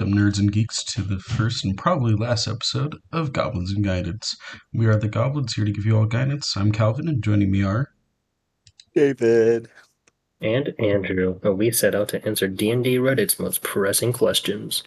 Welcome, 0.00 0.16
nerds 0.16 0.38
and 0.38 0.50
geeks, 0.50 0.82
to 0.84 1.02
the 1.02 1.18
first 1.18 1.62
and 1.62 1.76
probably 1.76 2.14
last 2.14 2.48
episode 2.48 2.96
of 3.12 3.34
Goblins 3.34 3.70
and 3.70 3.84
Guidance. 3.84 4.34
We 4.72 4.86
are 4.86 4.96
the 4.96 5.08
Goblins 5.08 5.52
here 5.52 5.66
to 5.66 5.72
give 5.72 5.84
you 5.84 5.98
all 5.98 6.06
guidance. 6.06 6.56
I'm 6.56 6.72
Calvin, 6.72 7.06
and 7.06 7.22
joining 7.22 7.50
me 7.50 7.62
are 7.64 7.90
David. 8.94 9.68
and 10.40 10.72
Andrew, 10.78 11.38
and 11.42 11.58
we 11.58 11.70
set 11.70 11.94
out 11.94 12.08
to 12.10 12.26
answer 12.26 12.48
D&D 12.48 12.96
Reddit's 12.96 13.38
most 13.38 13.62
pressing 13.62 14.14
questions. 14.14 14.84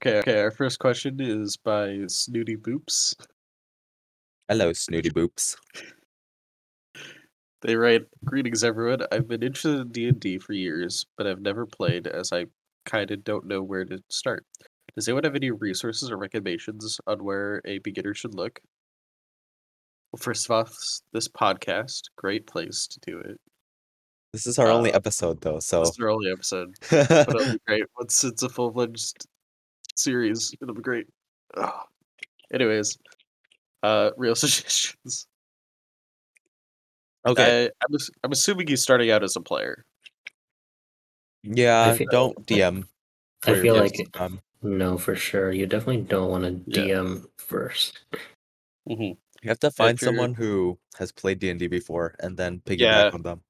Okay, 0.00 0.20
okay. 0.20 0.38
Our 0.38 0.52
first 0.52 0.78
question 0.78 1.20
is 1.20 1.56
by 1.56 2.04
Snooty 2.06 2.56
Boops. 2.56 3.14
Hello, 4.48 4.72
Snooty 4.72 5.10
Boops. 5.10 5.56
They 7.62 7.74
write, 7.74 8.02
"Greetings, 8.24 8.62
everyone. 8.62 9.00
I've 9.10 9.26
been 9.26 9.42
interested 9.42 9.80
in 9.80 9.88
D 9.88 10.06
and 10.06 10.20
D 10.20 10.38
for 10.38 10.52
years, 10.52 11.04
but 11.16 11.26
I've 11.26 11.42
never 11.42 11.66
played, 11.66 12.06
as 12.06 12.30
I 12.32 12.46
kind 12.90 13.10
of 13.10 13.24
don't 13.24 13.46
know 13.46 13.62
where 13.62 13.84
to 13.84 13.98
start. 14.10 14.44
Does 14.96 15.06
anyone 15.08 15.24
have 15.24 15.36
any 15.36 15.50
resources 15.50 16.10
or 16.10 16.16
recommendations 16.16 17.00
on 17.06 17.22
where 17.24 17.60
a 17.64 17.78
beginner 17.78 18.14
should 18.14 18.34
look?" 18.34 18.60
Well, 20.12 20.18
first 20.20 20.46
of 20.46 20.50
all, 20.50 20.68
this 21.12 21.28
podcast, 21.28 22.02
great 22.16 22.46
place 22.46 22.86
to 22.88 22.98
do 23.00 23.18
it. 23.20 23.40
This 24.32 24.46
is 24.46 24.58
our 24.58 24.68
only 24.68 24.92
Uh, 24.92 24.96
episode, 24.96 25.40
though, 25.40 25.58
so. 25.60 25.80
This 25.80 25.90
is 25.90 25.98
our 26.00 26.10
only 26.10 26.30
episode, 26.30 26.74
but 26.90 27.10
it'll 27.10 27.52
be 27.52 27.60
great 27.66 27.84
once 27.98 28.22
it's 28.24 28.42
a 28.42 28.48
full 28.48 28.72
fledged 28.72 29.26
series. 29.96 30.52
It'll 30.60 30.74
be 30.74 30.82
great. 30.82 31.06
Ugh. 31.56 31.72
Anyways, 32.52 32.96
uh, 33.82 34.10
real 34.16 34.34
suggestions. 34.44 35.26
okay. 37.26 37.64
I, 37.66 37.70
I'm, 37.88 37.94
ass- 37.94 38.10
I'm 38.24 38.32
assuming 38.32 38.66
he's 38.68 38.82
starting 38.82 39.10
out 39.10 39.22
as 39.22 39.36
a 39.36 39.40
player. 39.40 39.84
Yeah, 41.42 41.94
feel- 41.94 42.08
don't 42.10 42.46
DM. 42.46 42.84
I 43.46 43.54
feel 43.60 43.74
like 43.76 43.96
first 43.96 44.12
time. 44.12 44.40
no, 44.62 44.98
for 44.98 45.14
sure. 45.16 45.50
You 45.52 45.66
definitely 45.66 46.02
don't 46.02 46.30
want 46.30 46.44
to 46.44 46.52
Yeah. 46.80 46.86
DM 46.98 47.26
first. 47.38 48.00
Mm-hmm. 48.88 49.02
you 49.42 49.48
have 49.48 49.60
to 49.60 49.70
find 49.70 49.98
someone 49.98 50.34
who 50.34 50.78
has 50.98 51.12
played 51.12 51.38
D&D 51.38 51.66
before 51.68 52.14
and 52.20 52.36
then 52.36 52.60
piggyback 52.60 52.78
Yeah. 53.08 53.10
on 53.14 53.22
them. 53.22 53.40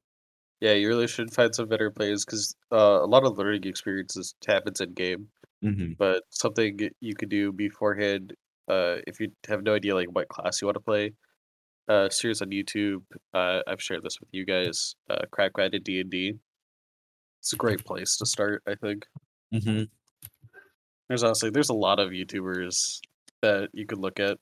Yeah, 0.60 0.72
you 0.74 0.86
really 0.88 1.06
should 1.08 1.32
find 1.32 1.55
some 1.55 1.69
better 1.69 1.91
players 1.91 2.24
because 2.24 2.55
uh, 2.70 3.00
a 3.02 3.06
lot 3.06 3.24
of 3.24 3.38
learning 3.38 3.64
experiences 3.64 4.34
happens 4.47 4.80
in 4.80 4.92
game. 4.92 5.28
hmm 5.62 5.92
But 5.98 6.22
something 6.30 6.78
you 7.00 7.14
could 7.14 7.28
do 7.30 7.50
beforehand, 7.52 8.34
uh, 8.69 8.97
if 9.06 9.19
you 9.20 9.32
have 9.48 9.62
no 9.62 9.75
idea 9.75 9.94
like 9.94 10.08
what 10.12 10.28
class 10.28 10.60
you 10.60 10.66
want 10.66 10.77
to 10.77 10.80
play, 10.80 11.12
uh, 11.88 12.08
series 12.10 12.41
on 12.42 12.50
YouTube. 12.50 13.02
Uh, 13.34 13.62
I've 13.66 13.82
shared 13.82 14.02
this 14.04 14.20
with 14.20 14.28
you 14.32 14.44
guys. 14.44 14.94
Uh, 15.08 15.25
Crap 15.32 15.54
Guided 15.54 15.82
D 15.82 16.00
and 16.00 16.10
D. 16.10 16.38
It's 17.41 17.52
a 17.52 17.56
great 17.56 17.84
place 17.84 18.16
to 18.19 18.27
start. 18.27 18.62
I 18.66 18.74
think. 18.74 19.06
hmm 19.53 19.84
There's 21.09 21.22
honestly 21.22 21.50
there's 21.50 21.70
a 21.70 21.75
lot 21.75 21.98
of 21.98 22.10
YouTubers 22.10 23.00
that 23.42 23.70
you 23.72 23.87
could 23.87 23.98
look 23.98 24.20
at. 24.20 24.38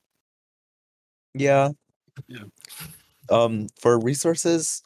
Yeah. 1.35 1.71
Yeah. 2.27 2.45
Um, 3.31 3.69
for 3.81 3.99
resources, 4.01 4.83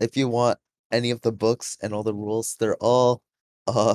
if 0.00 0.16
you 0.16 0.28
want 0.28 0.58
any 0.90 1.10
of 1.10 1.20
the 1.20 1.32
books 1.32 1.78
and 1.82 1.94
all 1.94 2.02
the 2.02 2.14
rules, 2.14 2.56
they're 2.58 2.76
all, 2.76 3.22
uh, 3.66 3.94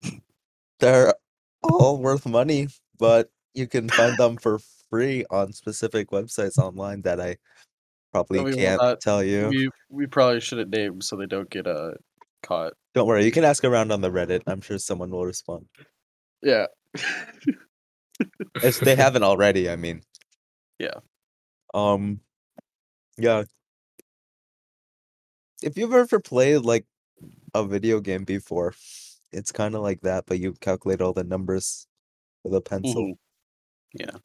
they're 0.80 1.14
all 1.62 1.98
worth 1.98 2.24
money, 2.26 2.68
but 2.98 3.30
you 3.54 3.66
can 3.66 3.88
find 3.88 4.16
them 4.16 4.36
for 4.38 4.60
free 4.88 5.24
on 5.30 5.52
specific 5.52 6.10
websites 6.10 6.56
online 6.56 7.02
that 7.02 7.20
I 7.20 7.36
probably 8.12 8.40
will 8.40 8.56
can't 8.56 8.80
not- 8.80 9.00
tell 9.00 9.22
you. 9.22 9.48
We 9.48 9.70
we 9.90 10.06
probably 10.06 10.40
shouldn't 10.40 10.70
name 10.70 11.00
so 11.00 11.16
they 11.16 11.26
don't 11.26 11.50
get 11.50 11.66
uh 11.66 11.92
caught. 12.42 12.74
Don't 12.94 13.06
worry, 13.06 13.24
you 13.24 13.32
can 13.32 13.44
ask 13.44 13.64
around 13.64 13.92
on 13.92 14.00
the 14.00 14.10
Reddit. 14.10 14.42
I'm 14.46 14.60
sure 14.60 14.78
someone 14.78 15.10
will 15.10 15.24
respond. 15.24 15.66
Yeah. 16.42 16.66
If 18.62 18.80
they 18.80 18.96
haven't 18.96 19.22
already, 19.30 19.70
I 19.70 19.76
mean. 19.76 20.02
Yeah. 20.78 21.00
Um 21.74 22.20
yeah. 23.18 23.44
If 25.62 25.78
you've 25.78 25.92
ever 25.92 26.20
played 26.20 26.62
like 26.62 26.86
a 27.54 27.64
video 27.64 28.00
game 28.00 28.24
before, 28.24 28.74
it's 29.32 29.52
kind 29.52 29.74
of 29.74 29.82
like 29.82 30.00
that, 30.02 30.24
but 30.26 30.38
you 30.38 30.52
calculate 30.60 31.00
all 31.00 31.12
the 31.12 31.24
numbers 31.24 31.86
with 32.44 32.54
a 32.54 32.60
pencil. 32.60 33.02
Mhm. 33.06 33.16
Yeah. 33.94 34.16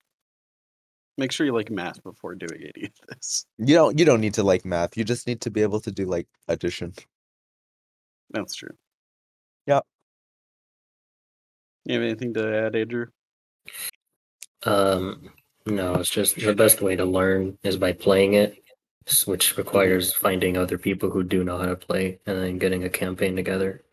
Make 1.17 1.31
sure 1.31 1.45
you 1.45 1.53
like 1.53 1.71
math 1.71 2.01
before 2.03 2.35
doing 2.35 2.61
any 2.75 2.85
of 2.85 2.91
this. 3.09 3.45
You 3.57 3.75
don't 3.75 3.97
you 3.97 4.05
don't 4.05 4.21
need 4.21 4.35
to 4.35 4.43
like 4.43 4.65
math. 4.65 4.97
You 4.97 5.03
just 5.03 5.27
need 5.27 5.41
to 5.41 5.51
be 5.51 5.61
able 5.61 5.79
to 5.81 5.91
do 5.91 6.05
like 6.05 6.27
addition. 6.47 6.93
That's 8.31 8.55
true. 8.55 8.75
Yeah. 9.65 9.81
You 11.85 11.95
have 11.95 12.03
anything 12.03 12.33
to 12.33 12.65
add, 12.65 12.75
Andrew? 12.75 13.07
Um, 14.63 15.29
no, 15.65 15.95
it's 15.95 16.09
just 16.09 16.35
the 16.35 16.53
best 16.53 16.81
way 16.81 16.95
to 16.95 17.05
learn 17.05 17.57
is 17.63 17.77
by 17.77 17.93
playing 17.93 18.33
it, 18.33 18.61
which 19.25 19.57
requires 19.57 20.13
finding 20.13 20.57
other 20.57 20.77
people 20.77 21.09
who 21.09 21.23
do 21.23 21.43
know 21.43 21.57
how 21.57 21.65
to 21.67 21.75
play 21.75 22.19
and 22.25 22.37
then 22.37 22.57
getting 22.57 22.83
a 22.83 22.89
campaign 22.89 23.35
together. 23.35 23.83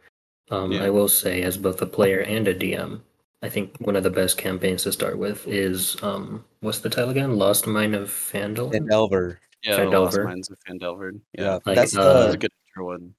Um, 0.50 0.72
Yeah. 0.72 0.84
I 0.84 0.90
will 0.90 1.08
say, 1.08 1.42
as 1.42 1.56
both 1.56 1.80
a 1.82 1.86
player 1.86 2.20
and 2.20 2.46
a 2.48 2.54
DM, 2.54 3.00
I 3.42 3.48
think 3.48 3.76
one 3.78 3.96
of 3.96 4.02
the 4.02 4.10
best 4.10 4.38
campaigns 4.38 4.82
to 4.84 4.92
start 4.92 5.18
with 5.18 5.46
is 5.46 6.02
um, 6.02 6.44
what's 6.60 6.80
the 6.80 6.90
title 6.90 7.10
again? 7.10 7.36
Lost 7.36 7.66
Mine 7.66 7.94
of 7.94 8.08
Fandle. 8.08 8.74
And 8.74 8.88
Elver. 8.90 9.36
Yeah, 9.62 9.76
the 9.76 9.84
Lost 9.86 10.16
Phandelver. 10.16 10.24
Mines 10.24 10.50
of 10.50 10.58
Phandelver. 10.66 11.20
Yeah. 11.32 11.44
Yeah, 11.44 11.58
Like, 11.64 11.76
that's 11.76 11.96
uh, 11.96 12.12
that's 12.12 12.26
the 12.28 12.34
a 12.34 12.36
good 12.38 12.52
one. 12.76 13.14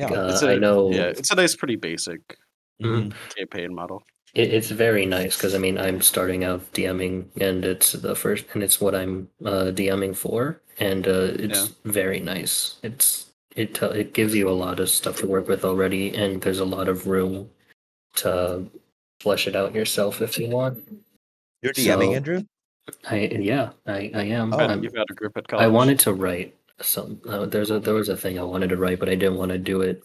Yeah. 0.00 0.20
Uh, 0.20 0.28
It's 0.32 0.42
a, 0.42 0.50
I 0.52 0.56
know. 0.56 0.90
Yeah, 0.90 1.12
it's 1.18 1.30
a 1.30 1.34
nice, 1.36 1.54
pretty 1.56 1.76
basic 1.76 2.20
Mhm. 2.82 3.12
campaign 3.36 3.74
model. 3.74 4.02
It, 4.34 4.54
it's 4.54 4.70
very 4.70 5.06
nice 5.06 5.36
because 5.36 5.54
I 5.54 5.58
mean 5.58 5.76
I'm 5.76 6.00
starting 6.00 6.44
out 6.44 6.60
DMing 6.72 7.26
and 7.40 7.64
it's 7.64 7.92
the 7.92 8.14
first 8.14 8.44
and 8.54 8.62
it's 8.62 8.80
what 8.80 8.94
I'm 8.94 9.28
uh, 9.44 9.72
DMing 9.74 10.14
for 10.16 10.60
and 10.78 11.06
uh, 11.06 11.34
it's 11.44 11.74
very 11.84 12.20
nice. 12.20 12.76
It's 12.82 13.26
it 13.56 13.74
tell 13.74 13.90
it 13.90 14.14
gives 14.14 14.34
you 14.34 14.48
a 14.48 14.54
lot 14.64 14.78
of 14.80 14.88
stuff 14.88 15.16
to 15.18 15.26
work 15.26 15.48
with 15.48 15.64
already 15.64 16.14
and 16.14 16.40
there's 16.42 16.60
a 16.60 16.64
lot 16.76 16.88
of 16.88 17.06
room 17.08 17.50
to 18.22 18.66
flesh 19.20 19.46
it 19.48 19.56
out 19.56 19.74
yourself 19.74 20.22
if 20.22 20.38
you 20.38 20.48
want. 20.48 20.78
You're 21.62 21.72
DMing, 21.74 22.10
So- 22.10 22.14
Andrew? 22.14 22.42
I 23.10 23.16
yeah 23.52 23.70
I 23.86 24.10
I 24.14 24.24
am. 24.38 24.54
Oh, 24.54 24.58
I'm- 24.58 24.82
You've 24.82 24.94
got 24.94 25.10
a 25.10 25.14
group 25.14 25.36
at 25.36 25.46
college. 25.48 25.64
I 25.64 25.68
wanted 25.68 25.98
to 26.06 26.12
write 26.14 26.54
some. 26.82 27.20
Uh, 27.28 27.46
there's 27.46 27.70
a 27.70 27.80
there 27.80 27.94
was 27.94 28.08
a 28.08 28.16
thing 28.16 28.38
I 28.38 28.42
wanted 28.42 28.68
to 28.70 28.76
write, 28.76 28.98
but 29.00 29.08
I 29.08 29.14
didn't 29.14 29.36
want 29.38 29.50
to 29.52 29.58
do 29.58 29.80
it. 29.82 30.02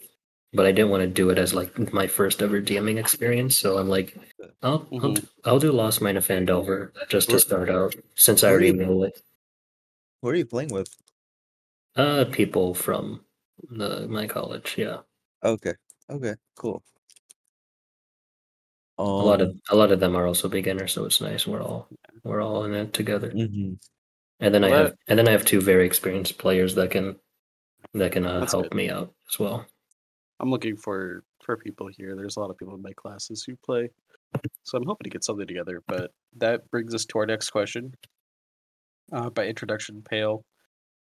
But 0.54 0.66
I 0.66 0.72
didn't 0.72 0.92
want 0.92 1.02
to 1.02 1.08
do 1.08 1.30
it 1.32 1.38
as 1.38 1.54
like 1.54 1.94
my 1.94 2.08
first 2.08 2.42
ever 2.42 2.62
DMing 2.62 2.98
experience. 2.98 3.58
So 3.58 3.78
I'm 3.78 3.90
like, 3.90 4.18
I'll 4.64 4.88
I'll, 5.02 5.12
Mhm. 5.12 5.16
d- 5.16 5.28
I'll 5.46 5.60
do 5.60 5.72
Lost 5.72 6.02
Mine 6.02 6.18
of 6.18 6.26
Phandelver 6.28 6.92
just 7.10 7.30
to 7.32 7.40
start 7.40 7.70
out, 7.70 7.96
since 8.16 8.44
I 8.44 8.50
already 8.52 8.72
know 8.74 9.04
it. 9.04 9.22
Who 10.22 10.28
are 10.28 10.36
you 10.36 10.46
playing 10.46 10.72
with? 10.74 10.90
Uh, 11.96 12.26
people 12.32 12.74
from 12.74 13.26
the 13.70 14.08
my 14.08 14.28
college. 14.28 14.76
Yeah, 14.78 15.02
Okay. 15.44 15.76
Okay, 16.10 16.36
cool. 16.56 16.84
Um, 18.98 19.06
a 19.20 19.24
lot 19.26 19.42
of 19.42 19.60
a 19.70 19.76
lot 19.76 19.92
of 19.92 20.00
them 20.00 20.16
are 20.16 20.26
also 20.28 20.48
beginners, 20.50 20.94
so 20.94 21.06
it's 21.06 21.22
nice. 21.22 21.46
We're 21.48 21.62
all 21.62 21.88
we're 22.24 22.42
all 22.42 22.64
in 22.66 22.74
it 22.74 22.94
together. 22.94 23.32
mhm. 23.32 23.78
And 24.40 24.54
then 24.54 24.64
I 24.64 24.70
have 24.70 24.94
and 25.08 25.18
then 25.18 25.28
I 25.28 25.32
have 25.32 25.46
two 25.46 25.62
very 25.62 25.86
experienced 25.86 26.38
players 26.38 26.76
that 26.76 26.92
can 26.92 27.16
that 27.94 28.12
can 28.12 28.26
uh, 28.26 28.46
help 28.46 28.64
good. 28.64 28.74
me 28.74 28.90
out 28.90 29.14
as 29.32 29.40
well. 29.40 29.66
I'm 30.40 30.50
looking 30.52 30.76
for 30.76 31.24
for 31.42 31.58
people 31.58 31.88
here. 31.88 32.16
There's 32.16 32.38
a 32.38 32.40
lot 32.40 32.50
of 32.50 32.58
people 32.58 32.76
in 32.76 32.82
my 32.82 32.92
classes 32.94 33.44
who 33.44 33.56
play, 33.66 33.90
so 34.64 34.78
I'm 34.78 34.86
hoping 34.86 35.06
to 35.06 35.10
get 35.10 35.24
something 35.24 35.48
together. 35.48 35.82
But 35.88 36.12
that 36.38 36.70
brings 36.70 36.94
us 36.94 37.06
to 37.06 37.20
our 37.20 37.26
next 37.26 37.52
question. 37.52 37.94
Uh, 39.14 39.30
by 39.30 39.46
introduction, 39.46 40.02
Pale, 40.02 40.44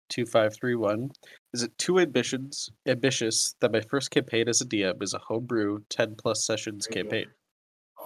two 0.10 0.25
five 0.25 0.54
three 0.56 0.75
one. 0.75 1.10
Is 1.54 1.63
it 1.63 1.75
too 1.77 2.00
ambitions 2.00 2.69
ambitious 2.86 3.56
that 3.62 3.72
my 3.72 3.81
first 3.81 4.12
campaign 4.12 4.48
as 4.48 4.62
a 4.62 4.66
DM 4.66 5.01
is 5.01 5.13
a 5.13 5.19
homebrew 5.19 5.80
ten 5.89 6.16
plus 6.16 6.45
sessions 6.45 6.86
campaign? 6.86 7.25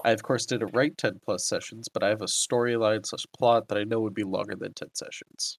I 0.04 0.12
of 0.12 0.24
course 0.24 0.46
didn't 0.46 0.74
write 0.74 0.98
ten 0.98 1.20
plus 1.24 1.48
sessions, 1.48 1.88
but 1.90 2.04
I 2.04 2.10
have 2.10 2.22
a 2.22 2.26
storyline 2.26 3.06
slash 3.06 3.26
plot 3.38 3.68
that 3.68 3.78
I 3.78 3.84
know 3.84 4.00
would 4.02 4.14
be 4.14 4.24
longer 4.24 4.56
than 4.56 4.74
ten 4.74 4.94
sessions. 4.94 5.58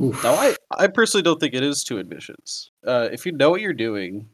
Oof. 0.00 0.22
Now, 0.22 0.34
I, 0.34 0.54
I 0.70 0.86
personally 0.86 1.22
don't 1.22 1.40
think 1.40 1.54
it 1.54 1.64
is 1.64 1.82
two 1.82 1.98
admissions. 1.98 2.70
Uh, 2.86 3.08
if 3.10 3.26
you 3.26 3.32
know 3.32 3.50
what 3.50 3.60
you're 3.60 3.72
doing, 3.72 4.28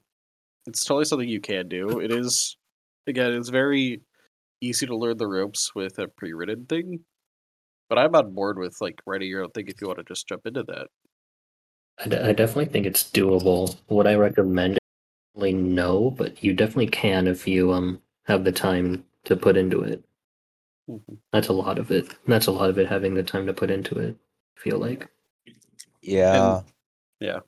it's 0.67 0.85
totally 0.85 1.07
something 1.07 1.29
you 1.29 1.41
can 1.41 1.69
do. 1.69 2.01
It 2.01 2.13
is, 2.13 2.59
again, 3.07 3.33
it's 3.33 3.49
very 3.49 4.03
easy 4.61 4.87
to 4.87 4.97
learn 4.97 5.17
the 5.17 5.27
ropes 5.27 5.75
with 5.75 5.99
a 5.99 6.09
pre-written 6.09 6.67
thing. 6.67 7.01
But 7.89 7.99
I'm 7.99 8.15
on 8.15 8.35
board 8.35 8.59
with 8.59 8.77
like 8.81 9.01
writing 9.07 9.29
your 9.29 9.43
own 9.43 9.51
thing 9.51 9.69
if 9.69 9.81
you 9.81 9.87
want 9.87 9.99
to 10.01 10.05
just 10.05 10.29
jump 10.29 10.47
into 10.47 10.65
that. 10.65 10.89
I, 11.99 12.33
definitely 12.33 12.67
think 12.67 12.87
it's 12.87 13.05
doable. 13.05 13.77
Would 13.89 14.07
I 14.07 14.17
recommend? 14.17 14.79
Really, 15.35 15.53
no, 15.53 16.11
but 16.13 16.45
you 16.45 16.53
definitely 16.55 16.87
can 16.89 17.27
if 17.27 17.47
you 17.49 17.73
um 17.73 18.01
have 18.25 18.45
the 18.45 18.53
time 18.53 19.05
to 19.25 19.37
put 19.37 19.57
into 19.57 19.81
it. 19.83 20.05
Mhm. 20.89 21.19
That's 21.33 21.49
a 21.49 21.53
lot 21.53 21.79
of 21.79 21.91
it. 21.91 22.15
That's 22.27 22.47
a 22.47 22.53
lot 22.53 22.71
of 22.71 22.79
it 22.79 22.87
having 22.89 23.15
the 23.15 23.23
time 23.23 23.47
to 23.47 23.55
put 23.55 23.71
into 23.71 23.99
it. 23.99 24.17
I 24.57 24.61
feel 24.61 24.79
like. 24.79 25.11
Yeah. 26.03 26.63
yeah. 27.21 27.41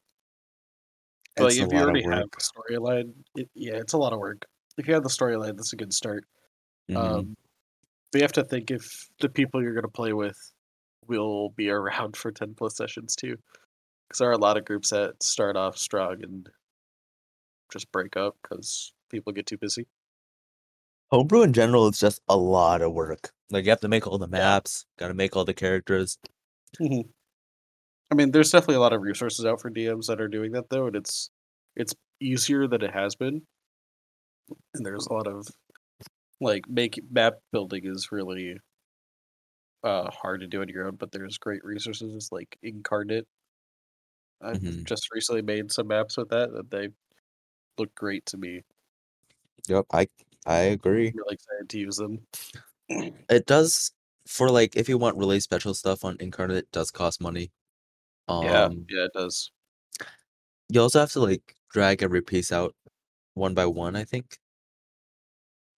But 1.36 1.48
It's 1.48 1.58
a 1.58 1.64
if 1.64 1.72
you 1.72 1.78
lot 1.78 1.82
of 1.82 1.88
already 1.90 2.02
have 2.04 2.30
the 2.30 2.40
storyline, 2.40 3.12
it, 3.34 3.50
yeah, 3.54 3.74
it's 3.74 3.92
a 3.92 3.98
lot 3.98 4.12
of 4.12 4.18
work. 4.18 4.46
If 4.78 4.88
you 4.88 4.94
have 4.94 5.02
the 5.02 5.08
storyline, 5.10 5.56
that's 5.56 5.72
a 5.72 5.76
good 5.76 5.92
start. 5.92 6.24
Mhm. 6.88 6.96
Um, 6.96 7.36
but 8.12 8.18
you 8.20 8.24
have 8.24 8.32
to 8.32 8.44
think 8.44 8.70
if 8.70 9.08
the 9.20 9.28
people 9.28 9.62
you're 9.62 9.74
going 9.74 9.82
to 9.84 9.88
play 9.88 10.12
with 10.14 10.38
will 11.08 11.50
be 11.50 11.70
around 11.70 12.16
for 12.16 12.32
10 12.32 12.54
plus 12.54 12.76
sessions 12.76 13.16
too. 13.16 13.36
Because 14.08 14.20
there 14.20 14.30
are 14.30 14.32
a 14.32 14.38
lot 14.38 14.56
of 14.58 14.64
groups 14.64 14.90
that 14.90 15.22
start 15.22 15.56
off 15.56 15.78
strong 15.78 16.22
and 16.24 16.48
just 17.72 17.90
break 17.92 18.16
up 18.16 18.36
because 18.42 18.92
people 19.10 19.32
get 19.32 19.46
too 19.46 19.58
busy. 19.58 19.86
Homebrew 21.10 21.42
in 21.42 21.52
general 21.52 21.88
is 21.88 21.98
just 21.98 22.22
a 22.28 22.36
lot 22.36 22.80
of 22.80 22.92
work. 22.92 23.32
Like 23.50 23.64
you 23.64 23.70
have 23.70 23.80
to 23.80 23.88
make 23.88 24.06
all 24.06 24.18
the 24.18 24.28
maps, 24.28 24.86
got 24.98 25.08
to 25.08 25.14
make 25.14 25.34
all 25.36 25.44
the 25.44 25.52
characters. 25.54 26.16
I 28.10 28.14
mean, 28.14 28.30
there's 28.30 28.50
definitely 28.50 28.76
a 28.76 28.80
lot 28.80 28.92
of 28.92 29.02
resources 29.02 29.44
out 29.44 29.60
for 29.60 29.70
DMs 29.70 30.06
that 30.06 30.20
are 30.20 30.28
doing 30.28 30.52
that 30.52 30.70
though, 30.70 30.86
and 30.86 30.96
it's 30.96 31.30
it's 31.74 31.94
easier 32.20 32.66
than 32.66 32.82
it 32.82 32.92
has 32.92 33.14
been. 33.16 33.46
And 34.74 34.86
there's 34.86 35.06
a 35.06 35.12
lot 35.12 35.26
of 35.26 35.48
like 36.40 36.68
make 36.68 37.00
map 37.10 37.34
building 37.52 37.86
is 37.86 38.12
really 38.12 38.58
uh 39.82 40.10
hard 40.10 40.40
to 40.40 40.46
do 40.46 40.60
on 40.62 40.68
your 40.68 40.86
own, 40.86 40.96
but 40.96 41.12
there's 41.12 41.38
great 41.38 41.64
resources 41.64 42.28
like 42.32 42.58
Inkarnate. 42.64 43.26
I've 44.40 44.60
Mhm. 44.60 44.86
just 44.86 45.08
recently 45.12 45.42
made 45.42 45.72
some 45.72 45.88
maps 45.88 46.16
with 46.16 46.28
that 46.30 46.52
that 46.52 46.70
they 46.70 46.88
look 47.78 47.94
great 47.94 48.26
to 48.26 48.36
me. 48.36 48.62
Yep, 49.68 49.86
I 49.92 50.08
I 50.46 50.58
agree. 50.58 51.08
I'm 51.08 51.16
really 51.16 51.34
excited 51.34 51.68
to 51.68 51.78
use 51.78 51.96
them. 51.96 52.26
It 53.28 53.46
does 53.46 53.92
for 54.26 54.50
like 54.50 54.76
if 54.76 54.88
you 54.88 54.98
want 54.98 55.16
really 55.16 55.40
special 55.40 55.74
stuff 55.74 56.04
on 56.04 56.16
Inkarnate, 56.18 56.56
it 56.58 56.72
does 56.72 56.90
cost 56.90 57.20
money. 57.20 57.50
yeah, 58.28 58.64
Um, 58.64 58.86
yeah, 58.88 59.04
it 59.04 59.12
does. 59.12 59.50
you 60.68 60.80
also 60.80 61.00
have 61.00 61.12
to 61.12 61.20
like 61.20 61.56
drag 61.70 62.02
every 62.02 62.22
piece 62.22 62.52
out 62.52 62.74
one 63.34 63.54
by 63.54 63.66
one. 63.66 63.96
I 63.96 64.04
think. 64.04 64.38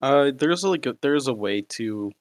Uh, 0.01 0.31
there's 0.35 0.65
like 0.65 0.87
a, 0.87 0.97
there's 1.03 1.27
a 1.27 1.35
way 1.35 1.63
to 1.63 2.13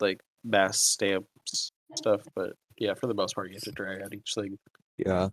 like 0.00 0.22
mass 0.44 0.80
stamps 0.80 1.72
stuff, 1.96 2.22
but 2.34 2.54
yeah, 2.78 2.94
for 2.94 3.06
the 3.08 3.14
most 3.14 3.34
part, 3.34 3.48
you 3.48 3.54
have 3.54 3.62
to 3.64 3.72
drag 3.72 4.00
out 4.02 4.14
each 4.14 4.32
thing. 4.34 4.58
Yeah. 4.96 5.28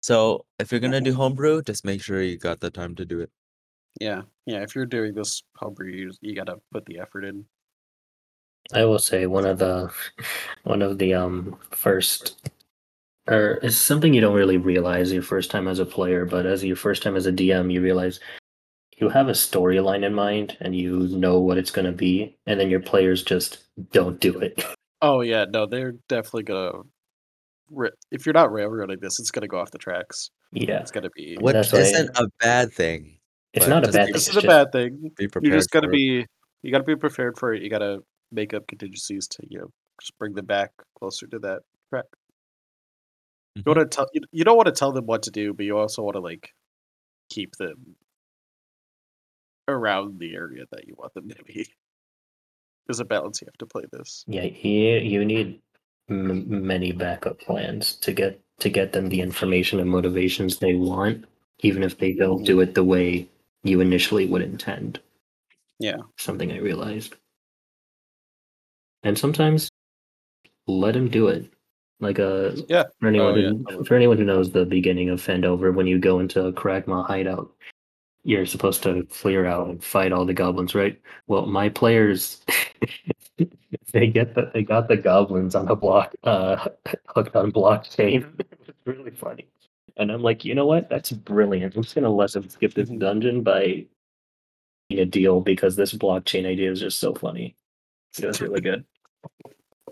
So 0.00 0.44
if 0.58 0.70
you're 0.70 0.80
gonna 0.80 1.00
do 1.00 1.14
homebrew, 1.14 1.62
just 1.62 1.84
make 1.84 2.02
sure 2.02 2.22
you 2.22 2.38
got 2.38 2.60
the 2.60 2.70
time 2.70 2.94
to 2.96 3.04
do 3.04 3.20
it. 3.20 3.30
Yeah, 4.00 4.22
yeah. 4.46 4.62
If 4.62 4.74
you're 4.74 4.86
doing 4.86 5.14
this 5.14 5.42
homebrew, 5.56 5.90
you 5.90 6.12
you 6.20 6.34
gotta 6.34 6.56
put 6.72 6.86
the 6.86 6.98
effort 6.98 7.24
in. 7.24 7.44
I 8.72 8.84
will 8.84 8.98
say 8.98 9.26
one 9.26 9.46
of 9.46 9.58
the 9.58 9.92
one 10.64 10.82
of 10.82 10.98
the 10.98 11.14
um 11.14 11.58
first 11.70 12.50
or 13.28 13.58
it's 13.62 13.76
something 13.76 14.14
you 14.14 14.20
don't 14.22 14.34
really 14.34 14.56
realize 14.56 15.12
your 15.12 15.22
first 15.22 15.50
time 15.50 15.68
as 15.68 15.78
a 15.78 15.86
player, 15.86 16.24
but 16.24 16.46
as 16.46 16.64
your 16.64 16.76
first 16.76 17.02
time 17.02 17.14
as 17.14 17.26
a 17.26 17.32
DM, 17.32 17.70
you 17.70 17.82
realize 17.82 18.20
you 18.96 19.08
have 19.10 19.28
a 19.28 19.32
storyline 19.32 20.04
in 20.04 20.14
mind 20.14 20.56
and 20.60 20.74
you 20.74 21.08
know 21.08 21.38
what 21.38 21.58
it's 21.58 21.70
gonna 21.70 21.92
be, 21.92 22.36
and 22.46 22.58
then 22.58 22.70
your 22.70 22.80
players 22.80 23.22
just 23.22 23.58
don't 23.92 24.20
do 24.20 24.38
it. 24.38 24.64
Oh 25.00 25.20
yeah, 25.20 25.44
no, 25.48 25.64
they're 25.64 25.92
definitely 26.08 26.42
gonna. 26.42 26.82
Ri- 27.70 27.90
if 28.10 28.24
you're 28.26 28.32
not 28.32 28.50
railroading 28.52 28.98
this, 29.00 29.20
it's 29.20 29.30
gonna 29.30 29.48
go 29.48 29.58
off 29.58 29.70
the 29.70 29.78
tracks. 29.78 30.30
yeah, 30.52 30.80
It's 30.80 30.90
gonna 30.90 31.10
be. 31.14 31.36
Which 31.40 31.52
That's 31.54 31.72
why- 31.72 31.80
isn't 31.80 32.10
a 32.18 32.26
bad 32.40 32.72
thing. 32.72 33.18
it's 33.52 33.66
not 33.66 33.84
a 33.88 33.92
bad 33.92 34.06
thing. 34.06 34.12
This 34.12 34.28
is 34.28 34.36
a 34.36 34.42
bad 34.42 34.72
thing. 34.72 34.90
Be 35.00 35.08
prepared. 35.08 35.20
You 35.22 35.28
prepared. 35.30 35.58
just 35.58 35.70
gotta 35.70 35.86
for 35.88 35.92
it. 35.92 35.96
be. 35.96 36.26
You 36.62 36.72
gotta 36.72 36.84
be 36.84 36.96
prepared 36.96 37.38
for 37.38 37.52
it. 37.54 37.62
You 37.62 37.70
gotta 37.70 38.02
make 38.32 38.52
up 38.54 38.66
contingencies 38.66 39.26
to 39.28 39.42
you 39.48 39.58
know 39.58 39.70
just 40.00 40.16
bring 40.18 40.34
them 40.34 40.46
back 40.46 40.70
closer 40.98 41.26
to 41.28 41.38
that 41.40 41.62
track. 41.90 42.04
You 43.54 43.62
Mhm. 43.64 43.76
want 43.76 43.90
to 43.90 43.96
tell 43.96 44.06
you, 44.14 44.20
you 44.32 44.44
don't 44.44 44.56
want 44.56 44.66
to 44.66 44.72
tell 44.72 44.92
them 44.92 45.06
what 45.06 45.22
to 45.24 45.30
do, 45.30 45.52
but 45.54 45.64
you 45.66 45.76
also 45.76 46.02
want 46.02 46.14
to 46.14 46.20
like 46.20 46.54
keep 47.30 47.56
them 47.56 47.96
around 49.66 50.18
the 50.18 50.34
area 50.34 50.64
that 50.70 50.86
you 50.86 50.94
want 50.96 51.12
them 51.14 51.28
to 51.28 51.42
be. 51.44 51.66
There's 52.86 53.00
a 53.00 53.04
balance 53.04 53.40
you 53.42 53.46
have 53.46 53.58
to 53.58 53.66
play 53.66 53.84
this. 53.92 54.24
Yeah, 54.26 54.44
you 54.44 54.96
you 54.98 55.24
need 55.24 55.60
m- 56.08 56.66
many 56.66 56.92
backup 56.92 57.40
plans 57.40 57.94
to 57.96 58.12
get 58.12 58.40
to 58.60 58.68
get 58.68 58.92
them 58.92 59.08
the 59.08 59.20
information 59.20 59.78
and 59.80 59.88
motivations 59.90 60.58
they 60.58 60.74
want, 60.74 61.24
even 61.60 61.82
if 61.82 61.98
they 61.98 62.12
don't 62.12 62.44
do 62.44 62.60
it 62.60 62.74
the 62.74 62.84
way 62.84 63.28
you 63.62 63.80
initially 63.80 64.26
would 64.26 64.42
intend. 64.42 65.00
Yeah. 65.78 65.98
Something 66.16 66.50
I 66.52 66.58
realized. 66.58 67.14
And 69.04 69.16
sometimes 69.16 69.70
let 70.66 70.96
him 70.96 71.08
do 71.08 71.28
it. 71.28 71.50
Like 72.00 72.18
uh 72.18 72.52
Yeah. 72.68 72.84
for 73.00 73.08
anyone 73.08 73.34
Oh, 73.34 73.36
yeah, 73.36 73.50
who 73.50 73.84
for 73.84 73.94
anyone 73.94 74.18
who 74.18 74.24
knows 74.24 74.50
the 74.50 74.64
beginning 74.64 75.10
of 75.10 75.20
Phandelver, 75.20 75.72
when 75.74 75.86
you 75.86 75.98
go 75.98 76.20
into 76.20 76.46
a 76.46 76.52
Cragmaw 76.52 77.06
hideout, 77.06 77.50
you're 78.24 78.46
supposed 78.46 78.82
to 78.82 79.04
clear 79.04 79.46
out 79.46 79.68
and 79.68 79.82
fight 79.82 80.12
all 80.12 80.26
the 80.26 80.34
goblins, 80.34 80.74
right? 80.74 81.00
Well, 81.26 81.46
my 81.46 81.68
players 81.68 82.44
they 83.92 84.06
get 84.08 84.34
the 84.34 84.50
they 84.52 84.62
got 84.62 84.88
the 84.88 84.96
goblins 84.96 85.54
on 85.54 85.68
a 85.68 85.76
block 85.76 86.14
uh 86.24 86.68
hooked 87.06 87.36
on 87.36 87.52
blockchain. 87.52 88.28
it's 88.38 88.78
really 88.84 89.10
funny. 89.10 89.46
And 89.96 90.12
I'm 90.12 90.22
like, 90.22 90.44
you 90.44 90.54
know 90.54 90.66
what? 90.66 90.88
That's 90.88 91.10
brilliant. 91.10 91.74
I'm 91.74 91.82
just 91.82 91.94
gonna 91.94 92.10
let 92.10 92.32
them 92.32 92.48
skip 92.48 92.74
this 92.74 92.88
dungeon 92.88 93.42
by 93.42 93.86
a 94.90 95.04
deal 95.04 95.40
because 95.40 95.76
this 95.76 95.92
blockchain 95.92 96.46
idea 96.46 96.70
is 96.70 96.80
just 96.80 96.98
so 96.98 97.14
funny. 97.14 97.56
It 98.18 98.26
was 98.26 98.40
really 98.40 98.60
good. 98.60 98.84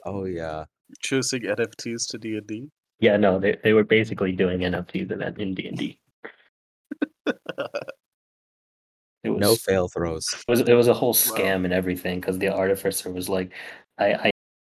Oh 0.05 0.25
yeah. 0.25 0.64
Choosing 1.00 1.42
NFTs 1.42 2.09
to 2.11 2.18
D 2.18 2.37
and 2.37 2.47
D. 2.47 2.71
Yeah, 3.00 3.16
no, 3.16 3.38
they 3.38 3.56
they 3.62 3.73
were 3.73 3.85
basically 3.85 4.33
doing 4.33 4.61
NFTs 4.61 5.11
in 5.11 5.18
that 5.18 5.38
in 5.38 5.54
D 5.54 5.68
and 5.68 5.76
D. 5.76 5.99
It 9.26 9.30
was 9.30 9.40
No 9.40 9.56
fail 9.56 9.88
throws. 9.88 10.28
it 10.33 10.45
was 10.49 10.61
it 10.61 10.75
was 10.75 10.88
a 10.88 10.95
whole 10.95 11.14
scam 11.14 11.64
and 11.64 11.73
everything 11.73 12.21
because 12.21 12.38
the 12.38 12.49
artificer 12.49 13.11
was 13.11 13.28
like, 13.28 13.50
I, 13.99 14.14
I 14.14 14.30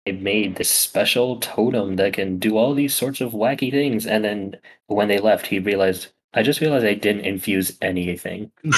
I 0.08 0.12
made 0.12 0.56
this 0.56 0.68
special 0.70 1.38
totem 1.40 1.96
that 1.96 2.14
can 2.14 2.38
do 2.38 2.56
all 2.56 2.74
these 2.74 2.94
sorts 2.94 3.20
of 3.20 3.32
wacky 3.32 3.70
things, 3.70 4.06
and 4.06 4.24
then 4.24 4.56
when 4.86 5.08
they 5.08 5.18
left, 5.18 5.46
he 5.46 5.58
realized 5.60 6.08
I 6.34 6.42
just 6.42 6.60
realized 6.60 6.84
I 6.86 6.94
didn't 6.94 7.26
infuse 7.26 7.76
anything. 7.80 8.50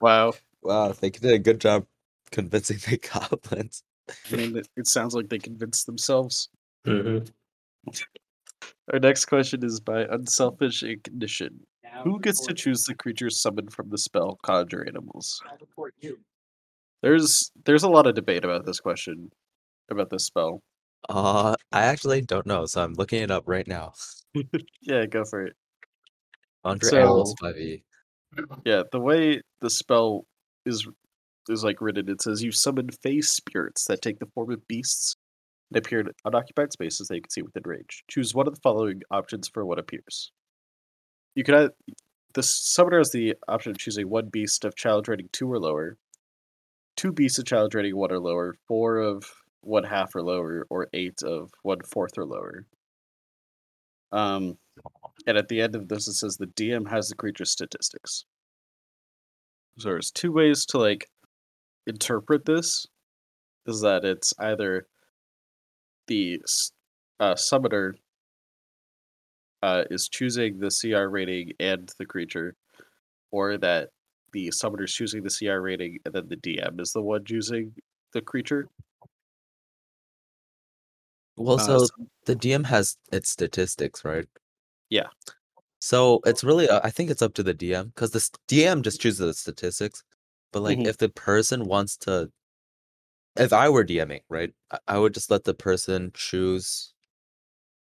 Wow. 0.00 0.32
wow, 0.62 0.92
they 0.92 1.10
did 1.10 1.24
a 1.32 1.38
good 1.38 1.60
job 1.60 1.86
convincing 2.30 2.78
the 2.78 2.96
goblins. 3.12 3.82
I 4.32 4.36
mean, 4.36 4.56
it, 4.56 4.68
it 4.76 4.86
sounds 4.86 5.14
like 5.14 5.28
they 5.28 5.38
convinced 5.38 5.86
themselves. 5.86 6.48
hmm 6.84 7.18
Our 8.92 8.98
next 8.98 9.26
question 9.26 9.64
is 9.64 9.80
by 9.80 10.04
Unselfish 10.04 10.82
Ignition. 10.82 11.60
Who 12.04 12.20
gets 12.20 12.44
to 12.46 12.54
choose 12.54 12.84
the 12.84 12.94
creatures 12.94 13.40
summoned 13.40 13.72
from 13.72 13.90
the 13.90 13.98
spell 13.98 14.38
Conjure 14.42 14.86
Animals? 14.86 15.40
There's 17.02 17.50
there's 17.64 17.82
a 17.82 17.88
lot 17.88 18.06
of 18.06 18.14
debate 18.14 18.44
about 18.44 18.66
this 18.66 18.80
question, 18.80 19.30
about 19.90 20.10
this 20.10 20.24
spell. 20.24 20.62
Uh, 21.08 21.54
I 21.72 21.82
actually 21.84 22.20
don't 22.22 22.46
know, 22.46 22.66
so 22.66 22.82
I'm 22.82 22.92
looking 22.94 23.22
it 23.22 23.30
up 23.30 23.44
right 23.46 23.66
now. 23.66 23.92
Yeah, 24.82 25.06
go 25.06 25.24
for 25.24 25.44
it. 25.46 25.56
Conjure 26.64 26.88
So- 26.88 26.98
Animals 26.98 27.34
E. 27.42 27.44
5e. 27.44 27.82
Yeah, 28.64 28.82
the 28.92 29.00
way 29.00 29.40
the 29.60 29.70
spell 29.70 30.24
is 30.64 30.86
is 31.48 31.64
like 31.64 31.80
written, 31.80 32.08
it 32.08 32.22
says 32.22 32.42
you 32.44 32.52
summon 32.52 32.90
fey 33.02 33.20
spirits 33.22 33.86
that 33.86 34.02
take 34.02 34.20
the 34.20 34.26
form 34.34 34.52
of 34.52 34.68
beasts 34.68 35.16
and 35.70 35.78
appear 35.78 36.00
in 36.00 36.08
unoccupied 36.24 36.72
spaces 36.72 37.08
that 37.08 37.16
you 37.16 37.22
can 37.22 37.30
see 37.30 37.42
within 37.42 37.62
range. 37.64 38.04
Choose 38.08 38.34
one 38.34 38.46
of 38.46 38.54
the 38.54 38.60
following 38.60 39.00
options 39.10 39.48
for 39.48 39.64
what 39.66 39.78
appears. 39.80 40.30
You 41.40 41.44
can 41.44 41.54
add, 41.54 41.70
the 42.34 42.42
summoner 42.42 42.98
has 42.98 43.12
the 43.12 43.34
option 43.48 43.70
of 43.70 43.78
choosing 43.78 44.10
one 44.10 44.28
beast 44.28 44.66
of 44.66 44.76
challenge 44.76 45.08
rating 45.08 45.30
two 45.32 45.50
or 45.50 45.58
lower, 45.58 45.96
two 46.98 47.12
beasts 47.12 47.38
of 47.38 47.46
challenge 47.46 47.74
rating 47.74 47.96
one 47.96 48.12
or 48.12 48.18
lower, 48.18 48.56
four 48.68 48.98
of 48.98 49.24
one 49.62 49.84
half 49.84 50.14
or 50.14 50.20
lower, 50.22 50.66
or 50.68 50.88
eight 50.92 51.22
of 51.22 51.50
one 51.62 51.78
fourth 51.80 52.18
or 52.18 52.26
lower. 52.26 52.66
Um, 54.12 54.58
and 55.26 55.38
at 55.38 55.48
the 55.48 55.62
end 55.62 55.74
of 55.74 55.88
this, 55.88 56.08
it 56.08 56.12
says 56.12 56.36
the 56.36 56.46
DM 56.46 56.90
has 56.90 57.08
the 57.08 57.14
creature's 57.14 57.52
statistics. 57.52 58.26
So 59.78 59.88
there's 59.88 60.10
two 60.10 60.32
ways 60.32 60.66
to 60.66 60.78
like 60.78 61.08
interpret 61.86 62.44
this. 62.44 62.84
Is 63.64 63.80
that 63.80 64.04
it's 64.04 64.34
either 64.38 64.88
the 66.06 66.42
uh, 67.18 67.36
summoner 67.36 67.94
uh, 69.62 69.84
is 69.90 70.08
choosing 70.08 70.58
the 70.58 70.70
CR 70.70 71.08
rating 71.10 71.52
and 71.60 71.92
the 71.98 72.06
creature, 72.06 72.56
or 73.32 73.58
that 73.58 73.90
the 74.32 74.50
summoner 74.52 74.84
is 74.84 74.94
choosing 74.94 75.22
the 75.22 75.30
CR 75.30 75.60
rating 75.62 75.98
and 76.04 76.14
then 76.14 76.28
the 76.28 76.36
DM 76.36 76.80
is 76.80 76.92
the 76.92 77.02
one 77.02 77.24
choosing 77.24 77.74
the 78.12 78.22
creature. 78.22 78.68
Well, 81.36 81.58
Uh, 81.58 81.66
so 81.66 81.78
so- 81.86 82.10
the 82.26 82.34
DM 82.36 82.64
has 82.64 82.96
its 83.12 83.30
statistics, 83.30 84.04
right? 84.04 84.26
Yeah. 84.90 85.08
So 85.80 86.20
it's 86.26 86.44
really, 86.44 86.68
uh, 86.68 86.80
I 86.84 86.90
think 86.90 87.10
it's 87.10 87.22
up 87.22 87.34
to 87.34 87.42
the 87.42 87.54
DM 87.54 87.88
because 87.88 88.12
the 88.12 88.28
DM 88.48 88.82
just 88.82 89.00
chooses 89.00 89.18
the 89.20 89.34
statistics. 89.34 90.04
But 90.52 90.62
like, 90.62 90.78
Mhm. 90.78 90.86
if 90.86 90.98
the 90.98 91.08
person 91.10 91.64
wants 91.66 91.96
to, 91.98 92.32
if 93.36 93.52
I 93.52 93.68
were 93.68 93.84
DMing, 93.84 94.22
right, 94.28 94.52
I 94.88 94.98
would 94.98 95.14
just 95.14 95.30
let 95.30 95.44
the 95.44 95.54
person 95.54 96.10
choose. 96.14 96.92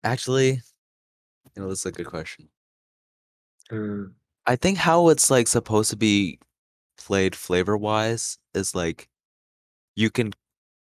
Actually, 0.05 0.63
you 1.55 1.63
know, 1.63 1.69
this 1.69 1.81
is 1.81 1.87
a 1.87 1.93
good 1.93 2.07
question. 2.07 2.49
Mm. 3.71 4.13
I 4.47 4.57
think 4.57 4.79
how 4.79 5.09
it's 5.09 5.31
like 5.31 5.47
supposed 5.47 5.91
to 5.91 5.97
be 5.97 6.39
played 6.99 7.35
flavor 7.35 7.77
wise 7.77 8.39
is 8.55 8.75
like 8.75 9.09
you 9.95 10.11
can 10.11 10.33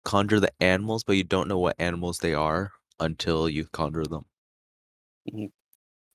conjure 0.04 0.40
the 0.40 0.52
animals, 0.60 1.04
but 1.04 1.16
you 1.16 1.25
don't 1.25 1.48
know 1.48 1.58
what 1.58 1.76
animals 1.78 2.18
they 2.18 2.34
are 2.34 2.72
until 3.00 3.48
you 3.48 3.66
conjure 3.72 4.04
them. 4.04 4.25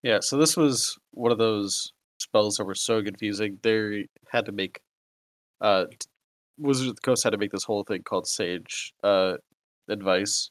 Yeah, 0.02 0.20
so 0.22 0.38
this 0.38 0.58
was 0.58 0.98
one 1.12 1.32
of 1.32 1.38
those 1.38 1.94
spells 2.20 2.58
that 2.58 2.66
were 2.66 2.76
so 2.76 3.04
confusing. 3.04 3.60
They 3.62 4.08
had 4.30 4.46
to 4.46 4.52
make 4.52 4.80
uh 5.62 5.86
Wizards 6.58 6.90
of 6.90 6.96
the 6.96 7.02
Coast 7.02 7.24
had 7.24 7.32
to 7.32 7.38
make 7.38 7.52
this 7.52 7.64
whole 7.64 7.84
thing 7.84 8.04
called 8.04 8.28
Sage 8.28 8.94
uh 9.04 9.38
advice 9.90 10.50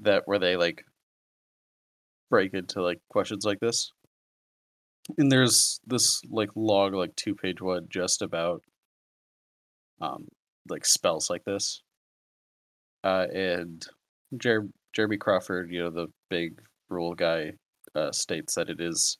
that 0.00 0.22
where 0.26 0.38
they 0.38 0.56
like 0.56 0.84
break 2.34 2.52
into 2.52 2.82
like 2.82 2.98
questions 3.10 3.44
like 3.44 3.60
this. 3.60 3.92
And 5.18 5.30
there's 5.30 5.78
this 5.86 6.20
like 6.28 6.50
log, 6.56 6.92
like 6.92 7.14
two 7.14 7.36
page 7.36 7.62
one 7.62 7.86
just 7.88 8.22
about 8.22 8.60
um 10.00 10.26
like 10.68 10.84
spells 10.84 11.30
like 11.30 11.44
this. 11.44 11.80
Uh 13.04 13.26
and 13.32 13.86
Jer- 14.36 14.68
Jeremy 14.92 15.16
Crawford, 15.16 15.70
you 15.70 15.80
know, 15.80 15.90
the 15.90 16.08
big 16.28 16.60
rule 16.88 17.14
guy, 17.14 17.52
uh, 17.94 18.10
states 18.10 18.56
that 18.56 18.68
it 18.68 18.80
is 18.80 19.16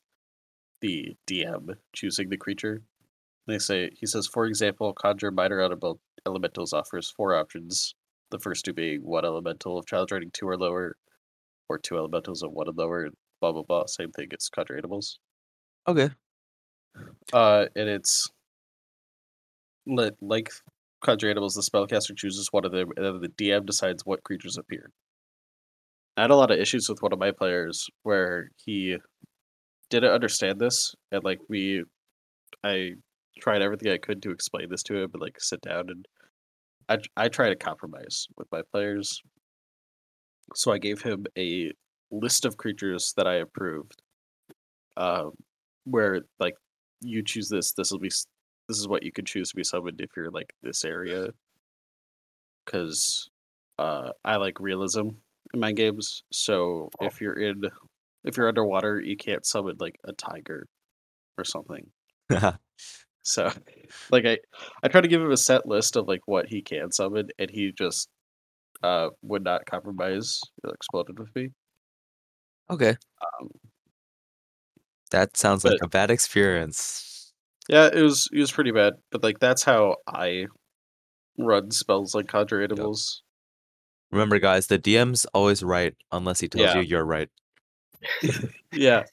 the 0.80 1.16
DM 1.30 1.68
choosing 1.94 2.30
the 2.30 2.36
creature. 2.36 2.82
They 3.46 3.60
say 3.60 3.90
he 3.94 4.06
says, 4.06 4.26
for 4.26 4.46
example, 4.46 4.92
conjure 4.92 5.30
minor 5.30 5.60
elemental 5.60 6.00
elementals 6.26 6.72
offers 6.72 7.12
four 7.16 7.36
options. 7.36 7.94
The 8.32 8.40
first 8.40 8.64
two 8.64 8.72
being 8.72 9.02
one 9.04 9.24
elemental 9.24 9.78
of 9.78 9.86
child's 9.86 10.10
rating 10.10 10.32
two 10.32 10.48
or 10.48 10.56
lower, 10.56 10.96
or 11.68 11.78
two 11.78 11.96
elementals 11.96 12.42
of 12.42 12.52
one 12.52 12.68
and 12.68 12.76
lower, 12.76 13.04
and 13.04 13.14
blah 13.40 13.52
blah 13.52 13.62
blah. 13.62 13.86
Same 13.86 14.10
thing 14.12 14.28
as 14.36 14.48
conjure 14.48 14.76
animals. 14.76 15.18
Okay. 15.86 16.10
Uh, 17.32 17.66
and 17.74 17.88
it's 17.88 18.30
li- 19.86 20.10
like 20.20 20.50
animals. 21.06 21.54
The 21.54 21.62
spellcaster 21.62 22.16
chooses 22.16 22.48
one 22.50 22.64
of 22.64 22.72
them, 22.72 22.90
and 22.96 23.04
then 23.04 23.20
the 23.20 23.28
DM 23.28 23.66
decides 23.66 24.06
what 24.06 24.24
creatures 24.24 24.56
appear. 24.56 24.90
I 26.16 26.22
had 26.22 26.30
a 26.30 26.36
lot 26.36 26.50
of 26.50 26.58
issues 26.58 26.88
with 26.88 27.02
one 27.02 27.12
of 27.12 27.18
my 27.18 27.30
players 27.32 27.88
where 28.04 28.50
he 28.64 28.96
didn't 29.90 30.12
understand 30.12 30.60
this, 30.60 30.94
and 31.12 31.24
like 31.24 31.40
we, 31.48 31.84
I 32.62 32.92
tried 33.40 33.62
everything 33.62 33.92
I 33.92 33.98
could 33.98 34.22
to 34.22 34.30
explain 34.30 34.68
this 34.70 34.82
to 34.84 34.96
him, 34.96 35.10
but 35.10 35.20
like 35.20 35.36
sit 35.40 35.60
down 35.60 35.90
and 35.90 36.06
I 36.88 36.98
I 37.16 37.28
try 37.28 37.48
to 37.48 37.56
compromise 37.56 38.26
with 38.36 38.48
my 38.52 38.62
players. 38.72 39.22
So 40.54 40.72
I 40.72 40.78
gave 40.78 41.02
him 41.02 41.26
a 41.38 41.72
list 42.10 42.44
of 42.44 42.56
creatures 42.56 43.12
that 43.16 43.26
I 43.26 43.36
approved, 43.36 44.02
um, 44.96 45.32
where 45.84 46.22
like 46.38 46.54
you 47.00 47.22
choose 47.22 47.48
this, 47.48 47.72
this 47.72 47.90
will 47.90 47.98
be 47.98 48.08
this 48.08 48.78
is 48.78 48.88
what 48.88 49.02
you 49.02 49.12
could 49.12 49.26
choose 49.26 49.50
to 49.50 49.56
be 49.56 49.64
summoned 49.64 50.00
if 50.00 50.10
you're 50.16 50.30
like 50.30 50.54
this 50.62 50.84
area. 50.84 51.28
Because 52.64 53.28
uh, 53.78 54.10
I 54.24 54.36
like 54.36 54.60
realism 54.60 55.08
in 55.52 55.60
my 55.60 55.72
games, 55.72 56.24
so 56.32 56.88
if 57.00 57.20
you're 57.20 57.38
in 57.38 57.62
if 58.24 58.36
you're 58.36 58.48
underwater, 58.48 59.00
you 59.00 59.16
can't 59.16 59.44
summon 59.44 59.76
like 59.78 59.98
a 60.04 60.12
tiger 60.12 60.66
or 61.38 61.44
something. 61.44 61.86
So, 63.24 63.50
like 64.12 64.24
I, 64.26 64.38
I 64.82 64.88
try 64.88 65.00
to 65.00 65.08
give 65.08 65.20
him 65.20 65.32
a 65.32 65.36
set 65.36 65.66
list 65.66 65.96
of 65.96 66.06
like 66.06 66.20
what 66.26 66.46
he 66.46 66.62
can 66.62 66.92
summon, 66.92 67.30
and 67.38 67.50
he 67.50 67.72
just 67.72 68.08
uh 68.82 69.10
would 69.22 69.44
not 69.44 69.66
compromise. 69.66 70.40
He 70.62 70.70
exploded 70.72 71.18
with 71.18 71.34
me. 71.34 71.50
okay. 72.70 72.96
Um, 73.40 73.50
That 75.10 75.36
sounds 75.36 75.64
like 75.64 75.78
a 75.82 75.88
bad 75.88 76.10
experience. 76.10 77.32
yeah, 77.68 77.88
it 77.92 78.02
was 78.02 78.28
it 78.32 78.38
was 78.38 78.50
pretty 78.52 78.72
bad, 78.72 78.94
but 79.10 79.22
like 79.22 79.38
that's 79.38 79.62
how 79.62 79.96
I 80.06 80.46
run 81.38 81.70
spells 81.70 82.14
like 82.14 82.26
conjure 82.28 82.62
animals. 82.62 83.22
Remember, 84.10 84.38
guys, 84.38 84.66
the 84.68 84.78
DM's 84.78 85.24
always 85.26 85.62
right 85.62 85.94
unless 86.12 86.40
he 86.40 86.48
tells 86.48 86.62
Yeah. 86.74 86.76
you 86.80 86.82
you're 86.82 87.04
right. 87.04 87.28
Yeah, 88.72 89.04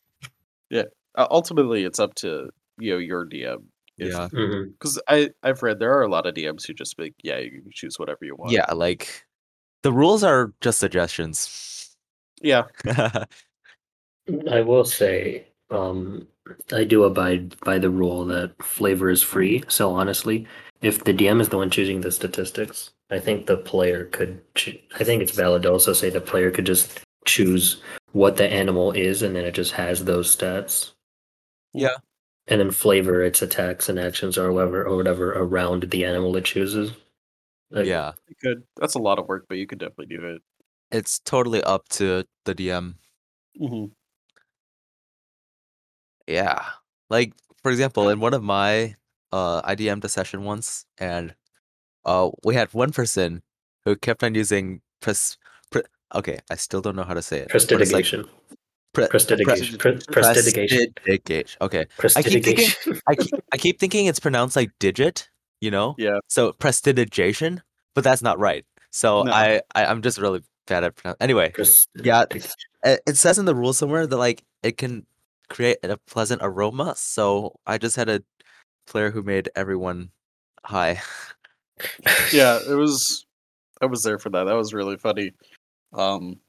yeah. 0.70 0.86
Uh, 1.16 1.28
ultimately, 1.30 1.84
it's 1.84 2.00
up 2.00 2.16
to 2.16 2.50
you 2.80 2.92
know 2.94 2.98
your 2.98 3.26
DM. 3.26 3.64
Yeah. 3.98 4.28
Mhm. 4.32 4.72
because 4.72 5.00
I 5.08 5.30
I've 5.44 5.62
read 5.62 5.80
there 5.80 5.94
are 5.98 6.02
a 6.02 6.10
lot 6.10 6.26
of 6.26 6.34
DMs 6.34 6.66
who 6.66 6.74
just 6.74 6.98
be 6.98 7.04
like, 7.04 7.16
yeah, 7.24 7.38
you 7.38 7.62
can 7.62 7.72
choose 7.72 8.00
whatever 8.00 8.26
you 8.26 8.36
want. 8.36 8.54
Yeah, 8.54 8.66
like 8.74 9.24
the 9.84 9.92
rules 9.92 10.24
are 10.24 10.54
just 10.62 10.80
suggestions. 10.80 11.96
yeah, 12.42 12.64
I 14.52 14.62
will 14.62 14.86
say, 14.86 15.48
um, 15.70 16.28
I 16.74 16.84
do 16.84 17.04
abide 17.04 17.60
by 17.62 17.80
the 17.80 17.90
rule 17.90 18.26
that 18.26 18.62
flavor 18.62 19.10
is 19.10 19.22
free. 19.22 19.64
So 19.68 19.94
honestly, 19.94 20.48
if 20.82 21.04
the 21.04 21.14
DM 21.14 21.42
is 21.42 21.50
the 21.50 21.58
one 21.58 21.70
choosing 21.70 22.02
the 22.02 22.12
statistics, 22.12 22.92
I 23.10 23.20
think 23.20 23.46
the 23.46 23.58
player 23.58 24.06
could. 24.06 24.42
Cho- 24.56 24.80
I 25.00 25.04
think 25.04 25.22
it's 25.22 25.36
valid 25.36 25.64
to 25.64 25.72
also 25.72 25.94
say 25.94 26.10
the 26.10 26.22
player 26.22 26.52
could 26.52 26.66
just 26.66 27.02
choose 27.26 27.82
what 28.14 28.38
the 28.38 28.48
animal 28.48 28.92
is, 28.92 29.22
and 29.22 29.36
then 29.36 29.46
it 29.46 29.54
just 29.54 29.74
has 29.74 30.06
those 30.06 30.36
stats. 30.36 30.92
Yeah. 31.74 31.98
And 32.48 32.60
then 32.60 32.72
flavor 32.72 33.22
its 33.24 33.42
attacks 33.42 33.88
and 33.88 34.00
actions 34.00 34.38
or 34.38 34.52
whatever 34.52 34.84
or 34.86 34.98
whatever 34.98 35.32
around 35.34 35.84
the 35.84 36.06
animal 36.06 36.36
it 36.36 36.46
chooses. 36.46 36.92
Like, 37.72 37.86
yeah. 37.86 38.12
you 38.28 38.36
could. 38.42 38.64
That's 38.78 38.96
a 38.96 39.00
lot 39.00 39.18
of 39.20 39.28
work, 39.28 39.46
but 39.48 39.58
you 39.58 39.66
could 39.66 39.80
definitely 39.80 40.18
do 40.18 40.26
it. 40.36 40.42
It's 40.92 41.20
totally 41.20 41.64
up 41.64 41.88
to 41.90 42.26
the 42.46 42.54
DM. 42.54 42.96
Mm-hmm. 43.60 43.86
Yeah. 46.28 46.64
Like 47.10 47.34
for 47.64 47.72
example, 47.72 48.10
in 48.10 48.20
one 48.20 48.34
of 48.34 48.44
my 48.44 48.96
uh 49.32 49.62
I 49.64 49.76
DM'd 49.76 50.04
a 50.06 50.10
session 50.10 50.44
once 50.44 50.86
and 50.98 51.36
uh 52.06 52.30
we 52.44 52.56
had 52.56 52.74
one 52.74 52.92
person 52.92 53.42
who 53.86 53.96
kept 53.96 54.24
on 54.24 54.36
using 54.36 54.82
press. 55.02 55.38
pre- 55.72 55.84
okay, 56.16 56.40
I 56.50 56.56
still 56.56 56.82
don't 56.82 56.96
know 56.96 57.04
how 57.04 57.14
to 57.14 57.22
say 57.22 57.40
it. 57.40 57.50
but 57.52 57.56
it's 57.56 57.72
like 57.92 58.06
Prestidigation. 58.06 58.30
pre- 58.94 59.08
Prestidigation. 59.08 59.78
Pre- 59.80 59.98
Prestidigation. 60.12 60.94
Prestigation. 60.96 61.58
Okay. 61.62 61.86
I 62.16 62.22
keep 62.24 62.44
thinking 62.44 62.66
Prestidigation. 62.68 63.02
I 63.08 63.16
keep, 63.16 63.34
I 63.54 63.58
keep 63.58 63.80
thinking 63.80 64.06
it's 64.08 64.20
pronounced 64.20 64.56
like 64.56 64.72
digit, 64.80 65.30
you 65.62 65.72
know? 65.72 65.96
Yeah. 65.98 66.20
So 66.28 66.52
prestidigitation, 66.54 67.62
but 67.96 68.04
that's 68.04 68.22
not 68.22 68.40
right. 68.40 68.66
So 68.92 69.24
No. 69.24 69.32
I, 69.32 69.62
I 69.74 69.86
I'm 69.86 70.02
just 70.02 70.18
really 70.20 70.42
bad 70.68 70.84
at 70.84 70.96
pronoun- 70.96 71.16
Anyway, 71.22 71.48
Yeah, 72.04 72.26
it 72.32 72.54
it 73.08 73.18
says 73.18 73.40
in 73.40 73.46
the 73.46 73.56
rules 73.56 73.78
somewhere 73.78 74.06
that 74.06 74.18
like 74.18 74.44
it 74.64 74.78
can 74.78 75.06
create 75.50 75.78
a 75.84 75.98
pleasant 75.98 76.42
aroma. 76.44 76.96
So 76.98 77.56
I 77.66 77.78
just 77.78 77.96
had 77.96 78.10
a 78.10 78.22
player 78.88 79.12
who 79.12 79.22
made 79.22 79.50
everyone 79.56 80.10
high. 80.66 81.02
Yeah, 82.34 82.60
it 82.68 82.74
was. 82.76 83.26
I 83.82 83.86
was 83.88 84.04
there 84.04 84.20
for 84.20 84.30
that. 84.30 84.44
That 84.44 84.56
was 84.56 84.74
really 84.74 84.98
funny. 84.98 85.32
Um, 85.94 86.40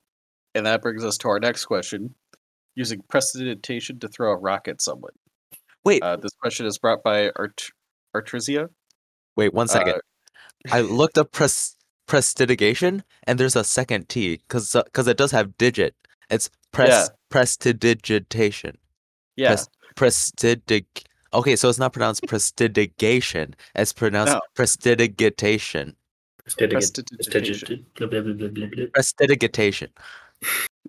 and 0.55 0.67
that 0.67 0.83
brings 0.83 1.03
us 1.05 1.17
to 1.19 1.29
our 1.29 1.41
next 1.41 1.65
question: 1.65 2.15
using 2.75 3.01
prestidigitation 3.09 3.99
to 4.01 4.09
throw 4.09 4.33
a 4.33 4.37
rock 4.37 4.69
at 4.69 4.83
someone. 4.83 5.13
Wait, 5.85 6.03
Uh, 6.03 6.17
this 6.17 6.33
question 6.41 6.67
is 6.67 6.79
brought 6.79 7.03
by 7.03 7.31
Art 7.37 7.71
Artrizia. 8.15 8.69
Wait 9.37 9.53
one 9.55 9.69
second. 9.69 9.95
uh, 9.95 10.01
I 10.71 10.81
looked 11.01 11.19
up 11.19 11.33
pres 11.33 11.77
prestidigation 12.07 13.03
and 13.25 13.39
there's 13.39 13.57
a 13.57 13.65
second 13.65 14.09
T 14.09 14.37
because 14.37 14.73
because 14.85 15.07
it 15.09 15.17
does 15.17 15.31
have 15.33 15.57
digit. 15.59 15.95
It's 16.31 16.51
press 16.73 17.11
prestidigitation. 17.31 18.77
Yeah, 19.37 19.57
Pres- 19.57 19.69
prestidig. 19.97 20.85
Okay, 21.35 21.57
so 21.57 21.69
it's 21.71 21.79
not 21.79 21.93
pronounced 21.95 22.27
prestidigation. 22.27 23.55
It's 23.75 23.93
pronounced 23.93 24.35
No. 24.35 24.41
prestidigitation. 24.55 25.97
prestidigitation. 26.45 27.87
Prestidigitation. 28.93 29.89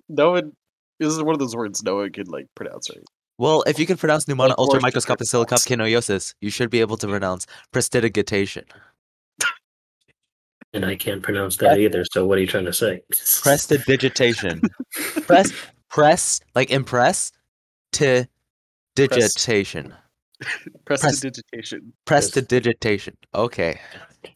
No 0.09 0.31
one. 0.31 0.51
This 1.00 1.13
is 1.13 1.21
one 1.23 1.33
of 1.35 1.39
those 1.39 1.55
words 1.55 1.83
no 1.83 1.95
one 1.97 2.12
can 2.12 2.25
like 2.27 2.47
pronounce 2.55 2.89
right. 2.89 3.03
Well, 3.38 3.63
if 3.63 3.80
you 3.80 3.86
can 3.86 3.98
pronounce 3.98 4.25
pneumona 4.25 4.50
Like 4.50 4.58
ultra 4.58 4.74
Lord 4.74 4.84
microscopic 4.84 5.28
Shippers 5.28 6.36
you 6.40 6.50
should 6.50 6.70
be 6.70 6.82
able 6.82 6.98
to 6.98 7.08
pronounce 7.08 7.48
prestidigitation. 7.72 8.66
And 10.74 10.86
I 10.86 10.96
can't 10.96 11.22
pronounce 11.22 11.58
that 11.58 11.80
either. 11.80 12.04
So 12.12 12.25
what 12.25 12.38
are 12.40 12.42
you 12.42 12.48
trying 12.48 12.66
to 12.66 12.74
say? 12.74 13.02
Prestidigitation. 13.44 14.62
press, 15.28 15.52
press, 15.90 16.42
like 16.56 16.72
impress, 16.72 17.32
to 17.94 18.28
digitation. 18.96 19.94
Prestidigitation. 20.86 21.94
Prestidigitation. 22.06 23.16
Okay. 23.36 23.80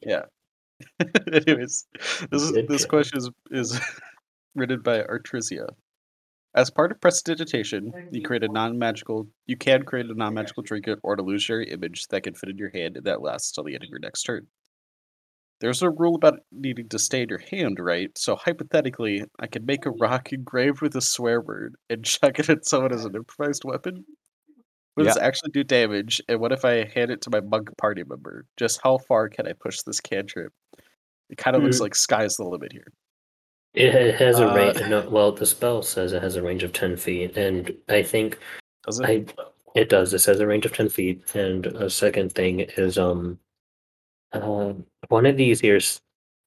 Yeah. 0.01 0.23
Anyways, 1.33 1.87
this 2.29 2.41
is, 2.43 2.51
this 2.67 2.85
question 2.85 3.17
is 3.17 3.29
is 3.49 3.79
written 4.55 4.81
by 4.81 5.01
Artrizia. 5.01 5.67
As 6.57 6.69
part 6.69 6.91
of 6.91 6.99
prestidigitation, 6.99 7.95
you 8.09 8.21
create 8.21 8.43
a 8.43 8.49
non-magical. 8.49 9.29
You 9.45 9.55
can 9.55 9.83
create 9.85 10.07
a 10.07 10.13
non-magical 10.13 10.63
trinket 10.63 10.99
or 11.01 11.13
an 11.13 11.21
illusionary 11.21 11.69
image 11.71 12.07
that 12.09 12.23
can 12.23 12.35
fit 12.35 12.49
in 12.49 12.57
your 12.57 12.71
hand 12.71 12.97
and 12.97 13.05
that 13.05 13.21
lasts 13.21 13.53
till 13.53 13.63
the 13.63 13.75
end 13.75 13.85
of 13.85 13.89
your 13.89 13.99
next 13.99 14.23
turn. 14.23 14.49
There's 15.59 15.81
a 15.81 15.89
rule 15.89 16.15
about 16.15 16.39
needing 16.51 16.89
to 16.89 16.99
stay 16.99 17.21
in 17.23 17.29
your 17.29 17.39
hand, 17.39 17.79
right? 17.79 18.15
So 18.17 18.35
hypothetically, 18.35 19.23
I 19.39 19.47
can 19.47 19.65
make 19.65 19.85
a 19.85 19.91
rock 19.91 20.31
engraved 20.33 20.81
with 20.81 20.95
a 20.95 21.01
swear 21.01 21.41
word 21.41 21.75
and 21.89 22.03
chuck 22.05 22.39
it 22.39 22.49
at 22.49 22.65
someone 22.65 22.93
as 22.93 23.05
an 23.05 23.15
improvised 23.15 23.63
weapon. 23.63 24.05
What 24.95 25.03
Yeah. 25.03 25.05
does 25.05 25.17
actually 25.17 25.51
do 25.51 25.63
damage? 25.63 26.21
And 26.29 26.39
what 26.39 26.51
if 26.53 26.65
I 26.65 26.85
hand 26.85 27.11
it 27.11 27.21
to 27.23 27.29
my 27.31 27.41
monk 27.41 27.75
party 27.77 28.03
member? 28.03 28.45
Just 28.57 28.81
how 28.83 28.97
far 28.99 29.29
can 29.29 29.47
I 29.47 29.53
push 29.53 29.81
this 29.83 30.01
cantrip? 30.01 30.53
It 31.29 31.37
kind 31.37 31.55
of 31.55 31.63
looks 31.63 31.77
Mhm. 31.77 31.81
like 31.81 31.95
sky's 31.95 32.35
the 32.37 32.45
limit 32.45 32.71
here. 32.73 32.91
It, 33.77 34.15
has 34.15 34.39
a 34.39 34.49
Uh, 34.49 34.55
range. 34.55 34.79
No, 34.89 35.07
well, 35.09 35.31
the 35.31 35.45
spell 35.45 35.83
says 35.83 36.11
it 36.13 36.23
has 36.23 36.35
a 36.35 36.41
range 36.41 36.63
of 36.63 36.73
ten 36.73 36.97
feet, 36.97 37.37
and 37.37 37.75
I 37.89 38.01
think 38.01 38.39
Does 38.85 38.99
it? 38.99 39.05
I 39.07 39.25
it 39.79 39.89
does. 39.89 40.13
It 40.13 40.19
says 40.19 40.39
a 40.39 40.47
range 40.47 40.65
of 40.65 40.73
ten 40.73 40.89
feet, 40.89 41.35
and 41.35 41.67
a 41.67 41.89
second 41.89 42.33
thing 42.33 42.61
is 42.61 42.97
um, 42.97 43.37
uh, 44.33 44.73
one 45.09 45.25
of 45.27 45.37
these 45.37 45.59
here. 45.59 45.79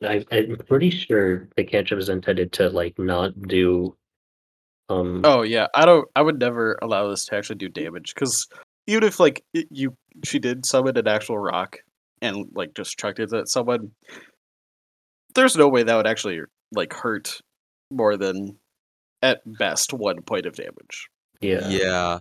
I'm 0.02 0.56
pretty 0.66 0.90
sure 0.90 1.48
the 1.56 1.62
cantrip 1.64 2.00
is 2.00 2.08
intended 2.08 2.52
to 2.54 2.68
like 2.70 2.98
not 2.98 3.40
do. 3.42 3.96
Um. 4.88 5.20
Oh 5.24 5.42
yeah, 5.42 5.68
I 5.74 5.84
don't. 5.84 6.08
I 6.16 6.22
would 6.22 6.40
never 6.40 6.78
allow 6.82 7.08
this 7.08 7.26
to 7.26 7.36
actually 7.36 7.56
do 7.56 7.68
damage 7.68 8.14
because 8.14 8.48
even 8.88 9.04
if 9.04 9.20
like 9.20 9.44
it, 9.54 9.68
you, 9.70 9.96
she 10.24 10.40
did 10.40 10.66
summon 10.66 10.96
an 10.98 11.06
actual 11.06 11.38
rock 11.38 11.78
and 12.22 12.46
like 12.54 12.74
just 12.74 12.98
chucked 12.98 13.20
it 13.20 13.32
at 13.32 13.48
someone, 13.48 13.92
there's 15.36 15.56
no 15.56 15.68
way 15.68 15.84
that 15.84 15.94
would 15.94 16.08
actually 16.08 16.40
like 16.72 16.92
hurt 16.92 17.40
more 17.90 18.16
than 18.16 18.56
at 19.22 19.40
best 19.58 19.92
one 19.92 20.22
point 20.22 20.46
of 20.46 20.54
damage. 20.56 21.08
Yeah. 21.40 21.68
Yeah. 21.68 22.18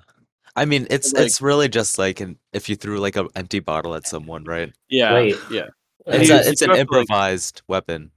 I 0.55 0.65
mean, 0.65 0.87
it's 0.89 1.13
like- 1.13 1.25
it's 1.27 1.41
really 1.41 1.69
just 1.69 1.97
like 1.97 2.19
an, 2.19 2.37
if 2.53 2.67
you 2.69 2.75
threw 2.75 2.99
like 2.99 3.15
an 3.15 3.27
empty 3.35 3.59
bottle 3.59 3.95
at 3.95 4.07
someone, 4.07 4.43
right? 4.43 4.73
Yeah, 4.89 5.13
Wait. 5.13 5.35
yeah. 5.51 5.67
It's 6.07 6.29
a, 6.29 6.49
it's 6.49 6.61
an 6.61 6.69
have 6.69 6.77
to, 6.77 6.93
like- 6.93 7.01
improvised 7.01 7.61
weapon, 7.67 8.11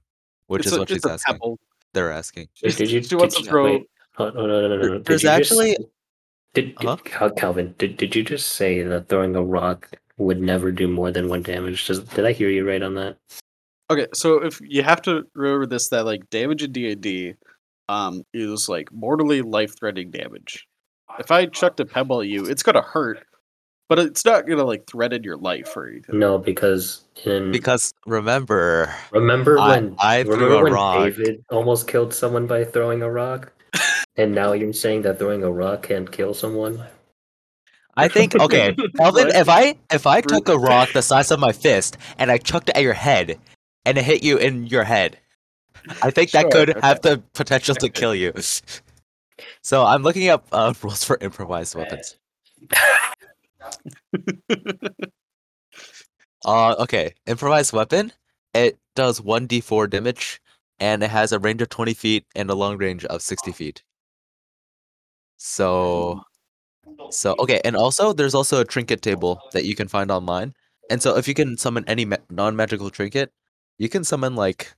which 0.47 0.65
is 0.65 0.73
a, 0.73 0.79
what 0.79 0.89
she's 0.89 1.05
asking. 1.05 1.35
pebble. 1.35 1.59
They're 1.93 2.11
asking. 2.11 2.49
Wait, 2.63 2.75
did 2.75 2.89
you? 2.89 3.03
She 3.03 3.15
wants 3.15 3.35
did 3.35 3.41
to 3.41 3.45
you- 3.45 3.49
throw- 3.51 3.65
wait, 3.65 3.89
oh, 4.17 4.29
no, 4.31 4.47
no, 4.47 4.67
no, 4.67 4.77
no, 4.77 4.87
no. 4.87 4.99
There's 4.99 5.21
you 5.23 5.29
just- 5.29 5.51
actually- 5.51 5.77
Did, 6.55 6.75
did 6.77 6.99
Huh? 7.09 7.29
Calvin? 7.37 7.73
Did 7.77 7.97
did 7.97 8.15
you 8.15 8.23
just 8.23 8.49
say 8.53 8.81
that 8.83 9.07
throwing 9.09 9.35
a 9.35 9.43
rock 9.43 9.89
would 10.17 10.39
never 10.41 10.71
do 10.71 10.87
more 10.87 11.11
than 11.11 11.27
one 11.29 11.41
damage? 11.43 11.87
Does, 11.87 11.99
did 12.03 12.25
I 12.25 12.31
hear 12.31 12.49
you 12.49 12.67
right 12.67 12.81
on 12.83 12.95
that? 12.95 13.17
Okay, 13.93 14.07
so 14.15 14.43
if 14.43 14.59
you 14.61 14.81
have 14.81 15.03
to 15.03 15.23
remember 15.35 15.67
this, 15.67 15.89
that 15.89 16.03
like 16.05 16.27
damage 16.31 16.63
in 16.63 16.71
D 16.71 16.91
and 16.91 16.99
D, 16.99 17.35
um, 17.89 18.23
is 18.33 18.67
like 18.67 18.91
mortally 18.91 19.43
life-threatening 19.43 20.09
damage. 20.09 20.67
If 21.19 21.29
I 21.29 21.45
chucked 21.45 21.79
a 21.79 21.85
pebble 21.85 22.21
at 22.21 22.27
you, 22.27 22.45
it's 22.45 22.63
gonna 22.63 22.81
hurt, 22.81 23.23
but 23.89 23.99
it's 23.99 24.25
not 24.25 24.47
gonna 24.47 24.63
like 24.63 24.87
threaten 24.87 25.21
your 25.21 25.37
life 25.37 25.77
or 25.77 25.87
anything. 25.89 26.17
No, 26.17 26.39
because 26.39 27.03
in 27.23 27.51
Because 27.51 27.93
remember, 28.07 28.91
remember 29.11 29.59
I- 29.59 29.69
when 29.73 29.95
I 29.99 30.23
threw 30.23 30.33
remember 30.33 30.55
a 30.57 30.63
when 30.63 30.73
rock. 30.73 31.03
David 31.03 31.45
almost 31.51 31.87
killed 31.87 32.15
someone 32.15 32.47
by 32.47 32.63
throwing 32.63 33.03
a 33.03 33.11
rock, 33.11 33.51
and 34.17 34.33
now 34.33 34.53
you're 34.53 34.73
saying 34.73 35.03
that 35.03 35.19
throwing 35.19 35.43
a 35.43 35.51
rock 35.51 35.83
can't 35.83 36.11
kill 36.11 36.33
someone? 36.33 36.83
I 37.95 38.07
think 38.07 38.33
okay, 38.33 38.75
Calvin, 38.97 39.27
What? 39.27 39.35
if 39.35 39.47
I 39.49 39.75
if 39.91 40.07
I 40.07 40.21
took 40.21 40.49
a 40.49 40.57
rock 40.57 40.89
the 40.93 41.03
size 41.03 41.29
of 41.29 41.39
my 41.39 41.51
fist 41.51 41.97
and 42.17 42.31
I 42.31 42.39
chucked 42.39 42.69
it 42.69 42.75
at 42.77 42.81
your 42.81 42.93
head 42.93 43.37
and 43.85 43.97
it 43.97 44.03
hit 44.03 44.23
you 44.23 44.37
in 44.37 44.67
your 44.67 44.83
head, 44.83 45.17
I 46.01 46.11
think 46.11 46.31
that 46.31 46.51
could 46.51 46.71
okay. 46.71 46.79
have 46.81 47.01
the 47.01 47.21
potential 47.33 47.75
to 47.75 47.89
kill 47.89 48.15
you. 48.15 48.33
So 49.61 49.83
I'm 49.83 50.03
looking 50.03 50.29
up 50.29 50.45
uh, 50.51 50.73
rules 50.83 51.03
for 51.03 51.17
improvised 51.19 51.75
weapons. 51.75 52.17
Uh, 56.45 56.75
okay, 56.77 57.13
improvised 57.25 57.71
weapon. 57.71 58.11
It 58.53 58.77
does 58.95 59.21
one 59.21 59.47
d4 59.47 59.89
damage, 59.89 60.41
and 60.79 61.01
it 61.01 61.09
has 61.09 61.31
a 61.31 61.39
range 61.39 61.61
of 61.61 61.69
20 61.69 61.93
feet 61.93 62.25
and 62.35 62.49
a 62.49 62.55
long 62.55 62.77
range 62.77 63.05
of 63.05 63.21
60 63.21 63.51
feet. 63.53 63.83
So, 65.37 66.21
so 67.09 67.35
okay, 67.39 67.61
and 67.63 67.75
also 67.75 68.13
there's 68.13 68.35
also 68.35 68.59
a 68.59 68.65
trinket 68.65 69.01
table 69.01 69.39
that 69.53 69.65
you 69.65 69.75
can 69.75 69.87
find 69.87 70.11
online. 70.11 70.53
And 70.89 71.01
so 71.01 71.15
if 71.15 71.27
you 71.27 71.33
can 71.33 71.57
summon 71.57 71.85
any 71.87 72.05
ma- 72.05 72.17
non-magical 72.29 72.89
trinket, 72.89 73.31
you 73.83 73.89
can 73.89 74.03
summon 74.03 74.33
like 74.35 74.73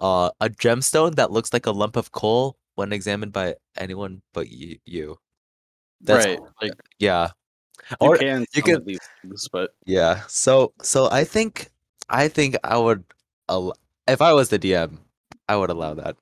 uh, 0.00 0.30
a 0.40 0.48
gemstone 0.48 1.14
that 1.16 1.30
looks 1.30 1.52
like 1.52 1.66
a 1.66 1.70
lump 1.70 1.96
of 1.96 2.12
coal 2.12 2.56
when 2.76 2.92
examined 2.92 3.32
by 3.32 3.54
anyone 3.76 4.22
but 4.32 4.46
y- 4.50 4.78
you. 4.86 5.16
That's 6.00 6.24
right, 6.26 6.40
like 6.62 6.72
yeah. 6.98 7.28
you 7.90 7.96
Or 8.00 8.16
can 8.16 8.46
you 8.54 8.62
can- 8.62 8.84
these 8.84 9.04
things, 9.20 9.48
but 9.52 9.70
Yeah. 9.84 10.22
So 10.28 10.72
so 10.82 11.08
I 11.10 11.24
think 11.24 11.68
I 12.08 12.28
think 12.28 12.56
I 12.64 12.76
would 12.78 13.04
al- 13.48 13.76
if 14.08 14.20
I 14.22 14.32
was 14.32 14.48
the 14.48 14.58
DM, 14.58 14.98
I 15.48 15.56
would 15.56 15.70
allow 15.70 15.94
that. 15.94 16.16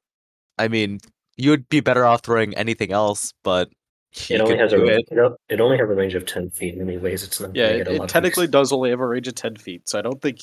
I 0.59 0.69
mean, 0.69 0.99
you'd 1.37 1.69
be 1.69 1.81
better 1.81 2.05
off 2.05 2.23
throwing 2.23 2.55
anything 2.55 2.91
else, 2.93 3.33
but 3.43 3.71
It 4.31 4.41
only 4.41 4.57
has 4.59 4.73
a 4.73 4.79
range, 4.79 5.07
it. 5.11 5.19
it. 5.19 5.33
it 5.55 5.61
only 5.61 5.77
has 5.79 5.89
a 5.91 5.95
range 5.95 6.15
of 6.15 6.25
ten 6.27 6.51
feet. 6.51 6.79
Anyways, 6.79 7.23
it's 7.25 7.41
not. 7.41 7.55
yeah, 7.55 7.67
it, 7.83 7.89
it 7.89 8.09
technically 8.09 8.47
does 8.47 8.73
only 8.73 8.91
have 8.91 9.01
a 9.01 9.07
range 9.07 9.27
of 9.29 9.35
ten 9.35 9.57
feet. 9.57 9.89
So 9.89 9.99
I 9.99 10.03
don't 10.03 10.23
think 10.23 10.39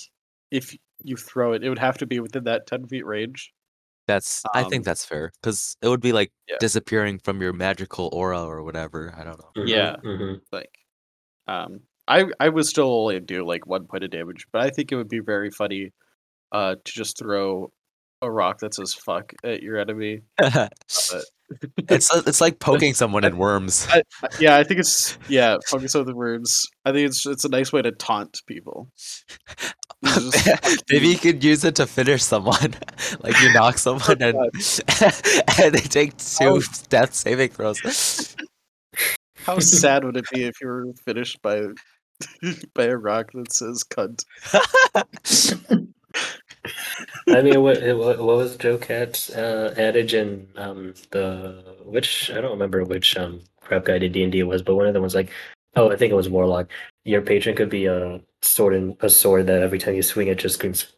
if 0.52 0.76
you 1.04 1.16
throw 1.18 1.54
it, 1.54 1.64
it 1.64 1.70
would 1.70 1.80
have 1.80 1.98
to 2.00 2.06
be 2.06 2.20
within 2.20 2.44
that 2.46 2.68
ten 2.68 2.88
feet 2.88 3.06
range. 3.06 3.54
That's 4.08 4.44
I 4.54 4.64
Um, 4.64 4.70
think 4.70 4.84
that's 4.86 5.06
fair 5.06 5.32
cuz 5.44 5.78
it 5.82 5.88
would 5.88 6.02
be 6.02 6.12
like 6.12 6.32
Yeah. 6.48 6.58
disappearing 6.60 7.20
from 7.20 7.42
your 7.42 7.54
magical 7.54 8.10
aura 8.14 8.44
or 8.44 8.64
whatever. 8.64 9.14
I 9.18 9.24
don't 9.24 9.40
know. 9.40 9.52
Mhm, 9.64 9.68
yeah. 9.68 9.96
mhm. 10.04 10.42
Like, 10.52 10.72
um, 11.48 11.82
I 12.08 12.26
I 12.40 12.50
would 12.50 12.66
still 12.66 12.92
only 12.92 13.20
do 13.20 13.46
like 13.46 13.66
one 13.68 13.86
point 13.88 14.04
of 14.04 14.10
damage, 14.10 14.48
but 14.52 14.62
I 14.62 14.70
think 14.72 14.92
it 14.92 14.96
would 14.96 15.08
be 15.10 15.20
very 15.20 15.52
funny, 15.52 15.94
uh, 16.52 16.76
to 16.84 16.92
just 16.92 17.18
throw 17.18 17.72
a 18.24 18.30
rock 18.30 18.60
that 18.60 18.74
says 18.74 18.94
"fuck" 18.94 19.34
at 19.44 19.62
your 19.64 19.78
enemy. 19.78 20.22
It's 21.90 22.10
it's 22.16 22.40
like 22.42 22.60
poking 22.70 22.94
someone 22.94 23.24
in 23.26 23.38
worms. 23.38 23.86
I, 23.90 24.04
I- 24.24 24.28
yeah, 24.40 24.56
I 24.58 24.64
think 24.64 24.80
it's 24.80 25.18
yeah, 25.28 25.58
focus 25.68 25.96
on 25.96 26.06
the 26.06 26.16
words. 26.16 26.70
I 26.86 26.92
think 26.92 27.08
it's 27.10 27.26
it's 27.26 27.44
a 27.46 27.50
nice 27.50 27.72
way 27.74 27.82
to 27.82 27.92
taunt 27.92 28.42
people. 28.48 28.90
You 30.04 30.10
just 30.10 30.36
fucking- 30.48 30.78
Maybe 30.92 31.08
you 31.10 31.18
could 31.18 31.44
use 31.44 31.64
it 31.64 31.76
to 31.76 31.86
finish 31.88 32.24
someone. 32.24 32.76
like 33.22 33.40
you 33.42 33.54
knock 33.54 33.78
someone 33.88 34.22
and, 34.22 34.36
and 34.36 35.74
they 35.76 35.82
take 35.82 36.18
two 36.18 36.38
Oh. 36.46 36.62
death 36.90 37.14
saving 37.14 37.50
throws. 37.50 38.36
How 39.38 39.60
sad 39.60 40.04
would 40.04 40.18
it 40.18 40.26
be 40.34 40.44
if 40.44 40.60
you 40.62 40.68
were 40.68 40.94
finished 41.06 41.42
by 41.42 41.64
by 42.76 42.84
a 42.86 42.96
rock 42.98 43.32
that 43.34 43.52
says 43.52 43.84
"cunt"? 43.84 44.24
I 47.28 47.42
mean, 47.42 47.62
what, 47.62 47.82
what 47.82 48.20
what 48.20 48.38
was 48.38 48.56
Jocat's 48.58 49.30
uh, 49.32 49.74
adage 49.78 50.14
in 50.14 50.48
um, 50.58 50.94
the 51.12 51.64
which 51.86 52.30
I 52.30 52.36
don't 52.42 52.52
remember 52.52 52.84
which 52.84 53.18
um, 53.18 53.42
crap 53.62 53.86
guided 53.86 54.12
D 54.12 54.24
and 54.24 54.32
D 54.32 54.40
it 54.40 54.44
was, 54.44 54.62
but 54.62 54.76
one 54.76 54.86
of 54.88 54.94
them 54.94 55.02
was 55.04 55.16
like, 55.16 55.30
oh, 55.76 55.92
I 55.92 55.96
think 55.96 56.12
it 56.12 56.16
was 56.16 56.30
Warlock. 56.30 56.70
Your 57.06 57.22
patron 57.22 57.56
could 57.56 57.70
be 57.70 57.86
a 57.86 58.22
sword 58.42 58.74
and 58.76 58.96
a 59.02 59.10
sword 59.10 59.48
that 59.48 59.62
every 59.62 59.80
time 59.80 59.96
you 59.96 60.04
swing 60.04 60.28
it 60.28 60.38
just 60.40 60.56
screams. 60.56 60.92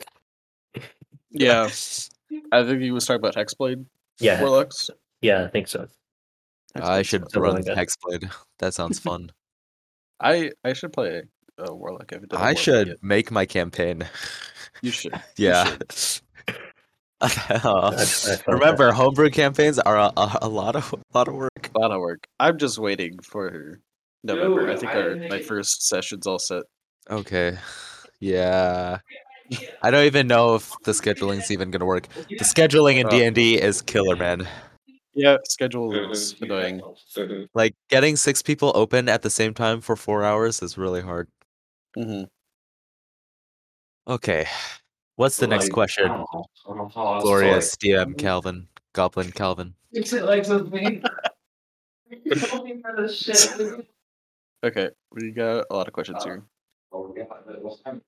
Yeah, 1.32 1.64
I 2.52 2.64
think 2.64 2.82
he 2.82 2.92
was 2.92 3.06
talking 3.06 3.20
about 3.20 3.36
Hexblade 3.36 3.86
Yeah, 4.20 4.42
warlocks. 4.42 4.90
yeah, 5.22 5.44
I 5.44 5.48
think 5.48 5.68
so. 5.68 5.88
I 6.76 7.02
should 7.04 7.22
Something 7.24 7.42
run 7.42 7.56
like 7.56 7.66
that. 7.66 7.78
Hexblade. 7.78 8.32
That 8.60 8.74
sounds 8.74 9.00
fun. 9.08 9.32
I 10.20 10.52
I 10.64 10.74
should 10.74 10.94
play 10.94 11.24
a 11.58 11.74
warlock. 11.74 12.12
I, 12.12 12.16
haven't 12.16 12.30
done 12.32 12.40
a 12.40 12.44
I 12.44 12.46
warlock 12.48 12.58
should 12.64 12.88
yet. 12.88 13.04
make 13.04 13.32
my 13.32 13.46
campaign. 13.46 14.08
You 14.82 14.92
should. 14.92 15.14
You 15.38 15.48
Yeah. 15.50 15.66
should. 15.66 16.22
Oh. 17.22 17.28
I- 17.28 17.94
I 17.96 18.06
felt 18.06 18.48
Remember, 18.48 18.92
homebrew 18.92 19.30
campaigns 19.30 19.80
are 19.80 19.98
a, 19.98 20.12
a, 20.18 20.38
a 20.44 20.50
lot 20.50 20.76
of 20.76 20.94
a 20.94 21.18
lot 21.18 21.28
of 21.28 21.36
work. 21.36 21.70
A 21.74 21.80
lot 21.80 21.92
of 21.92 22.00
work. 22.00 22.28
I'm 22.40 22.58
just 22.58 22.78
waiting 22.78 23.20
for 23.20 23.80
November. 24.24 24.70
I 24.72 24.76
think 24.78 24.92
I 24.92 25.02
our 25.02 25.10
didn't 25.14 25.30
my 25.30 25.38
get- 25.38 25.46
first 25.48 25.88
session's 25.88 26.26
all 26.28 26.40
set. 26.40 26.64
Okay. 27.10 27.58
Yeah. 28.20 29.00
I 29.82 29.92
don't 29.92 30.06
even 30.06 30.28
know 30.28 30.56
if 30.56 30.72
the 30.86 30.94
scheduling's 30.94 31.52
even 31.52 31.72
gonna 31.72 31.84
work. 31.86 32.08
The 32.30 32.46
scheduling 32.46 32.96
in 33.02 33.08
Oh. 33.08 33.10
D 33.10 33.24
and 33.26 33.36
D 33.36 33.60
is 33.62 33.82
killer, 33.82 34.16
man. 34.16 34.48
Yeah, 35.14 35.36
schedule 35.44 35.90
that. 35.92 36.10
is 36.10 36.34
annoying. 36.42 36.82
Like 37.54 37.76
getting 37.90 38.16
six 38.16 38.42
people 38.42 38.72
open 38.76 39.10
at 39.10 39.24
the 39.24 39.30
same 39.30 39.54
time 39.54 39.82
for 39.82 39.98
four 39.98 40.24
hours 40.24 40.62
is 40.62 40.78
really 40.78 41.02
hard. 41.02 41.28
Mm-hmm. 41.98 42.24
Okay. 44.14 44.46
What's 45.18 45.36
the 45.36 45.48
next 45.48 45.70
question? 45.74 46.06
I 46.06 46.08
don't 46.08 46.20
know. 46.34 46.46
I 46.66 46.70
don't 46.70 46.78
know 46.78 46.92
how 46.96 47.14
else 47.16 47.24
to, 47.24 47.28
Glorious 47.28 47.76
DM 47.76 48.18
Calvin. 48.18 48.68
Goblin 48.94 49.32
Calvin. 49.34 49.74
like, 49.94 50.06
fix 50.06 50.14
it 50.14 50.24
like 50.24 50.48
with 50.48 50.72
Okay, 54.64 54.90
we 55.12 55.32
got 55.32 55.66
a 55.70 55.76
lot 55.76 55.88
of 55.88 55.94
questions 55.94 56.24
here. 56.24 56.44
Okay. 56.94 57.22
yeah, 57.22 57.26
that 57.48 57.62
was 57.62 57.82
time. 57.82 58.02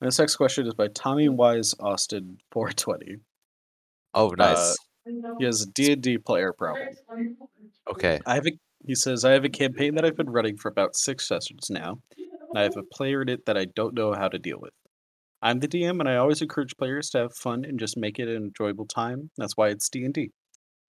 This 0.00 0.18
next 0.18 0.36
question 0.36 0.66
is 0.66 0.74
by 0.74 0.88
Tommy 0.88 1.30
Wise 1.30 1.74
Austin 1.80 2.36
420. 2.52 3.20
Oh 4.12 4.28
uh, 4.28 4.34
nice. 4.36 4.76
He 5.38 5.44
has 5.44 5.62
a 5.62 5.66
D&D 5.66 6.18
player 6.18 6.52
problem. 6.52 6.88
okay. 7.90 8.20
I 8.26 8.34
have 8.34 8.46
a 8.46 8.52
he 8.86 8.94
says 8.94 9.24
I 9.24 9.32
have 9.32 9.44
a 9.44 9.48
campaign 9.48 9.94
that 9.94 10.04
I've 10.04 10.16
been 10.16 10.30
running 10.30 10.58
for 10.58 10.68
about 10.68 10.94
six 10.94 11.26
sessions 11.26 11.70
now, 11.70 12.00
and 12.18 12.58
I 12.58 12.62
have 12.62 12.76
a 12.76 12.82
player 12.82 13.22
in 13.22 13.30
it 13.30 13.46
that 13.46 13.56
I 13.56 13.64
don't 13.64 13.94
know 13.94 14.12
how 14.12 14.28
to 14.28 14.38
deal 14.38 14.58
with. 14.60 14.74
I'm 15.40 15.60
the 15.60 15.68
DM, 15.68 16.00
and 16.00 16.08
I 16.08 16.16
always 16.16 16.42
encourage 16.42 16.76
players 16.76 17.08
to 17.10 17.18
have 17.18 17.34
fun 17.34 17.64
and 17.64 17.78
just 17.78 17.96
make 17.96 18.18
it 18.18 18.28
an 18.28 18.36
enjoyable 18.36 18.86
time. 18.86 19.30
That's 19.38 19.56
why 19.56 19.68
it's 19.68 19.88
D 19.88 20.04
and 20.04 20.12
D. 20.12 20.32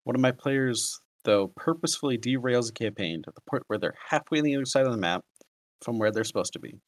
One 0.04 0.14
of 0.14 0.20
my 0.20 0.32
players 0.32 1.00
though, 1.26 1.52
purposefully 1.54 2.16
derails 2.16 2.70
a 2.70 2.72
campaign 2.72 3.22
to 3.22 3.32
the 3.34 3.42
point 3.42 3.64
where 3.66 3.78
they're 3.78 3.98
halfway 4.08 4.38
on 4.38 4.44
the 4.44 4.56
other 4.56 4.64
side 4.64 4.86
of 4.86 4.92
the 4.92 4.98
map 4.98 5.22
from 5.82 5.98
where 5.98 6.10
they're 6.10 6.24
supposed 6.24 6.54
to 6.54 6.58
be. 6.58 6.80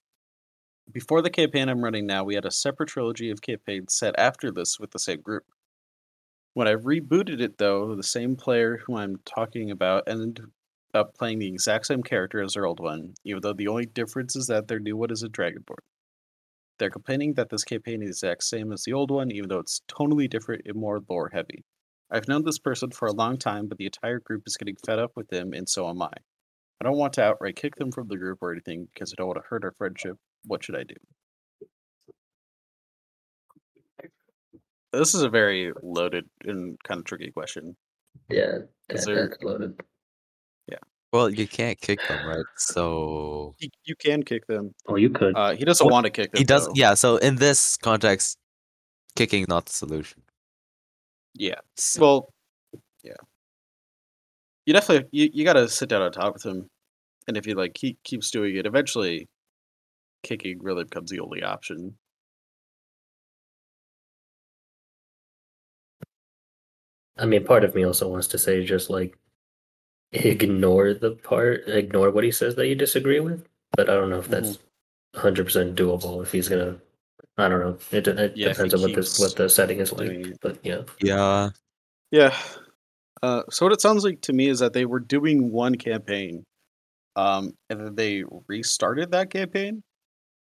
Before 0.91 1.21
the 1.21 1.29
campaign 1.29 1.69
I'm 1.69 1.85
running 1.85 2.07
now, 2.07 2.25
we 2.25 2.35
had 2.35 2.47
a 2.47 2.51
separate 2.51 2.89
trilogy 2.89 3.31
of 3.31 3.43
campaigns 3.43 3.95
set 3.95 4.15
after 4.17 4.51
this 4.51 4.81
with 4.81 4.93
the 4.93 4.99
same 4.99 5.21
group. 5.21 5.45
When 6.55 6.67
I 6.67 6.75
rebooted 6.75 7.41
it, 7.43 7.59
though, 7.59 7.95
the 7.95 8.03
same 8.03 8.37
player 8.37 8.79
who 8.79 8.97
I'm 8.97 9.17
talking 9.27 9.71
about 9.71 10.05
ended 10.09 10.41
up 10.95 11.15
playing 11.15 11.41
the 11.41 11.49
exact 11.49 11.87
same 11.87 12.03
character 12.03 12.41
as 12.41 12.55
their 12.55 12.65
old 12.65 12.81
one, 12.81 13.13
even 13.25 13.43
though 13.43 13.53
the 13.53 13.69
only 13.69 13.85
difference 13.85 14.35
is 14.35 14.47
that 14.47 14.69
their 14.69 14.81
new 14.81 14.97
one 14.97 15.11
is 15.11 15.23
a 15.23 15.29
Dragonborn. 15.29 15.85
They're 16.79 16.91
complaining 16.91 17.35
that 17.35 17.51
this 17.51 17.65
campaign 17.65 18.03
is 18.03 18.21
the 18.21 18.29
exact 18.29 18.45
same 18.45 18.73
as 18.73 18.85
the 18.85 18.95
old 18.95 19.11
one, 19.11 19.31
even 19.31 19.49
though 19.49 19.59
it's 19.59 19.83
totally 19.89 20.27
different 20.27 20.63
and 20.65 20.77
more 20.77 21.01
lore 21.09 21.31
heavy. 21.33 21.65
I've 22.11 22.29
known 22.29 22.45
this 22.45 22.59
person 22.59 22.91
for 22.91 23.07
a 23.07 23.13
long 23.13 23.37
time, 23.37 23.69
but 23.69 23.79
the 23.79 23.85
entire 23.87 24.19
group 24.21 24.45
is 24.47 24.57
getting 24.57 24.77
fed 24.87 24.99
up 24.99 25.13
with 25.15 25.29
them, 25.29 25.53
and 25.53 25.69
so 25.69 25.89
am 25.89 26.01
I. 26.03 26.11
I 26.81 26.85
don't 26.85 26.97
want 26.97 27.13
to 27.15 27.23
outright 27.25 27.57
kick 27.57 27.77
them 27.77 27.91
from 27.93 28.09
the 28.09 28.17
group 28.17 28.39
or 28.41 28.53
anything 28.53 28.89
because 28.95 29.13
I 29.13 29.17
don't 29.19 29.27
want 29.27 29.39
to 29.43 29.49
hurt 29.49 29.65
our 29.65 29.73
friendship. 29.77 30.17
What 30.45 30.63
should 30.65 30.77
I 30.77 30.85
do? 30.85 30.95
This 34.93 35.15
is 35.15 35.23
a 35.23 35.29
very 35.29 35.73
loaded 35.83 36.25
and 36.45 36.79
kind 36.83 36.99
of 36.99 37.05
tricky 37.05 37.31
question. 37.31 37.77
Yeah, 38.31 38.59
Is 38.89 39.05
that, 39.05 39.07
there- 39.07 39.29
that's 39.29 39.43
loaded. 39.43 39.79
Yeah. 40.67 40.79
Well, 41.13 41.29
you 41.31 41.47
can't 41.47 41.79
kick 41.81 42.01
them, 42.09 42.27
right? 42.27 42.45
So 42.57 43.55
You, 43.59 43.69
you 43.85 43.97
can 43.97 44.23
kick 44.23 44.47
them. 44.47 44.75
Oh, 44.87 44.97
you 44.97 45.11
could. 45.11 45.37
Uh, 45.37 45.55
he 45.55 45.65
doesn't 45.65 45.85
What- 45.85 45.93
want 45.93 46.05
to 46.07 46.11
kick 46.11 46.33
them. 46.33 46.39
he 46.39 46.45
does. 46.45 46.67
though. 46.67 46.73
Yeah. 46.75 46.95
So 46.95 47.17
in 47.19 47.37
this 47.37 47.77
context, 47.77 48.39
kicking 49.15 49.45
not 49.49 49.67
the 49.67 49.73
solution. 49.73 50.23
Yeah. 51.39 51.61
So, 51.77 52.01
Well, 52.03 52.35
yeah. 53.03 53.15
You 54.67 54.75
definitely 54.75 55.09
you, 55.13 55.31
you 55.33 55.45
got 55.45 55.55
to 55.55 55.69
sit 55.69 55.89
down 55.89 56.03
on 56.03 56.13
top 56.13 56.35
with 56.35 56.45
him, 56.45 56.69
and 57.27 57.37
if 57.37 57.45
he 57.47 57.55
like 57.55 57.77
he 57.79 57.97
keeps 58.05 58.31
doing 58.31 58.57
it, 58.57 58.67
eventually, 58.67 59.29
kicking 60.23 60.59
really 60.63 60.85
becomes 60.85 61.11
the 61.11 61.21
only 61.21 61.43
option. 61.43 61.97
I 67.17 67.27
mean, 67.27 67.45
part 67.45 67.65
of 67.65 67.75
me 67.75 67.85
also 67.85 68.09
wants 68.09 68.29
to 68.29 68.39
say 68.39 68.65
just 68.65 68.91
like 68.91 69.17
ignore 70.13 70.95
the 70.95 71.13
part, 71.13 71.69
ignore 71.69 72.11
what 72.11 72.25
he 72.25 72.33
says 72.33 72.57
that 72.57 72.69
you 72.69 72.75
disagree 72.75 73.21
with. 73.21 73.47
But 73.77 73.91
I 73.91 73.95
don't 73.95 74.11
know 74.11 74.21
if 74.21 74.29
that's 74.29 74.59
Mm-hmm. 74.59 74.65
100 75.15 75.45
percent 75.45 75.77
doable. 75.77 76.23
If 76.23 76.33
he's 76.33 76.49
gonna, 76.49 76.81
I 77.39 77.49
don't 77.49 77.61
know. 77.61 77.79
It, 77.93 78.07
it 78.09 78.37
Yeah, 78.37 78.49
depends 78.49 78.75
on 78.75 78.81
what 78.83 78.95
this 78.95 79.19
what 79.19 79.37
the 79.37 79.49
setting 79.49 79.79
is 79.79 79.93
like. 79.93 80.39
But 80.43 80.59
yeah, 80.65 80.83
yeah. 81.01 81.51
Yeah. 82.11 82.37
Uh, 83.23 83.43
so 83.51 83.67
what 83.67 83.73
it 83.73 83.81
sounds 83.81 84.05
like 84.05 84.21
to 84.23 84.33
me 84.33 84.49
is 84.49 84.59
that 84.61 84.73
they 84.73 84.85
were 84.87 85.01
doing 85.01 85.51
one 85.51 85.75
campaign, 85.77 86.45
um, 87.17 87.53
and 87.71 87.81
then 87.81 87.95
they 87.95 88.25
restarted 88.47 89.11
that 89.13 89.31
campaign. 89.31 89.83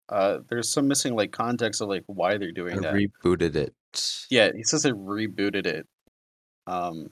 Uh, 0.09 0.39
there's 0.49 0.71
some 0.71 0.87
missing 0.87 1.15
like 1.15 1.31
context 1.31 1.81
of 1.81 1.87
like 1.89 2.03
why 2.07 2.37
they're 2.37 2.49
I 2.49 2.53
doing 2.53 2.81
that. 2.81 2.93
rebooted 2.93 3.55
it. 3.55 3.73
Yeah, 4.29 4.51
he 4.55 4.63
says 4.63 4.83
they 4.83 4.91
rebooted 4.91 5.65
it. 5.67 5.85
Um, 6.67 7.07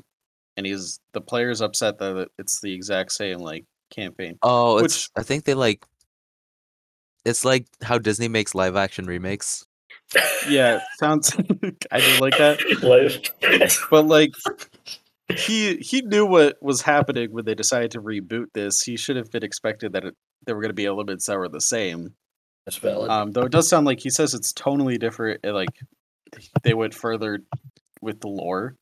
and 0.56 0.65
he's 0.65 0.99
the 1.13 1.21
player's 1.21 1.62
upset 1.62 1.97
that 1.99 2.30
it's 2.39 2.60
the 2.62 2.73
exact 2.73 3.12
same 3.12 3.38
like 3.39 3.65
campaign. 3.91 4.38
Oh, 4.41 4.75
Which- 4.75 4.86
it's. 4.86 5.10
I 5.15 5.23
think 5.23 5.43
they 5.45 5.53
like. 5.53 5.86
It's 7.27 7.43
like 7.43 7.67
how 7.81 7.97
Disney 7.97 8.29
makes 8.29 8.55
live 8.55 8.77
action 8.77 9.05
remakes. 9.05 9.65
Yeah, 10.47 10.79
sounds 10.97 11.35
I 11.91 11.99
do 11.99 12.19
like 12.21 12.37
that. 12.37 12.59
Life. 12.81 13.89
But 13.89 14.07
like 14.07 14.31
he 15.35 15.75
he 15.77 16.01
knew 16.01 16.25
what 16.25 16.55
was 16.61 16.81
happening 16.81 17.33
when 17.33 17.43
they 17.43 17.53
decided 17.53 17.91
to 17.91 18.01
reboot 18.01 18.45
this. 18.53 18.81
He 18.81 18.95
should 18.95 19.17
have 19.17 19.29
been 19.29 19.43
expected 19.43 19.91
that 19.91 20.05
it, 20.05 20.15
there 20.45 20.55
were 20.55 20.61
going 20.61 20.69
to 20.69 20.75
be 20.75 20.85
elements 20.85 21.25
that 21.25 21.37
were 21.37 21.49
the 21.49 21.59
same. 21.59 22.15
That's 22.65 22.77
valid. 22.77 23.09
Um, 23.09 23.31
though 23.33 23.41
it 23.41 23.51
does 23.51 23.67
sound 23.67 23.85
like 23.85 23.99
he 23.99 24.09
says 24.09 24.33
it's 24.33 24.53
totally 24.53 24.97
different. 24.97 25.41
and, 25.43 25.53
Like 25.53 25.75
they 26.63 26.73
went 26.73 26.93
further 26.93 27.39
with 28.01 28.21
the 28.21 28.29
lore. 28.29 28.77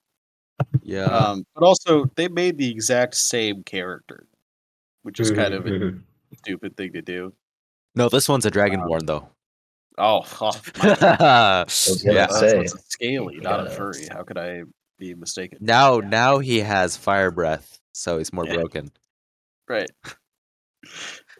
Yeah. 0.83 1.05
Um, 1.05 1.45
but 1.55 1.63
also 1.63 2.05
they 2.15 2.27
made 2.27 2.59
the 2.59 2.69
exact 2.69 3.15
same 3.15 3.63
character, 3.63 4.27
which 5.01 5.19
is 5.19 5.31
kind 5.31 5.55
of 5.55 5.65
a 5.65 5.69
mhm. 5.69 6.01
stupid 6.37 6.77
thing 6.77 6.93
to 6.93 7.01
do. 7.01 7.33
No, 7.95 8.09
this 8.09 8.27
one's 8.29 8.45
a 8.45 8.51
Dragonborn 8.51 9.05
though. 9.05 9.27
Oh, 9.97 10.25
oh 10.41 10.51
my 10.79 10.87
Yeah. 11.01 11.65
yeah. 12.03 12.27
So 12.27 12.39
say. 12.39 12.59
it's 12.59 12.73
a 12.75 12.79
scaly, 12.89 13.37
not 13.37 13.65
a 13.65 13.69
furry. 13.69 14.07
How 14.11 14.23
could 14.23 14.37
I 14.37 14.63
be 14.99 15.13
mistaken? 15.13 15.59
Now, 15.61 15.99
now 15.99 16.39
he 16.39 16.59
has 16.59 16.97
fire 16.97 17.31
breath, 17.31 17.79
so 17.93 18.17
he's 18.17 18.33
more 18.33 18.45
Yeah. 18.45 18.55
broken. 18.55 18.91
Right. 19.67 19.89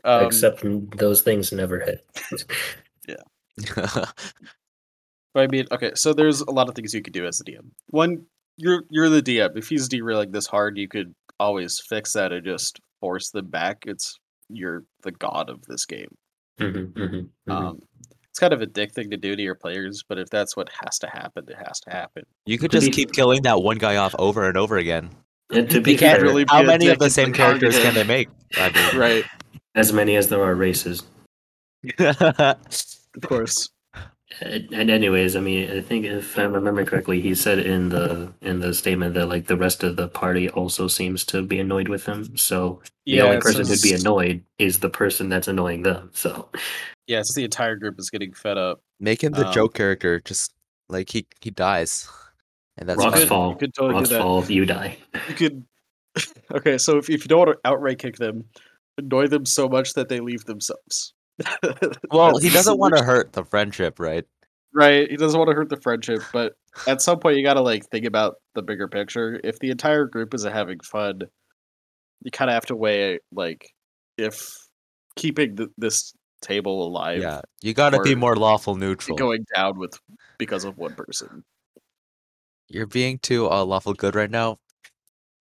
Um, 0.04 0.26
Except 0.28 0.64
those 0.98 1.22
things 1.24 1.52
never 1.52 1.80
hit. 1.80 2.06
Yeah. 3.08 4.06
But 5.34 5.44
I 5.44 5.48
mean, 5.48 5.66
okay, 5.72 5.92
so 5.96 6.14
there's 6.14 6.42
a 6.42 6.52
lot 6.52 6.70
of 6.70 6.76
things 6.76 6.94
you 6.94 7.02
could 7.02 7.14
do 7.14 7.26
as 7.26 7.42
a 7.42 7.44
DM. 7.44 7.66
One, 7.90 8.26
you're 8.58 8.84
you're 8.90 9.10
the 9.10 9.22
DM. 9.22 9.58
If 9.58 9.68
he's 9.68 9.88
derailing 9.88 10.32
this 10.32 10.48
hard, 10.48 10.78
you 10.78 10.88
could 10.88 11.14
always 11.40 11.80
fix 11.80 12.14
that 12.14 12.32
and 12.32 12.46
just 12.46 12.80
force 13.02 13.32
them 13.32 13.48
back. 13.48 13.84
It's 13.86 14.20
you're 14.50 14.84
the 15.04 15.12
god 15.12 15.50
of 15.50 15.62
this 15.66 15.86
game. 15.86 16.16
Mhm, 16.60 16.94
mhm, 16.94 17.30
mhm. 17.48 17.52
Um, 17.52 17.82
it's 18.30 18.40
kind 18.40 18.54
of 18.54 18.62
a 18.62 18.66
dick 18.66 18.94
thing 18.94 19.10
to 19.12 19.18
do 19.18 19.36
to 19.36 19.42
your 19.42 19.56
players, 19.56 20.04
but 20.08 20.18
if 20.18 20.30
that's 20.30 20.56
what 20.58 20.70
has 20.84 21.00
to 21.00 21.08
happen, 21.08 21.46
it 21.48 21.58
has 21.58 21.80
to 21.82 21.90
happen. 21.92 22.24
you 22.46 22.58
could 22.58 22.72
just 22.72 22.92
keep 22.92 23.12
killing 23.14 23.42
that 23.44 23.62
one 23.62 23.78
guy 23.78 23.96
off 23.98 24.14
over 24.20 24.48
and 24.48 24.58
over 24.58 24.78
again. 24.78 25.10
And 25.52 25.70
to 25.70 25.80
be 25.82 25.96
fair, 25.98 26.22
really- 26.22 26.46
How 26.50 26.60
be 26.62 26.66
a 26.66 26.68
many 26.68 26.88
of 26.88 27.00
the 27.00 27.10
same 27.10 27.32
characters 27.34 27.78
can 27.80 27.94
they 27.94 28.04
make? 28.16 28.30
I 28.58 28.70
mean, 28.72 28.98
Right. 29.00 29.26
as 29.76 29.94
many 29.94 30.16
as 30.16 30.28
there 30.30 30.44
are 30.44 30.56
races. 30.56 31.04
Of 32.00 33.22
course. 33.22 33.70
And 34.42 34.74
and 34.74 34.90
anyways, 34.90 35.36
I 35.36 35.40
mean, 35.40 35.70
I 35.72 35.82
think 35.82 36.06
if 36.06 36.38
I 36.38 36.44
remember 36.44 36.84
correctly, 36.84 37.22
he 37.22 37.36
said 37.36 37.60
in 37.60 37.90
the 37.90 38.34
in 38.42 38.60
the 38.60 38.74
statement 38.74 39.14
that 39.14 39.28
like 39.28 39.48
the 39.48 39.56
rest 39.56 39.84
of 39.84 39.96
the 39.96 40.08
party 40.08 40.50
also 40.50 40.88
seems 40.88 41.24
to 41.26 41.42
be 41.42 41.60
annoyed 41.60 41.88
with 41.90 42.06
him. 42.06 42.36
So 42.36 42.82
the 43.06 43.22
only 43.22 43.38
it 43.38 43.42
person 43.44 43.68
who'd 43.68 43.82
be 43.82 43.94
annoyed 43.94 44.44
is 44.58 44.80
the 44.80 44.90
person 44.90 45.30
that's 45.30 45.48
annoying 45.48 45.84
them. 45.84 46.10
So 46.14 46.50
Yeah, 47.08 47.20
it's 47.20 47.36
the 47.36 47.44
entire 47.44 47.76
group 47.76 48.00
is 48.00 48.10
getting 48.10 48.34
fed 48.34 48.58
up. 48.58 48.82
Make 49.00 49.24
him 49.24 49.34
the 49.34 49.46
Um, 49.46 49.54
joke 49.54 49.76
character. 49.76 50.20
Just 50.20 50.54
like 50.90 51.12
he 51.12 51.28
he 51.42 51.52
dies, 51.52 52.10
and 52.78 52.90
that's 52.90 52.98
rocks 53.00 53.20
fine. 53.20 53.28
fall, 53.28 53.50
You 53.52 53.58
could 53.58 53.74
totally 53.74 53.94
rocks 53.96 54.10
that. 54.10 54.22
fall, 54.22 54.44
you 54.46 54.66
die. 54.66 54.98
You 55.30 55.36
could. 55.36 55.64
Okay, 56.52 56.78
so 56.78 56.98
if, 56.98 57.10
if 57.10 57.24
you 57.26 57.28
don't 57.28 57.40
want 57.40 57.50
to 57.62 57.70
outright 57.70 58.00
kick 58.00 58.16
them, 58.18 58.46
annoy 58.98 59.28
them 59.28 59.46
so 59.46 59.68
much 59.68 59.94
that 59.96 60.08
they 60.10 60.20
leave 60.22 60.46
themselves. 60.46 61.14
Well, 62.12 62.38
he 62.38 62.50
doesn't 62.50 62.78
want 62.78 62.96
to 62.98 63.04
hurt 63.04 63.34
the 63.34 63.44
friendship, 63.44 64.00
right? 64.00 64.26
Right, 64.74 65.10
he 65.10 65.16
doesn't 65.18 65.38
want 65.38 65.50
to 65.50 65.56
hurt 65.56 65.70
the 65.70 65.80
friendship, 65.82 66.22
but 66.34 66.54
at 66.88 67.02
some 67.02 67.20
point 67.20 67.38
you 67.38 67.44
got 67.44 67.54
to 67.54 67.62
like 67.62 67.86
think 67.90 68.06
about 68.06 68.36
the 68.56 68.62
bigger 68.62 68.88
picture. 68.88 69.40
If 69.44 69.60
the 69.60 69.70
entire 69.70 70.06
group 70.06 70.34
is 70.34 70.44
having 70.44 70.80
fun, 70.82 71.22
you 72.24 72.32
kind 72.32 72.50
of 72.50 72.56
have 72.56 72.66
to 72.68 72.76
weigh 72.76 73.20
like 73.32 73.70
if 74.18 74.54
keeping 75.16 75.56
th- 75.56 75.70
this 75.78 76.14
table 76.42 76.88
alive 76.88 77.22
Yeah, 77.22 77.42
you 77.62 77.74
got 77.74 77.92
to 77.92 78.02
be 78.02 78.16
more 78.16 78.36
lawful 78.36 78.76
neutral. 78.76 79.18
going 79.18 79.46
down 79.56 79.80
with 79.80 79.98
because 80.38 80.66
of 80.66 80.78
one 80.78 80.94
person. 80.96 81.44
You're 82.68 82.88
being 82.88 83.20
too 83.20 83.50
uh, 83.50 83.64
lawful 83.64 83.94
good 83.94 84.16
right 84.16 84.30
now. 84.32 84.58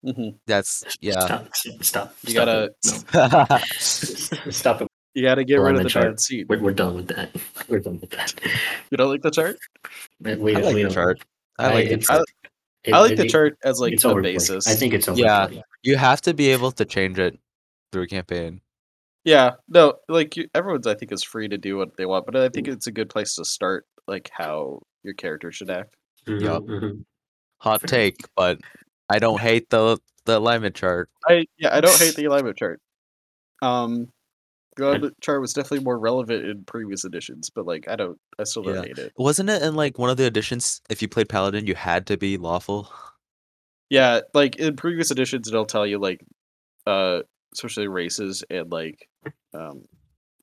hmm 0.05 0.31
That's 0.47 0.85
yeah. 1.01 1.25
Stop, 1.25 1.49
stop. 1.83 2.15
You 2.23 2.31
stop 2.33 2.47
gotta- 2.47 2.71
it. 2.85 3.51
No. 3.51 3.59
stop 4.51 4.83
it. 4.83 4.89
You 5.15 5.23
got 5.23 5.37
to 5.37 5.45
get 5.45 5.55
rid 5.57 5.61
of 5.61 5.65
Alignment 5.81 5.85
the 5.85 5.91
chart. 5.91 6.07
bad 6.07 6.21
seed. 6.21 6.47
We're, 6.49 6.61
we're 6.61 6.73
done 6.73 6.97
with 6.97 7.09
that. 7.09 7.31
We're 7.69 7.79
done 7.79 8.01
with 8.01 8.11
that. 8.11 8.35
You 8.91 8.97
don't 8.97 9.11
like 9.11 9.23
the 9.23 9.31
chart? 9.31 9.57
We, 10.21 10.35
we 10.37 10.57
I 10.57 10.61
like 10.61 10.75
the 10.75 10.91
chart. 10.91 11.25
I 11.59 11.69
like 11.73 11.87
the 11.87 11.93
it's- 11.95 12.07
chart. 12.07 12.25
it- 12.85 12.93
I 12.93 13.01
like 13.01 13.13
it- 13.13 13.17
the 13.19 13.29
chart 13.29 13.57
as 13.65 13.81
like 13.81 13.93
it's 13.95 14.03
the 14.03 14.15
basis. 14.17 14.67
I 14.67 14.75
think 14.75 14.93
it's 14.93 15.07
Yeah. 15.15 15.45
overplayed. 15.45 15.63
You 15.85 15.97
have 15.97 16.21
to 16.23 16.35
be 16.35 16.51
able 16.51 16.73
to 16.73 16.85
change 16.85 17.19
it 17.19 17.39
through 17.93 18.03
a 18.03 18.07
campaign. 18.09 18.61
Yeah, 19.25 19.53
no, 19.69 19.95
like 20.09 20.37
you, 20.37 20.49
everyone's 20.55 20.87
I 20.87 20.95
think 20.95 21.11
is 21.13 21.25
free 21.25 21.49
to 21.49 21.57
do 21.57 21.79
what 21.79 21.97
they 21.97 22.05
want, 22.05 22.27
but 22.27 22.37
I 22.37 22.49
think 22.51 22.69
it's 22.69 22.87
a 22.89 22.93
good 22.93 23.09
place 23.09 23.37
to 23.37 23.45
start, 23.45 23.87
like 24.07 24.31
how 24.31 24.83
your 25.03 25.15
character 25.15 25.51
should 25.51 25.71
act. 25.71 25.95
Mhm, 26.27 26.43
Yup. 26.43 26.63
mhm. 26.65 27.05
Hot 27.61 27.81
take, 27.87 28.17
but 28.37 28.61
I 29.09 29.19
don't 29.19 29.41
hate 29.41 29.71
the 29.71 29.97
the 30.27 30.37
alignment 30.39 30.75
chart. 30.75 31.09
I 31.27 31.47
yeah, 31.57 31.75
I 31.75 31.81
don't 31.81 31.99
hate 31.99 32.17
the 32.17 32.27
alignment 32.27 32.59
chart. 32.59 32.81
Um, 33.63 34.09
the 34.77 34.87
alignment 34.87 35.21
chart 35.21 35.41
was 35.41 35.53
definitely 35.53 35.85
more 35.85 35.99
relevant 35.99 36.45
in 36.47 36.65
previous 36.65 37.05
editions, 37.05 37.51
but 37.51 37.67
like 37.67 37.89
I 37.89 37.97
don't, 37.97 38.19
I 38.39 38.45
still 38.45 38.63
don't 38.65 38.75
Yeah. 38.75 38.83
hate 38.83 38.99
it. 38.99 39.13
Wasn't 39.17 39.49
it 39.49 39.63
in 39.63 39.75
like 39.75 39.99
one 39.99 40.11
of 40.11 40.17
the 40.17 40.27
editions? 40.27 40.81
If 40.91 41.03
you 41.03 41.09
played 41.09 41.29
paladin, 41.29 41.67
you 41.67 41.75
had 41.75 42.07
to 42.09 42.17
be 42.17 42.37
lawful. 42.37 42.93
Yeah, 43.91 44.21
like 44.33 44.57
in 44.57 44.77
previous 44.77 45.11
editions, 45.11 45.49
it'll 45.49 45.67
tell 45.67 45.87
you 45.87 45.99
like, 45.99 46.25
uh, 46.87 47.21
especially 47.53 47.89
races 47.89 48.43
and 48.51 48.71
like, 48.71 49.09
um, 49.53 49.85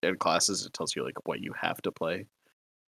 and 0.03 0.17
classes. 0.19 0.65
It 0.65 0.73
tells 0.73 0.95
you 0.95 1.03
like 1.03 1.27
what 1.27 1.41
you 1.41 1.53
have 1.59 1.81
to 1.81 1.91
play. 1.91 2.27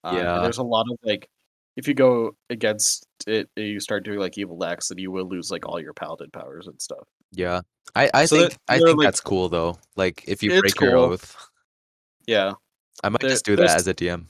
Um, 0.04 0.18
Yeah. 0.18 0.40
there's 0.42 0.60
a 0.60 0.64
lot 0.64 0.86
of 0.92 0.98
like, 1.04 1.28
if 1.76 1.88
you 1.88 1.94
go 1.94 2.36
against 2.50 3.06
it, 3.26 3.50
you 3.56 3.80
start 3.80 4.06
doing 4.06 4.20
like 4.20 4.38
evil 4.38 4.64
acts, 4.64 4.90
then 4.90 5.00
you 5.00 5.12
will 5.12 5.28
lose 5.28 5.50
like 5.52 5.68
all 5.68 5.80
your 5.80 5.94
paladin 5.94 6.30
powers 6.32 6.68
and 6.68 6.80
stuff. 6.82 7.08
Yeah. 7.34 7.62
I, 7.96 8.10
I 8.14 8.26
So 8.26 8.38
that- 8.38 8.50
think 8.52 8.60
I 8.68 8.78
think 8.80 8.98
like- 8.98 9.06
that's 9.06 9.20
cool 9.22 9.50
though. 9.50 9.78
Like 9.96 10.24
if 10.28 10.42
you 10.42 10.52
It's 10.52 10.62
break 10.62 10.80
your 10.82 10.98
oath. 10.98 11.36
Yeah. 12.28 12.54
I 13.04 13.10
might 13.10 13.22
There- 13.22 13.30
just 13.32 13.46
do 13.46 13.56
that 13.58 13.70
as 13.78 13.88
a 13.88 13.94
DM. 13.94 14.26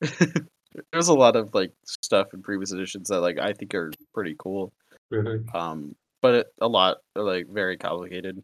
There's 0.92 1.08
a 1.08 1.14
lot 1.14 1.36
of 1.36 1.54
like 1.54 1.72
stuff 1.86 2.28
in 2.34 2.42
previous 2.42 2.72
editions 2.72 3.08
that 3.08 3.20
like 3.20 3.38
I 3.38 3.52
think 3.52 3.74
are 3.74 3.90
pretty 4.14 4.34
cool. 4.38 4.72
Mhm. 5.12 5.54
Um, 5.54 5.94
but 6.20 6.34
it, 6.34 6.46
a 6.60 6.68
lot 6.68 6.98
are 7.16 7.22
like 7.22 7.46
very 7.48 7.76
complicated. 7.76 8.42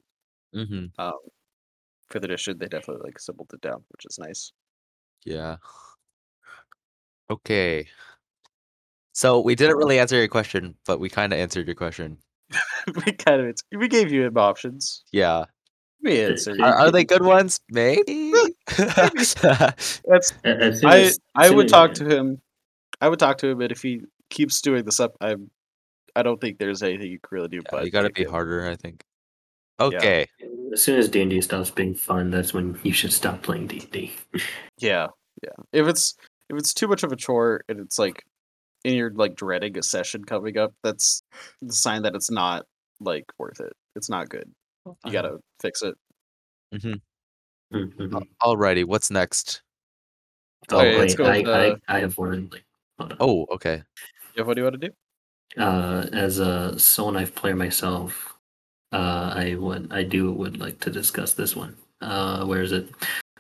hmm 0.53 0.87
Um, 0.99 1.13
for 2.11 2.21
the 2.21 2.27
edition, 2.27 2.59
they 2.59 2.67
definitely 2.69 3.03
like 3.05 3.19
simpled 3.19 3.51
it 3.55 3.61
down, 3.61 3.85
which 3.91 4.05
is 4.07 4.19
nice. 4.19 4.53
Yeah. 5.25 5.57
Okay. 7.31 7.87
So 9.13 9.41
we 9.41 9.55
didn't 9.55 9.77
really 9.77 9.99
answer 9.99 10.17
your 10.17 10.29
question, 10.29 10.77
but 10.87 11.01
we 11.01 11.09
kind 11.09 11.33
of 11.33 11.39
answered 11.39 11.67
your 11.67 11.75
question. 11.75 12.19
we 13.07 13.13
kind 13.13 13.41
of 13.43 13.57
we 13.75 13.89
gave 13.89 14.13
you 14.13 14.31
options. 14.37 15.05
Yeah. 15.13 15.45
We 16.03 16.21
answered. 16.23 16.61
Are, 16.61 16.75
are 16.75 16.91
they 16.91 17.05
good 17.05 17.23
ones? 17.23 17.61
Maybe. 17.71 18.33
That's 18.77 19.35
A- 19.43 19.75
as 20.45 20.81
soon 20.81 20.91
I 20.91 21.11
I 21.35 21.51
would 21.51 21.69
talk 21.69 21.95
to 21.95 22.05
him. 22.05 22.41
I 23.01 23.09
would 23.09 23.19
talk 23.19 23.39
to 23.39 23.49
him, 23.49 23.61
and 23.61 23.73
if 23.73 23.83
he 23.83 24.03
keeps 24.31 24.61
doing 24.61 24.85
this 24.85 25.01
up, 25.01 25.17
I 25.21 25.37
I 26.15 26.23
don't 26.23 26.41
think 26.41 26.59
there's 26.59 26.83
anything 26.83 27.11
you 27.11 27.19
can 27.19 27.29
really 27.37 27.49
do. 27.49 27.57
Yeah, 27.57 27.71
but 27.71 27.85
you 27.85 27.91
got 27.91 28.03
to 28.03 28.11
be 28.11 28.23
him. 28.25 28.31
harder, 28.31 28.69
I 28.69 28.77
think. 28.77 29.05
Okay. 29.81 30.27
As 30.73 30.83
soon 30.83 30.99
as 30.99 31.09
D 31.09 31.23
and 31.23 31.31
D 31.31 31.41
stops 31.41 31.71
being 31.71 31.95
fun, 31.95 32.31
that's 32.31 32.53
when 32.53 32.79
you 32.83 32.93
should 32.93 33.13
stop 33.13 33.43
playing 33.43 33.69
D 33.69 33.81
and 33.81 33.91
D. 33.91 34.13
Yeah, 34.79 35.09
yeah. 35.43 35.51
If 35.73 35.87
it's 35.87 36.15
if 36.49 36.57
it's 36.57 36.75
too 36.75 36.89
much 36.89 37.03
of 37.03 37.13
a 37.13 37.17
chore 37.17 37.63
and 37.69 37.81
it's 37.81 37.99
like 37.99 38.25
and 38.85 38.95
you're 38.95 39.13
like 39.13 39.35
dreading 39.35 39.77
a 39.79 39.83
session 39.83 40.25
coming 40.25 40.59
up, 40.59 40.75
that's 40.83 41.23
the 41.63 41.73
sign 41.73 42.03
that 42.03 42.15
it's 42.15 42.31
not 42.31 42.67
like 43.01 43.25
worth 43.39 43.61
it. 43.61 43.73
It's 43.97 44.09
not 44.11 44.29
good. 44.29 44.51
You 45.05 45.13
gotta 45.13 45.39
fix 45.61 45.83
it. 45.83 45.95
Mhm. 46.75 47.01
Alrighty. 48.43 48.85
What's 48.85 49.11
next? 49.11 49.63
Oh 50.71 50.79
Okay, 50.81 50.99
let's 50.99 51.13
wait, 51.13 51.19
go 51.19 51.25
I, 51.25 51.39
with, 51.39 51.49
I 51.49 51.69
uh, 51.69 51.77
I 51.89 52.01
have 52.01 52.19
one. 52.19 52.49
Like, 52.51 52.65
hold 52.99 53.13
on. 53.13 53.19
Oh, 53.21 53.47
okay. 53.53 53.83
Jeff, 54.37 54.47
what 54.47 54.55
do 54.55 54.61
you 54.61 54.65
want 54.65 54.81
to 54.81 54.89
do? 54.89 54.95
uh, 55.57 56.07
as 56.13 56.39
a 56.39 56.79
Soul 56.79 57.13
Knife 57.13 57.35
player 57.35 57.57
myself, 57.57 58.35
uh, 58.93 59.33
I 59.35 59.55
would 59.55 59.93
I 59.93 60.03
do 60.03 60.33
would 60.33 60.61
like 60.61 60.79
to 60.81 60.91
discuss 60.91 61.33
this 61.33 61.57
one. 61.57 61.77
Uh, 62.01 62.45
where 62.45 62.63
is 62.63 62.73
it? 62.73 62.89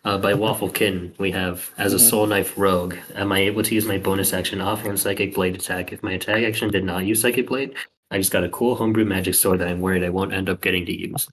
Uh, 0.04 0.16
by 0.18 0.32
Wafflekin, 0.32 1.12
we 1.18 1.30
have 1.32 1.70
as 1.76 1.92
a 1.92 1.96
Mhm. 1.96 2.08
Soul 2.08 2.26
Knife 2.26 2.56
rogue. 2.56 2.94
Am 3.14 3.32
I 3.32 3.40
able 3.40 3.62
to 3.62 3.74
use 3.74 3.86
my 3.86 3.98
bonus 3.98 4.32
action 4.32 4.60
offhand 4.60 4.98
Psychic 5.00 5.34
Blade 5.34 5.54
attack? 5.56 5.92
If 5.92 6.02
my 6.02 6.12
attack 6.12 6.44
action 6.44 6.70
did 6.70 6.84
not 6.84 7.04
use 7.04 7.20
Psychic 7.20 7.48
Blade, 7.48 7.74
I 8.10 8.18
just 8.18 8.32
got 8.32 8.44
a 8.44 8.48
cool 8.48 8.76
homebrew 8.76 9.04
magic 9.04 9.34
sword 9.34 9.58
that 9.60 9.68
I'm 9.68 9.80
worried 9.80 10.04
I 10.04 10.08
won't 10.10 10.32
end 10.32 10.48
up 10.48 10.60
getting 10.62 10.86
to 10.86 10.92
use. 10.96 11.28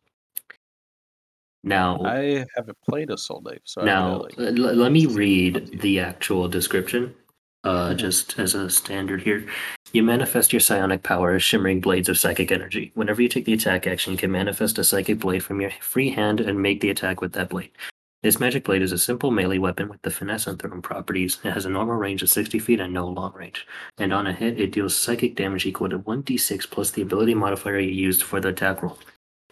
Now, 1.64 2.00
I 2.04 2.46
haven't 2.56 2.78
played 2.88 3.10
a 3.10 3.18
Soul 3.18 3.42
Knife, 3.42 3.62
so 3.64 3.84
now, 3.84 4.28
know, 4.38 4.46
l- 4.46 4.76
let 4.76 4.92
me 4.92 5.06
read 5.08 5.82
the 5.82 6.00
actual 6.00 6.48
description, 6.48 7.16
uh, 7.64 7.90
Mhm. 7.92 7.98
just 7.98 8.38
as 8.38 8.54
a 8.54 8.70
standard 8.70 9.22
here. 9.24 9.46
You 9.94 10.04
manifest 10.04 10.54
your 10.54 10.60
psionic 10.60 11.02
power 11.02 11.34
as 11.36 11.44
shimmering 11.44 11.82
blades 11.82 12.10
of 12.10 12.20
psychic 12.20 12.52
energy. 12.52 12.92
Whenever 12.94 13.22
you 13.22 13.30
take 13.30 13.46
the 13.46 13.54
attack 13.54 13.88
action, 13.88 14.12
you 14.12 14.18
can 14.18 14.32
manifest 14.32 14.78
a 14.78 14.84
psychic 14.84 15.20
blade 15.20 15.44
from 15.44 15.62
your 15.62 15.72
free 15.80 16.10
hand 16.10 16.40
and 16.40 16.62
make 16.62 16.82
the 16.82 16.90
attack 16.90 17.22
with 17.22 17.34
that 17.34 17.50
blade. 17.50 17.72
This 18.26 18.40
magic 18.40 18.64
blade 18.64 18.82
is 18.82 18.92
a 18.92 18.98
simple 18.98 19.30
melee 19.30 19.60
weapon 19.60 19.88
with 19.88 20.02
the 20.02 20.10
finesse 20.10 20.48
and 20.48 20.58
thrown 20.58 20.82
properties. 20.82 21.38
It 21.44 21.52
has 21.52 21.66
a 21.66 21.70
normal 21.70 21.94
range 21.94 22.24
of 22.24 22.30
60 22.32 22.58
feet 22.58 22.80
and 22.80 22.92
no 22.92 23.08
long 23.08 23.32
range. 23.36 23.68
And 24.00 24.12
on 24.12 24.26
a 24.26 24.34
hit, 24.34 24.60
it 24.60 24.72
deals 24.72 24.98
psychic 24.98 25.36
damage 25.36 25.68
equal 25.68 25.90
to 25.90 26.00
1d6 26.00 26.68
plus 26.72 26.90
the 26.90 27.04
ability 27.04 27.36
modifier 27.36 27.78
you 27.78 27.92
used 27.92 28.24
for 28.24 28.42
the 28.42 28.48
attack 28.48 28.82
roll. 28.82 28.98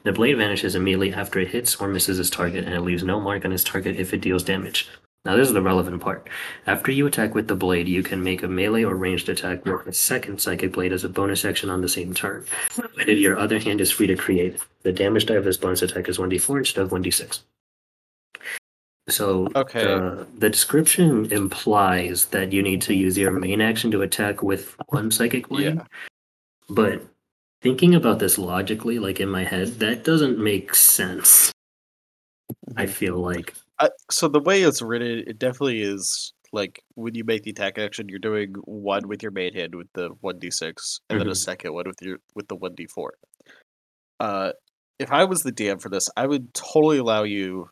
The 0.02 0.12
blade 0.12 0.38
vanishes 0.38 0.74
immediately 0.74 1.14
after 1.14 1.40
it 1.40 1.50
hits 1.50 1.76
or 1.76 1.88
misses 1.88 2.18
its 2.18 2.32
target, 2.32 2.66
and 2.66 2.74
it 2.74 2.82
leaves 2.82 3.04
no 3.04 3.20
mark 3.20 3.46
on 3.46 3.52
its 3.52 3.64
target 3.64 3.98
if 3.98 4.12
it 4.12 4.22
deals 4.22 4.42
damage. 4.42 4.90
Now, 5.24 5.36
this 5.36 5.50
is 5.50 5.54
the 5.54 5.62
relevant 5.62 6.02
part. 6.02 6.28
After 6.66 6.92
you 6.92 7.06
attack 7.06 7.36
with 7.36 7.48
the 7.48 7.56
blade, 7.56 7.88
you 7.88 8.02
can 8.02 8.24
make 8.24 8.42
a 8.42 8.48
melee 8.48 8.86
or 8.86 8.96
ranged 8.96 9.30
attack 9.30 9.66
with 9.66 9.86
a 9.86 9.94
second 9.94 10.42
psychic 10.42 10.74
blade 10.74 10.94
as 10.94 11.04
a 11.04 11.10
bonus 11.10 11.46
action 11.46 11.70
on 11.70 11.82
the 11.82 11.88
same 11.88 12.16
turn. 12.16 12.44
And 12.98 13.20
your 13.20 13.38
other 13.38 13.60
hand 13.60 13.82
is 13.82 13.92
free 13.92 14.08
to 14.08 14.16
create. 14.16 14.58
The 14.82 14.92
damage 14.92 15.28
die 15.28 15.36
of 15.36 15.44
this 15.44 15.58
bonus 15.58 15.84
attack 15.84 16.10
is 16.10 16.18
1d4 16.18 16.58
instead 16.58 16.82
of 16.82 16.90
1d6. 16.90 17.42
So 19.10 19.50
Okay. 19.56 19.84
the, 19.84 20.28
the 20.38 20.50
description 20.50 21.32
implies 21.32 22.26
that 22.28 22.54
you 22.54 22.64
need 22.64 22.82
to 22.84 22.94
use 22.94 23.18
your 23.18 23.32
main 23.32 23.62
action 23.62 23.92
to 23.92 24.02
attack 24.02 24.42
with 24.42 24.76
one 24.88 25.12
psychic 25.12 25.50
blade. 25.50 25.76
Yeah. 25.76 25.84
But 26.70 27.02
thinking 27.62 27.96
about 27.96 28.20
this 28.20 28.38
logically, 28.38 29.00
like 29.00 29.20
in 29.20 29.30
my 29.30 29.44
head, 29.44 29.68
that 29.80 30.04
doesn't 30.04 30.40
make 30.40 30.74
sense. 30.76 31.52
I 32.78 32.86
feel 32.86 33.18
like 33.18 33.54
Uh, 33.80 33.90
so 34.10 34.28
the 34.28 34.40
way 34.40 34.62
it's 34.62 34.82
written, 34.82 35.24
it 35.28 35.38
definitely 35.40 35.82
is 35.82 36.34
like 36.54 36.82
when 36.96 37.16
you 37.16 37.24
make 37.24 37.44
the 37.44 37.50
attack 37.52 37.78
action, 37.78 38.08
you're 38.08 38.20
doing 38.20 38.54
one 38.64 39.08
with 39.08 39.22
your 39.24 39.32
main 39.32 39.54
hand 39.54 39.76
with 39.76 39.88
the 39.94 40.10
one 40.22 40.40
d 40.40 40.50
six, 40.52 41.02
and 41.10 41.20
then 41.20 41.28
a 41.28 41.32
Mhm. 41.32 41.38
second 41.38 41.74
one 41.74 41.86
with 41.88 42.02
your 42.02 42.20
with 42.36 42.48
the 42.48 42.56
one 42.56 42.74
d 42.76 42.86
four. 42.88 43.16
Uh, 44.20 44.54
if 45.00 45.12
I 45.12 45.26
was 45.26 45.42
the 45.42 45.52
DM 45.52 45.80
for 45.82 45.90
this, 45.90 46.10
I 46.16 46.26
would 46.28 46.54
totally 46.54 47.00
allow 47.00 47.24
you 47.24 47.70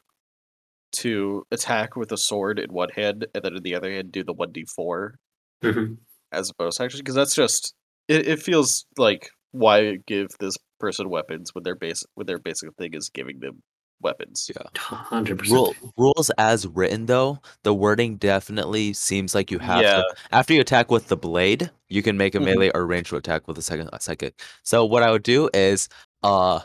to 0.93 1.45
attack 1.51 1.95
with 1.95 2.11
a 2.11 2.17
sword 2.17 2.59
in 2.59 2.71
one 2.73 2.89
hand, 2.89 3.27
and 3.35 3.43
then 3.43 3.55
in 3.55 3.63
the 3.63 3.75
other 3.75 3.91
hand 3.91 4.11
do 4.11 4.23
the 4.23 4.33
one 4.33 4.51
d 4.51 4.65
four 4.65 5.15
Mhm. 5.63 5.97
as 6.31 6.49
a 6.49 6.53
bonus 6.55 6.79
action, 6.79 6.99
because 6.99 7.15
that's 7.15 7.35
just 7.35 7.73
it, 8.07 8.27
it. 8.27 8.41
feels 8.41 8.85
like 8.97 9.29
why 9.51 9.97
give 10.07 10.29
this 10.39 10.57
person 10.79 11.09
weapons 11.09 11.53
when 11.53 11.63
their 11.63 11.75
base 11.75 12.03
when 12.15 12.25
their 12.27 12.39
basic 12.39 12.73
thing 12.75 12.93
is 12.93 13.09
giving 13.09 13.39
them 13.39 13.61
weapons. 14.01 14.49
Yeah. 14.55 14.63
100%. 14.89 15.51
Rule, 15.51 15.75
rules 15.95 16.31
as 16.39 16.65
written 16.67 17.05
though, 17.05 17.39
the 17.61 17.73
wording 17.73 18.17
definitely 18.17 18.93
seems 18.93 19.35
like 19.35 19.51
you 19.51 19.59
have 19.59 19.81
Yeah. 19.83 19.97
to. 19.97 20.15
After 20.31 20.53
you 20.55 20.61
attack 20.61 20.89
with 20.89 21.07
the 21.07 21.15
blade, 21.17 21.69
you 21.89 22.01
can 22.01 22.17
make 22.17 22.33
a 22.33 22.39
Mhm. 22.39 22.45
melee 22.45 22.71
or 22.73 22.87
ranged 22.87 23.13
attack 23.13 23.47
with 23.47 23.59
a 23.59 23.61
second 23.61 23.89
a 23.93 23.99
psychic. 24.01 24.41
So 24.63 24.85
what 24.85 25.03
I 25.03 25.11
would 25.11 25.21
do 25.21 25.49
is, 25.53 25.87
uh, 26.23 26.61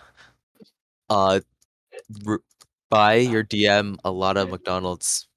uh, 1.11 1.41
r- 2.27 2.41
buy 2.91 3.15
your 3.17 3.45
DM 3.45 3.97
a 4.05 4.11
lot 4.11 4.37
of 4.37 4.51
McDonald's. 4.51 5.29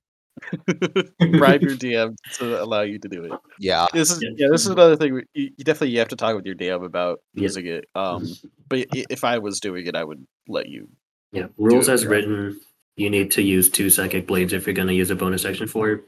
bribe 0.54 1.62
your 1.62 1.76
DM 1.76 2.16
to 2.36 2.62
allow 2.64 2.82
you 2.82 2.98
to 3.00 3.08
do 3.10 3.26
it. 3.26 3.32
Yeah, 3.60 3.88
This 3.94 4.12
is 4.12 4.22
Yeah. 4.22 4.30
yeah. 4.38 4.48
This 4.52 4.62
is 4.62 4.68
another 4.68 4.96
thing. 4.96 5.14
we- 5.14 5.26
You, 5.34 5.52
you 5.58 5.64
definitely 5.66 5.90
you 5.92 6.00
have 6.00 6.08
to 6.10 6.16
talk 6.16 6.36
with 6.36 6.46
your 6.46 6.56
DM 6.56 6.84
about 6.86 7.20
Yeah. 7.34 7.42
using 7.44 7.66
it. 7.66 7.86
Um, 7.96 8.26
but 8.70 8.80
i- 8.96 9.06
if 9.10 9.24
I 9.24 9.38
was 9.40 9.60
doing 9.60 9.86
it, 9.88 9.96
I 9.96 10.04
would 10.04 10.26
let 10.48 10.70
you. 10.70 10.88
Yeah, 11.34 11.48
rules 11.58 11.90
it 11.90 11.94
as 11.94 12.04
your- 12.04 12.12
written, 12.12 12.60
you 12.96 13.10
need 13.10 13.32
to 13.32 13.42
use 13.42 13.70
two 13.70 13.90
psychic 13.90 14.28
blades 14.28 14.54
if 14.54 14.66
you're 14.66 14.74
going 14.74 14.88
to 14.88 14.94
use 14.94 15.10
a 15.12 15.16
bonus 15.16 15.44
action 15.46 15.68
for 15.68 15.92
it. 15.92 16.04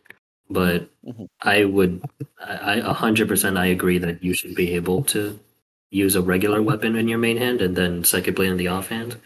But 0.49 0.89
Mhm. 1.05 1.27
I 1.41 1.65
would, 1.65 2.01
I 2.39 2.75
a 2.77 2.93
hundred 2.93 3.27
percent, 3.27 3.57
I 3.57 3.65
agree 3.67 3.97
that 3.97 4.23
you 4.23 4.33
should 4.33 4.55
be 4.55 4.71
able 4.75 5.03
to 5.05 5.37
use 5.89 6.15
a 6.15 6.21
regular 6.21 6.61
weapon 6.61 6.95
in 6.95 7.07
your 7.09 7.19
main 7.19 7.37
hand 7.37 7.61
and 7.61 7.75
then 7.75 8.03
psychic 8.05 8.35
blade 8.35 8.51
in 8.51 8.57
the 8.57 8.67
offhand. 8.69 9.17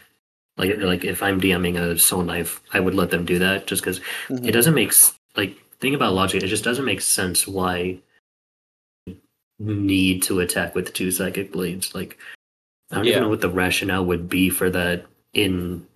Like, 0.58 0.78
like 0.78 1.04
if 1.04 1.22
I'm 1.22 1.40
DMing 1.40 1.76
a 1.78 1.98
soul 1.98 2.22
knife, 2.22 2.60
I 2.72 2.80
would 2.80 2.94
let 2.94 3.10
them 3.10 3.24
do 3.26 3.38
that 3.38 3.66
just 3.66 3.82
because 3.82 4.00
Mm-hmm. 4.28 4.46
it 4.48 4.52
doesn't 4.52 4.74
make 4.74 4.92
like 5.36 5.56
think 5.80 5.94
about 5.94 6.14
logic. 6.14 6.42
It 6.42 6.46
just 6.48 6.64
doesn't 6.64 6.84
make 6.84 7.00
sense 7.02 7.46
why 7.46 7.98
you 9.06 9.16
need 9.58 10.22
to 10.24 10.40
attack 10.40 10.74
with 10.74 10.92
two 10.94 11.10
psychic 11.10 11.52
blades. 11.52 11.94
Like 11.94 12.18
I 12.90 12.96
don't 12.96 13.04
Yeah. 13.04 13.12
even 13.12 13.22
know 13.24 13.28
what 13.28 13.40
the 13.42 13.50
rationale 13.50 14.04
would 14.06 14.28
be 14.28 14.48
for 14.50 14.70
that 14.70 15.04
in 15.34 15.86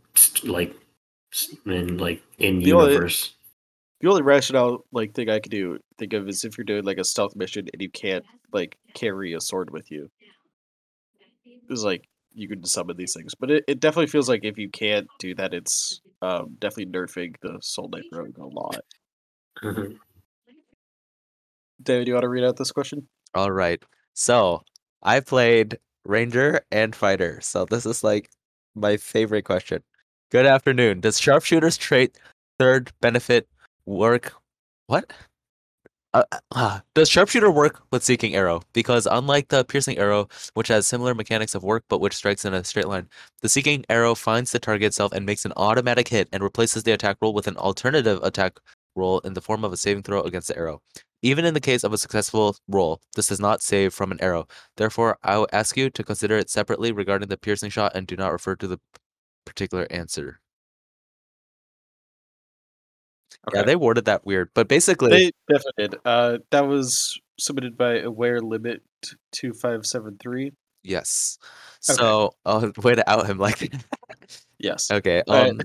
like 0.45 0.75
in 1.65 1.97
like 1.99 2.23
in 2.39 2.61
The 2.61 2.73
only- 2.73 2.93
universe. 2.93 3.35
The 4.01 4.09
only 4.09 4.23
rationale 4.23 4.85
like 4.93 5.15
thing 5.15 5.29
I 5.29 5.41
could 5.41 5.51
do 5.53 5.79
think 5.99 6.15
of 6.15 6.27
is 6.29 6.45
if 6.45 6.57
you're 6.57 6.65
doing 6.65 6.85
like 6.85 6.97
a 6.99 7.05
stealth 7.05 7.37
mission 7.37 7.67
and 7.73 7.81
you 7.83 7.91
can't 7.91 8.25
like 8.53 8.77
carry 8.95 9.35
a 9.35 9.41
sword 9.41 9.71
with 9.71 9.91
you. 9.91 10.11
It's 11.69 11.83
like 11.83 12.09
you 12.35 12.49
could 12.49 12.67
summon 12.67 12.97
these 12.97 13.15
things, 13.15 13.35
but 13.35 13.51
it, 13.51 13.65
it 13.67 13.81
definitely 13.81 14.07
feels 14.07 14.29
like 14.29 14.45
if 14.45 14.59
you 14.59 14.69
can't 14.69 15.09
do 15.19 15.35
that, 15.35 15.53
it's 15.55 16.01
um, 16.23 16.57
definitely 16.59 16.93
nerfing 16.93 17.35
the 17.43 17.59
Soul 17.61 17.89
Knife 17.89 18.05
rogue 18.13 18.39
a 18.39 18.47
lot. 18.47 18.81
Mhm. 19.63 19.97
David, 21.83 22.09
you 22.09 22.15
want 22.15 22.25
to 22.25 22.29
read 22.29 22.45
out 22.45 22.57
this 22.57 22.73
question? 22.73 23.09
All 23.35 23.51
right. 23.51 23.83
So 24.15 24.63
I 25.03 25.21
played 25.21 25.79
Ranger 26.05 26.61
and 26.71 26.95
Fighter. 26.95 27.41
So 27.41 27.65
this 27.65 27.87
is 27.87 28.05
like 28.05 28.31
my 28.75 28.97
favorite 28.97 29.45
question. 29.45 29.83
Good 30.31 30.47
afternoon. 30.47 31.01
Does 31.01 31.19
Sharpshooter's 31.19 31.77
trait 31.77 32.19
third 32.59 32.93
benefit 33.01 33.49
work? 33.87 34.35
What? 34.87 35.13
Uh, 36.13 36.25
uh, 36.51 36.81
does 36.95 37.09
Sharpshooter 37.09 37.51
work 37.53 37.83
with 37.93 38.03
Seeking 38.03 38.35
Arrow? 38.35 38.63
Because 38.73 39.07
unlike 39.11 39.49
the 39.49 39.65
Piercing 39.65 39.97
Arrow, 39.97 40.29
which 40.55 40.67
has 40.69 40.89
similar 40.89 41.15
mechanics 41.15 41.55
of 41.55 41.63
work 41.63 41.85
but 41.89 42.01
which 42.01 42.15
strikes 42.17 42.45
in 42.45 42.53
a 42.53 42.65
straight 42.65 42.89
line, 42.89 43.09
the 43.43 43.49
Seeking 43.49 43.85
Arrow 43.89 44.17
finds 44.17 44.51
the 44.51 44.59
target 44.59 44.89
itself 44.89 45.13
and 45.13 45.25
makes 45.25 45.45
an 45.45 45.53
automatic 45.57 46.09
hit 46.09 46.29
and 46.33 46.43
replaces 46.43 46.83
the 46.83 46.93
attack 46.93 47.19
roll 47.21 47.33
with 47.33 47.47
an 47.47 47.57
alternative 47.57 48.19
attack 48.25 48.59
roll 48.97 49.21
in 49.21 49.35
the 49.35 49.41
form 49.41 49.65
of 49.65 49.73
a 49.73 49.77
saving 49.77 50.03
throw 50.03 50.21
against 50.23 50.49
the 50.49 50.57
arrow. 50.57 50.83
Even 51.23 51.45
in 51.45 51.55
the 51.55 51.61
case 51.61 51.85
of 51.85 51.93
a 51.93 51.99
successful 51.99 52.57
roll, 52.67 53.01
this 53.15 53.29
does 53.29 53.41
not 53.41 53.63
save 53.63 53.95
from 53.95 54.11
an 54.11 54.21
arrow. 54.21 54.49
Therefore, 54.77 55.17
I 55.23 55.39
will 55.39 55.49
ask 55.53 55.77
you 55.77 55.91
to 55.91 56.03
consider 56.03 56.37
it 56.39 56.51
separately 56.51 56.91
regarding 56.91 57.29
the 57.29 57.37
piercing 57.37 57.71
shot 57.71 57.93
and 57.95 58.07
do 58.07 58.17
not 58.17 58.33
refer 58.33 58.57
to 58.57 58.67
the 58.67 58.81
particular 59.45 59.87
answer. 59.91 60.41
Yeah, 63.55 63.63
they 63.63 63.77
worded 63.77 64.05
that 64.05 64.25
weird, 64.27 64.51
but 64.55 64.69
basically, 64.69 65.11
They 65.11 65.31
definitely 65.49 65.89
did. 65.89 65.95
Uh, 66.05 66.39
that 66.51 66.67
was 66.67 67.19
submitted 67.39 67.77
by 67.77 67.99
Aware 68.01 68.41
Limit 68.41 68.83
two 69.33 69.53
five 69.55 69.87
seven 69.87 70.19
three. 70.21 70.53
yes. 70.85 71.39
Okay. 71.89 71.97
So, 71.99 72.33
oh, 72.45 72.73
way 72.83 72.95
to 72.95 73.09
out 73.11 73.27
him 73.27 73.39
like. 73.39 73.73
Yes. 74.63 74.91
okay. 74.91 75.23
Um, 75.27 75.61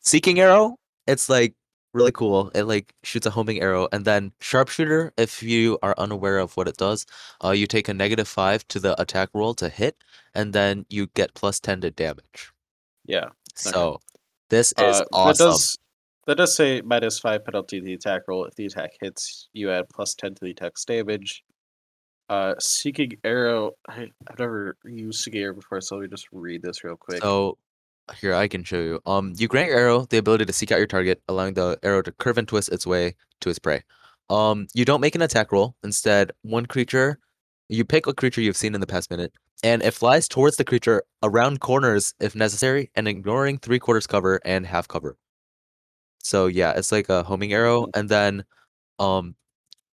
seeking 0.00 0.38
arrow. 0.38 0.76
It's 1.08 1.28
like 1.28 1.54
really 1.92 2.12
cool. 2.12 2.52
It 2.54 2.62
like 2.62 2.94
shoots 3.02 3.26
a 3.26 3.30
homing 3.30 3.60
arrow, 3.60 3.88
and 3.90 4.04
then 4.04 4.30
sharpshooter. 4.40 5.12
If 5.18 5.42
you 5.42 5.80
are 5.82 5.96
unaware 5.98 6.38
of 6.38 6.56
what 6.56 6.68
it 6.68 6.76
does, 6.76 7.06
uh, 7.42 7.50
you 7.50 7.66
take 7.66 7.88
a 7.88 7.94
negative 7.94 8.28
five 8.28 8.66
to 8.68 8.78
the 8.78 9.00
attack 9.02 9.30
roll 9.34 9.52
to 9.54 9.68
hit, 9.68 9.96
and 10.32 10.52
then 10.52 10.86
you 10.88 11.08
get 11.08 11.34
plus 11.34 11.58
ten 11.58 11.80
to 11.80 11.90
damage. 11.90 12.52
yeah. 13.04 13.30
So 13.56 13.98
this 14.48 14.72
is 14.78 15.00
Uh, 15.00 15.04
awesome. 15.12 15.46
That 15.46 15.52
does, 15.52 15.78
that 16.26 16.36
does 16.36 16.56
say 16.56 16.82
minus 16.84 17.18
five 17.18 17.44
penalty 17.44 17.80
to 17.80 17.84
the 17.84 17.94
attack 17.94 18.22
roll. 18.28 18.44
If 18.44 18.54
the 18.54 18.66
attack 18.66 18.90
hits, 19.00 19.48
you 19.52 19.70
add 19.70 19.88
plus 19.88 20.14
ten 20.14 20.34
to 20.34 20.44
the 20.44 20.50
attack's 20.50 20.84
damage. 20.84 21.42
Uh, 22.28 22.54
seeking 22.58 23.12
arrow. 23.22 23.72
I, 23.88 24.08
I've 24.28 24.38
never 24.38 24.76
used 24.84 25.20
seeking 25.20 25.42
arrow 25.42 25.54
before, 25.54 25.80
so 25.80 25.96
let 25.96 26.02
me 26.02 26.08
just 26.08 26.26
read 26.32 26.62
this 26.62 26.82
real 26.82 26.96
quick. 26.96 27.22
So 27.22 27.58
here 28.20 28.34
I 28.34 28.48
can 28.48 28.64
show 28.64 28.80
you. 28.80 29.00
Um, 29.06 29.34
you 29.36 29.48
grant 29.48 29.68
your 29.68 29.78
arrow 29.78 30.06
the 30.06 30.18
ability 30.18 30.44
to 30.44 30.52
seek 30.52 30.72
out 30.72 30.78
your 30.78 30.86
target, 30.86 31.22
allowing 31.28 31.54
the 31.54 31.78
arrow 31.82 32.02
to 32.02 32.12
curve 32.12 32.38
and 32.38 32.48
twist 32.48 32.70
its 32.70 32.86
way 32.86 33.14
to 33.40 33.50
its 33.50 33.58
prey. 33.58 33.82
Um, 34.28 34.66
you 34.74 34.84
don't 34.84 35.00
make 35.00 35.14
an 35.14 35.22
attack 35.22 35.52
roll. 35.52 35.76
Instead, 35.84 36.32
one 36.42 36.66
creature, 36.66 37.20
you 37.68 37.84
pick 37.84 38.06
a 38.06 38.14
creature 38.14 38.40
you've 38.40 38.56
seen 38.56 38.74
in 38.74 38.80
the 38.80 38.86
past 38.86 39.10
minute, 39.10 39.32
and 39.62 39.82
it 39.82 39.94
flies 39.94 40.26
towards 40.26 40.56
the 40.56 40.64
creature 40.64 41.04
around 41.22 41.60
corners 41.60 42.14
if 42.18 42.34
necessary, 42.34 42.90
and 42.96 43.06
ignoring 43.06 43.58
three 43.58 43.78
quarters 43.78 44.06
cover 44.08 44.40
and 44.44 44.66
half 44.66 44.88
cover. 44.88 45.16
So 46.26 46.46
yeah, 46.46 46.72
it's 46.76 46.90
like 46.90 47.08
a 47.08 47.22
homing 47.22 47.52
arrow, 47.52 47.86
and 47.94 48.08
then, 48.08 48.44
um, 48.98 49.36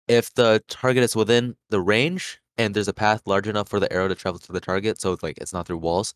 if 0.08 0.32
the 0.34 0.62
target 0.68 1.02
is 1.04 1.16
within 1.16 1.56
the 1.70 1.80
range 1.80 2.40
and 2.58 2.74
there's 2.74 2.88
a 2.88 2.92
path 2.92 3.22
large 3.26 3.46
enough 3.46 3.68
for 3.68 3.80
the 3.80 3.90
arrow 3.92 4.08
to 4.08 4.14
travel 4.14 4.38
to 4.40 4.52
the 4.52 4.60
target, 4.60 5.00
so 5.00 5.16
like 5.22 5.38
it's 5.38 5.52
not 5.52 5.66
through 5.66 5.78
walls, 5.78 6.14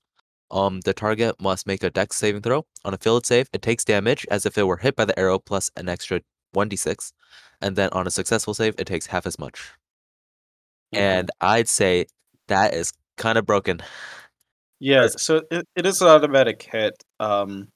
um, 0.50 0.80
the 0.80 0.92
target 0.92 1.40
must 1.40 1.66
make 1.66 1.82
a 1.82 1.90
dex 1.90 2.16
saving 2.16 2.42
throw. 2.42 2.66
On 2.84 2.92
a 2.92 2.98
failed 2.98 3.24
save, 3.24 3.48
it 3.54 3.62
takes 3.62 3.84
damage 3.84 4.26
as 4.30 4.44
if 4.44 4.58
it 4.58 4.64
were 4.64 4.76
hit 4.76 4.96
by 4.96 5.06
the 5.06 5.18
arrow 5.18 5.38
plus 5.38 5.70
an 5.76 5.88
extra 5.88 6.20
1d6. 6.54 7.12
And 7.62 7.76
then 7.76 7.88
on 7.92 8.06
a 8.06 8.10
successful 8.10 8.52
save, 8.54 8.74
it 8.78 8.86
takes 8.86 9.06
half 9.06 9.26
as 9.26 9.38
much. 9.38 9.72
And 10.92 11.30
I'd 11.40 11.68
say 11.68 12.06
that 12.48 12.74
is 12.74 12.92
kind 13.16 13.38
of 13.38 13.46
broken. 13.46 13.80
Yeah, 14.78 15.06
so 15.16 15.42
it, 15.50 15.66
it 15.74 15.86
is 15.86 16.02
an 16.02 16.08
automatic 16.08 16.68
hit. 16.70 17.02
Um, 17.18 17.68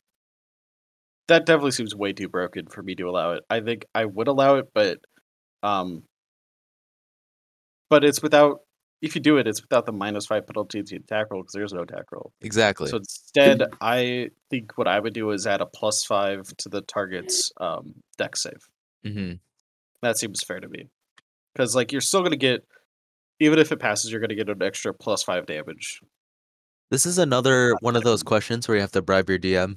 that 1.29 1.47
definitely 1.47 1.73
seems 1.73 1.95
way 1.95 2.13
too 2.13 2.29
broken 2.29 2.67
for 2.67 2.83
me 2.83 2.95
to 2.95 3.09
allow 3.09 3.33
it. 3.33 3.45
I 3.51 3.61
think 3.61 3.87
I 3.95 4.05
would 4.05 4.29
allow 4.29 4.57
it, 4.57 4.67
but 4.75 4.99
um, 5.63 6.05
but 7.91 8.05
it's 8.05 8.23
without. 8.23 8.61
If 9.03 9.15
you 9.15 9.21
do 9.21 9.37
it, 9.37 9.47
it's 9.47 9.61
without 9.61 9.85
the 9.85 9.93
minus 9.93 10.25
five 10.27 10.47
penalty 10.47 10.83
to 10.83 10.97
attack 10.97 11.27
roll 11.31 11.43
because 11.43 11.53
there's 11.53 11.73
no 11.73 11.83
attack 11.83 12.11
roll. 12.11 12.33
Exactly. 12.41 12.89
So 12.89 12.97
instead, 12.97 13.63
I 13.81 14.31
think 14.49 14.79
what 14.79 14.89
I 14.89 14.99
would 14.99 15.13
do 15.13 15.31
is 15.33 15.47
add 15.47 15.61
a 15.61 15.67
plus 15.67 16.03
five 16.03 16.49
to 16.59 16.71
the 16.71 16.81
target's 16.81 17.53
um, 17.61 17.95
dex 18.17 18.43
save. 18.43 18.67
hmm 19.05 19.33
That 20.01 20.17
seems 20.17 20.43
fair 20.43 20.61
to 20.61 20.69
me, 20.69 20.89
because 21.53 21.77
like 21.77 21.93
you're 21.93 22.01
still 22.01 22.23
gonna 22.23 22.37
get, 22.37 22.65
even 23.39 23.59
if 23.59 23.71
it 23.71 23.81
passes, 23.81 24.11
you're 24.11 24.21
gonna 24.21 24.35
get 24.35 24.49
an 24.49 24.63
extra 24.63 24.95
plus 24.95 25.23
five 25.23 25.45
damage. 25.45 26.01
This 26.91 27.05
is 27.05 27.19
another 27.19 27.77
one 27.81 27.97
of 27.97 28.05
those 28.05 28.23
questions 28.23 28.67
where 28.67 28.77
you 28.77 28.81
have 28.81 28.93
to 28.93 29.03
bribe 29.03 29.29
your 29.29 29.39
DM. 29.39 29.77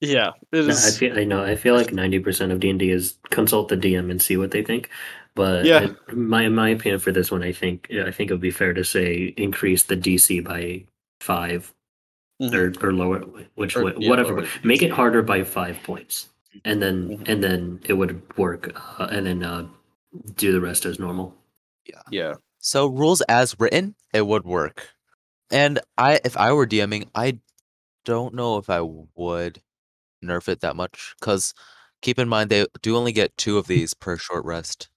Yeah, 0.00 0.32
it 0.52 0.66
No, 0.66 0.74
I 0.76 0.90
feel 0.90 1.18
I 1.18 1.24
know. 1.24 1.42
I 1.42 1.56
feel 1.56 1.74
like 1.74 1.92
ninety 1.92 2.18
percent 2.18 2.52
of 2.52 2.60
D 2.60 2.68
and 2.70 2.78
D 2.78 2.90
is 2.90 3.16
consult 3.30 3.68
the 3.68 3.76
DM 3.76 4.10
and 4.10 4.20
see 4.20 4.36
what 4.36 4.50
they 4.50 4.62
think. 4.62 4.90
But 5.34 5.64
Yeah. 5.64 5.88
I- 6.08 6.12
my 6.14 6.48
my 6.48 6.68
opinion 6.70 7.00
for 7.00 7.12
this 7.12 7.30
one, 7.30 7.42
I 7.42 7.52
think 7.52 7.88
I 7.92 8.10
think 8.10 8.30
it 8.30 8.34
would 8.34 8.40
be 8.40 8.50
fair 8.50 8.74
to 8.74 8.84
say 8.84 9.34
increase 9.38 9.84
the 9.84 9.96
DC 9.96 10.40
by 10.40 10.84
five 11.20 11.72
Mhm. 12.42 12.54
or 12.82 12.88
or 12.88 12.92
lower, 12.92 13.20
which 13.56 13.76
Or, 13.76 13.84
wa- 13.84 13.92
yeah, 13.98 14.10
whatever. 14.10 14.36
lower 14.42 14.48
Make 14.64 14.82
it 14.82 14.90
harder 14.90 15.22
by 15.22 15.44
five 15.44 15.82
points, 15.84 16.28
and 16.64 16.82
then 16.82 17.18
Mhm. 17.18 17.28
and 17.28 17.42
then 17.44 17.80
it 17.86 17.94
would 17.94 18.20
work, 18.38 18.72
uh, 19.00 19.08
and 19.10 19.26
then 19.26 19.42
uh, 19.44 19.66
do 20.36 20.52
the 20.52 20.60
rest 20.60 20.84
as 20.86 20.98
normal. 20.98 21.34
Yeah. 21.86 22.02
Yeah. 22.10 22.34
So 22.58 22.86
rules 22.86 23.22
as 23.22 23.56
written, 23.58 23.94
it 24.12 24.26
would 24.26 24.44
work. 24.44 24.88
And 25.50 25.78
I, 25.98 26.20
if 26.24 26.36
I 26.36 26.52
were 26.52 26.66
DMing, 26.66 27.08
I 27.14 27.38
don't 28.04 28.34
know 28.34 28.58
if 28.58 28.70
I 28.70 28.80
would 28.82 29.62
nerf 30.24 30.48
it 30.48 30.60
that 30.60 30.76
much 30.76 31.14
because 31.20 31.54
keep 32.02 32.18
in 32.18 32.28
mind 32.28 32.50
they 32.50 32.66
do 32.82 32.96
only 32.96 33.12
get 33.12 33.36
two 33.36 33.58
of 33.58 33.66
these 33.66 33.94
per 33.94 34.16
short 34.16 34.44
rest. 34.44 34.88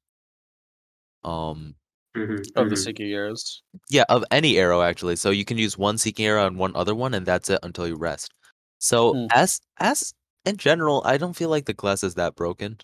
Um, 1.23 1.75
Mhm, 2.15 2.43
Of 2.55 2.69
the 2.69 2.75
mhm. 2.75 2.77
seeking 2.77 3.12
arrows. 3.12 3.63
yeah, 3.89 4.05
of 4.10 4.23
any 4.32 4.58
arrow 4.58 4.82
actually. 4.82 5.15
So 5.15 5.29
you 5.32 5.45
can 5.45 5.58
use 5.58 5.77
one 5.77 5.97
seeking 5.97 6.25
arrow 6.25 6.47
and 6.47 6.58
one 6.58 6.75
other 6.75 6.95
one, 6.95 7.13
and 7.13 7.25
that's 7.25 7.49
it 7.49 7.60
until 7.63 7.88
you 7.88 7.95
rest. 7.97 8.34
So 8.79 9.17
Hmm. 9.17 9.29
as 9.34 9.62
as 9.79 10.13
in 10.45 10.58
general, 10.58 11.01
I 11.05 11.17
don't 11.17 11.36
feel 11.36 11.49
like 11.49 11.65
the 11.65 11.73
class 11.73 12.03
is 12.03 12.15
that 12.15 12.36
broken. 12.36 12.79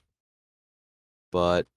But 1.32 1.68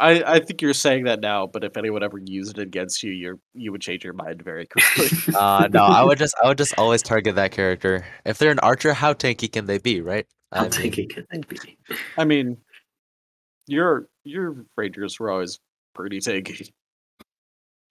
I, 0.00 0.22
I 0.26 0.40
think 0.40 0.60
you're 0.62 0.74
saying 0.74 1.04
that 1.04 1.20
now, 1.20 1.46
but 1.46 1.62
if 1.64 1.76
anyone 1.76 2.02
ever 2.02 2.18
used 2.24 2.58
it 2.58 2.62
against 2.62 3.02
you, 3.02 3.12
you 3.12 3.40
you 3.54 3.70
would 3.72 3.80
change 3.80 4.04
your 4.04 4.12
mind 4.14 4.42
very 4.42 4.66
quickly. 4.66 5.08
uh 5.36 5.68
no, 5.72 5.84
I 5.84 6.02
would 6.02 6.18
just 6.18 6.34
I 6.42 6.48
would 6.48 6.58
just 6.58 6.74
always 6.78 7.02
target 7.02 7.36
that 7.36 7.52
character. 7.52 8.04
If 8.24 8.38
they're 8.38 8.50
an 8.50 8.58
archer, 8.60 8.92
how 8.92 9.12
tanky 9.12 9.50
can 9.50 9.66
they 9.66 9.78
be, 9.78 10.00
right? 10.00 10.26
I 10.50 10.58
How 10.58 10.62
mean, 10.64 10.72
tanky 10.72 11.08
can 11.08 11.26
they 11.30 11.40
be? 11.48 11.78
I 12.16 12.24
mean, 12.24 12.56
your 13.66 14.08
your 14.24 14.64
rangers 14.76 15.18
were 15.20 15.30
always 15.30 15.58
pretty 15.94 16.18
tanky, 16.20 16.70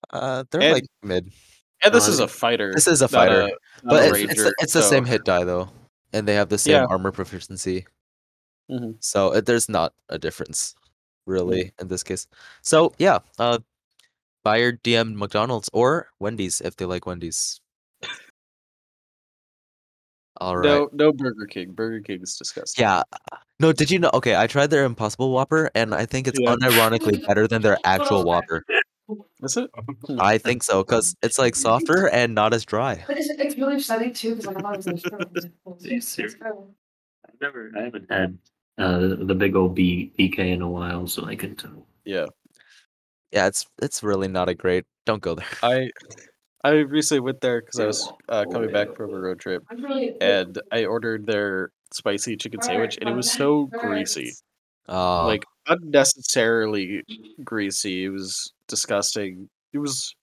uh, 0.10 0.44
they're 0.52 0.62
And- 0.62 0.74
like 0.74 0.86
mid. 1.04 1.32
and 1.84 1.94
this 1.94 2.08
Uh, 2.08 2.12
is 2.12 2.20
a 2.20 2.28
fighter. 2.28 2.72
This 2.74 2.88
is 2.88 3.02
a 3.02 3.08
fighter, 3.08 3.44
not 3.44 3.52
But 3.84 4.04
a 4.04 4.08
it's, 4.10 4.18
it's, 4.18 4.36
the, 4.36 4.44
ranger, 4.44 4.56
it's 4.60 4.74
the 4.74 4.82
same 4.82 5.06
hit 5.06 5.24
die 5.24 5.44
though, 5.44 5.70
and 6.14 6.28
they 6.28 6.36
have 6.36 6.50
the 6.50 6.58
same 6.58 6.74
Yeah. 6.74 6.86
armor 6.90 7.12
proficiency. 7.12 7.86
Mhm. 8.70 8.96
So 9.00 9.34
it, 9.34 9.46
there's 9.46 9.70
not 9.70 9.94
a 10.10 10.18
difference, 10.18 10.76
really, 11.26 11.74
in 11.80 11.88
this 11.88 12.04
case. 12.04 12.28
So 12.62 12.94
yeah, 12.98 13.20
uh, 13.40 13.60
buy 14.44 14.58
your 14.58 14.74
DM 14.74 15.16
McDonald's 15.16 15.70
or 15.74 16.10
Wendy's 16.20 16.62
if 16.62 16.76
they 16.78 16.86
like 16.86 17.06
Wendy's. 17.06 17.62
All 20.40 20.58
right. 20.58 20.66
No, 20.66 20.90
no 20.94 21.12
Burger 21.12 21.46
King. 21.46 21.72
Burger 21.72 22.00
King 22.02 22.22
is 22.24 22.36
disgusting. 22.36 22.84
Yeah. 22.84 23.04
No, 23.60 23.72
did 23.72 23.92
you 23.92 24.00
know? 24.00 24.10
Okay, 24.14 24.36
I 24.36 24.48
tried 24.48 24.72
their 24.72 24.86
Impossible 24.86 25.32
Whopper, 25.32 25.70
and 25.76 25.94
I 25.94 26.06
think 26.08 26.28
it's 26.28 26.40
Yeah. 26.40 26.56
unironically 26.56 27.26
better 27.28 27.48
than 27.48 27.62
their 27.62 27.78
actual 27.84 28.24
Whopper. 28.24 28.64
Is 29.44 29.58
it? 29.58 29.70
I 30.20 30.38
think 30.40 30.64
so, 30.64 30.84
because 30.84 31.16
it's 31.22 31.38
like 31.38 31.56
softer 31.56 32.08
and 32.10 32.34
not 32.34 32.54
as 32.54 32.66
dry. 32.66 33.04
But 33.08 33.18
it's, 33.18 33.30
it's 33.30 33.58
really 33.58 33.76
upsetting 33.76 34.14
too 34.14 34.36
because 34.36 34.56
I 34.56 34.62
thought 34.62 34.74
it 34.74 34.78
was 34.78 35.04
like. 35.04 35.52
Are 35.66 35.76
you 35.88 36.02
serious? 36.02 36.36
I've 36.44 36.54
never, 37.42 37.72
I 37.78 37.82
haven't 37.84 38.10
had 38.10 38.38
uh, 38.78 39.00
the, 39.00 39.16
the 39.18 39.36
big 39.36 39.56
old 39.56 39.76
B, 39.76 40.12
BK 40.18 40.52
in 40.52 40.62
a 40.62 40.70
while, 40.70 41.08
so 41.08 41.26
I 41.26 41.36
can 41.36 41.56
tell. 41.56 41.86
Yeah. 42.06 42.28
Yeah, 43.32 43.48
it's 43.48 43.66
it's 43.82 44.04
really 44.04 44.28
not 44.28 44.50
a 44.50 44.56
great. 44.56 44.86
Don't 45.06 45.22
go 45.22 45.36
there. 45.36 45.46
I 45.62 45.90
I 46.64 46.72
recently 46.72 47.22
went 47.22 47.42
there 47.42 47.62
because 47.62 47.80
I 47.80 47.88
was 47.88 48.14
uh, 48.30 48.46
coming 48.52 48.72
back 48.72 48.90
from 48.96 49.14
a 49.14 49.20
road 49.20 49.40
trip, 49.40 49.64
and 50.22 50.60
I 50.72 50.86
ordered 50.86 51.26
their 51.28 51.72
spicy 51.94 52.38
chicken 52.38 52.62
sandwich, 52.62 52.98
and 53.02 53.10
it 53.10 53.14
was 53.14 53.30
so 53.32 53.72
greasy. 53.78 54.38
Oh, 54.90 55.26
like 55.28 55.48
unnecessarily 55.68 57.04
greasy. 57.44 58.06
It 58.06 58.10
was 58.10 58.54
disgusting. 58.68 59.50
It 59.74 59.80
was, 59.80 60.16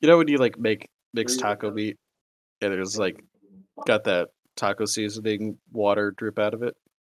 you 0.00 0.08
know, 0.08 0.18
when 0.18 0.28
you 0.28 0.38
like 0.38 0.58
make 0.58 0.88
mixed 1.12 1.38
taco 1.40 1.70
meat, 1.70 1.96
and 2.62 2.72
it 2.72 2.78
was 2.78 2.98
like 2.98 3.22
got 3.86 4.04
that 4.04 4.28
taco 4.56 4.86
seasoning 4.86 5.58
water 5.72 6.12
drip 6.16 6.38
out 6.38 6.54
of 6.54 6.62
it. 6.62 6.76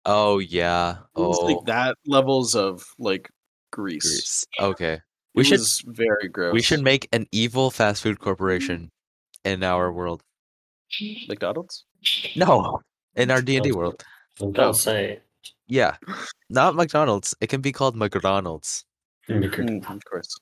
Oh 0.08 0.38
yeah. 0.40 1.04
It 1.16 1.20
was 1.20 1.38
Oh, 1.40 1.46
like 1.46 1.64
that 1.66 1.94
levels 2.06 2.56
of 2.56 2.82
like 2.98 3.28
grease. 3.70 4.02
grease. 4.02 4.44
Okay, 4.58 4.94
It 4.94 5.02
we 5.34 5.44
should 5.44 5.60
was 5.60 5.84
very 5.86 6.28
gross. 6.28 6.52
we 6.52 6.62
should 6.62 6.82
make 6.82 7.06
an 7.12 7.26
evil 7.30 7.70
fast 7.70 8.02
food 8.02 8.18
corporation 8.18 8.90
in 9.44 9.62
our 9.62 9.92
world. 9.92 10.22
McDonald's. 11.28 11.84
No, 12.34 12.80
in 13.14 13.30
our 13.30 13.42
D 13.42 13.56
and 13.56 13.64
D 13.64 13.72
world. 13.72 14.02
Don't 14.38 14.56
Oh. 14.58 14.72
say. 14.72 15.20
Yeah, 15.68 15.96
not 16.50 16.74
McDonald's. 16.74 17.34
It 17.40 17.48
can 17.48 17.60
be 17.60 17.72
called 17.72 17.94
McDonald's. 17.94 18.84
Mm, 19.28 19.84
of 19.90 20.04
course. 20.06 20.32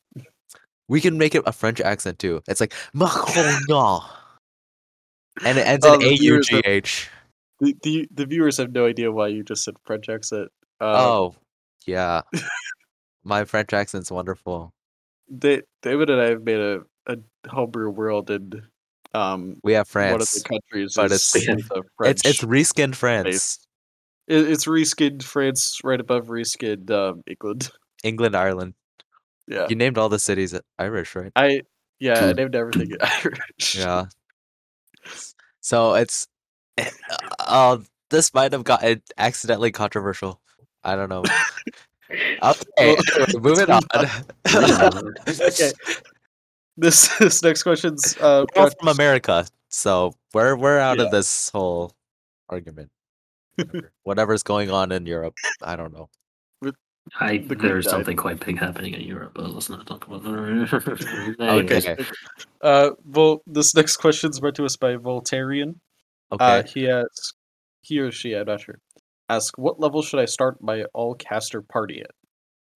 We 0.89 1.01
can 1.01 1.19
make 1.19 1.35
it 1.35 1.43
a 1.47 1.53
French 1.53 1.81
accent 1.81 2.21
too. 2.21 2.41
It's 2.47 2.61
like 2.61 2.73
Macron. 2.95 4.01
And 5.45 5.59
it 5.59 5.67
ends 5.67 5.85
Oh, 5.85 5.95
in 5.95 6.01
the 6.01 6.07
A 6.07 6.11
U 6.13 6.17
viewers 6.19 6.47
G 6.49 6.57
have- 6.57 6.65
H. 6.65 7.11
The, 7.61 7.75
the 7.83 8.09
the 8.13 8.27
viewers 8.27 8.59
have 8.59 8.73
no 8.73 8.87
idea 8.87 9.11
why 9.11 9.29
you 9.29 9.43
just 9.43 9.65
said 9.65 9.75
French 9.85 10.09
accent. 10.09 10.51
Uh, 10.81 10.95
Oh, 11.09 11.35
yeah. 11.87 12.23
my 13.25 13.45
French 13.45 13.73
accent's 13.73 14.11
wonderful. 14.11 14.73
Da- 15.39 15.63
David 15.83 16.11
and 16.11 16.21
I 16.21 16.27
have 16.31 16.43
made 16.43 16.61
a, 16.61 16.81
a 17.07 17.17
homebrew 17.49 17.91
world 17.91 18.31
and 18.31 18.63
um 19.15 19.57
We 19.65 19.73
have 19.73 19.89
France. 19.89 20.13
one 20.13 20.21
of 20.21 20.29
France. 20.29 20.43
the 20.43 20.49
countries 20.49 20.93
but 20.97 21.05
it's- 21.07 21.35
is 21.37 21.71
a 21.71 21.83
French. 21.97 22.21
It's 22.25 22.27
it's 22.27 22.45
reskinned 22.45 22.95
France. 22.95 23.59
It, 24.29 24.49
it's 24.51 24.67
reskinned 24.67 25.23
France 25.23 25.79
right 25.83 26.01
above 26.01 26.27
reskinned 26.27 26.91
um, 26.91 27.23
England. 27.27 27.71
England, 28.05 28.37
Ireland. 28.37 28.75
Yeah, 29.49 29.67
You 29.71 29.77
named 29.77 29.97
all 29.97 30.09
the 30.09 30.19
cities 30.19 30.55
Irish, 30.79 31.15
right? 31.17 31.33
I 31.37 31.63
yeah 32.01 32.27
I 32.27 32.33
named 32.35 32.55
everything 32.55 32.91
Irish. 33.01 33.77
Yeah. 33.79 34.07
So 35.61 35.95
it's 35.95 36.27
uh 37.41 37.79
this 38.11 38.33
might 38.35 38.53
have 38.53 38.65
gotten 38.65 39.03
accidentally 39.19 39.71
controversial. 39.73 40.41
I 40.85 40.97
don't 40.97 41.09
know. 41.09 41.25
Okay, 42.09 42.39
Well- 42.41 42.57
anyway, 42.79 43.33
moving 43.41 43.69
on. 43.71 43.83
okay. 43.97 45.73
This 46.77 47.09
this 47.19 47.43
next 47.43 47.63
question's 47.65 48.17
uh 48.19 48.45
We're 48.55 48.71
from 48.79 48.89
America, 48.89 49.47
so 49.71 50.13
we're 50.35 50.55
we're 50.57 50.79
out 50.79 50.99
Yeah. 50.99 51.05
of 51.07 51.11
this 51.11 51.49
whole 51.51 51.93
argument. 52.49 52.91
Whatever- 53.57 53.93
Whatever's 54.05 54.43
going 54.45 54.71
on 54.71 54.93
in 54.93 55.07
Europe, 55.07 55.35
I 55.63 55.75
don't 55.77 55.93
know. 55.93 56.09
I 57.19 57.39
The 57.39 57.55
Queen 57.57 57.59
there's 57.69 57.85
died. 57.87 57.91
something 57.91 58.17
quite 58.17 58.45
big 58.45 58.59
happening 58.59 58.93
in 58.95 59.01
Europe, 59.01 59.33
but 59.35 59.49
let's 59.51 59.71
not 59.71 59.87
talk 59.87 60.07
about 60.07 60.23
that. 60.25 61.37
Anyways, 61.41 61.87
Okay. 61.89 62.05
uh 62.61 62.91
well 63.05 63.43
this 63.47 63.75
next 63.75 63.97
question's 63.97 64.39
brought 64.39 64.55
to 64.57 64.65
us 64.65 64.77
by 64.77 64.95
Voltarian. 64.97 65.81
Okay. 66.33 66.45
Uh 66.45 66.63
he 66.63 66.89
asks 66.89 67.35
he 67.83 68.01
or 68.01 68.11
she, 68.11 68.35
I'm 68.35 68.47
not 68.47 68.61
sure. 68.61 68.79
Ask 69.29 69.57
what 69.59 69.81
level 69.81 70.03
should 70.03 70.21
I 70.21 70.25
start 70.25 70.63
my 70.63 70.85
all 70.93 71.15
caster 71.15 71.63
party 71.63 72.01
at? 72.01 72.11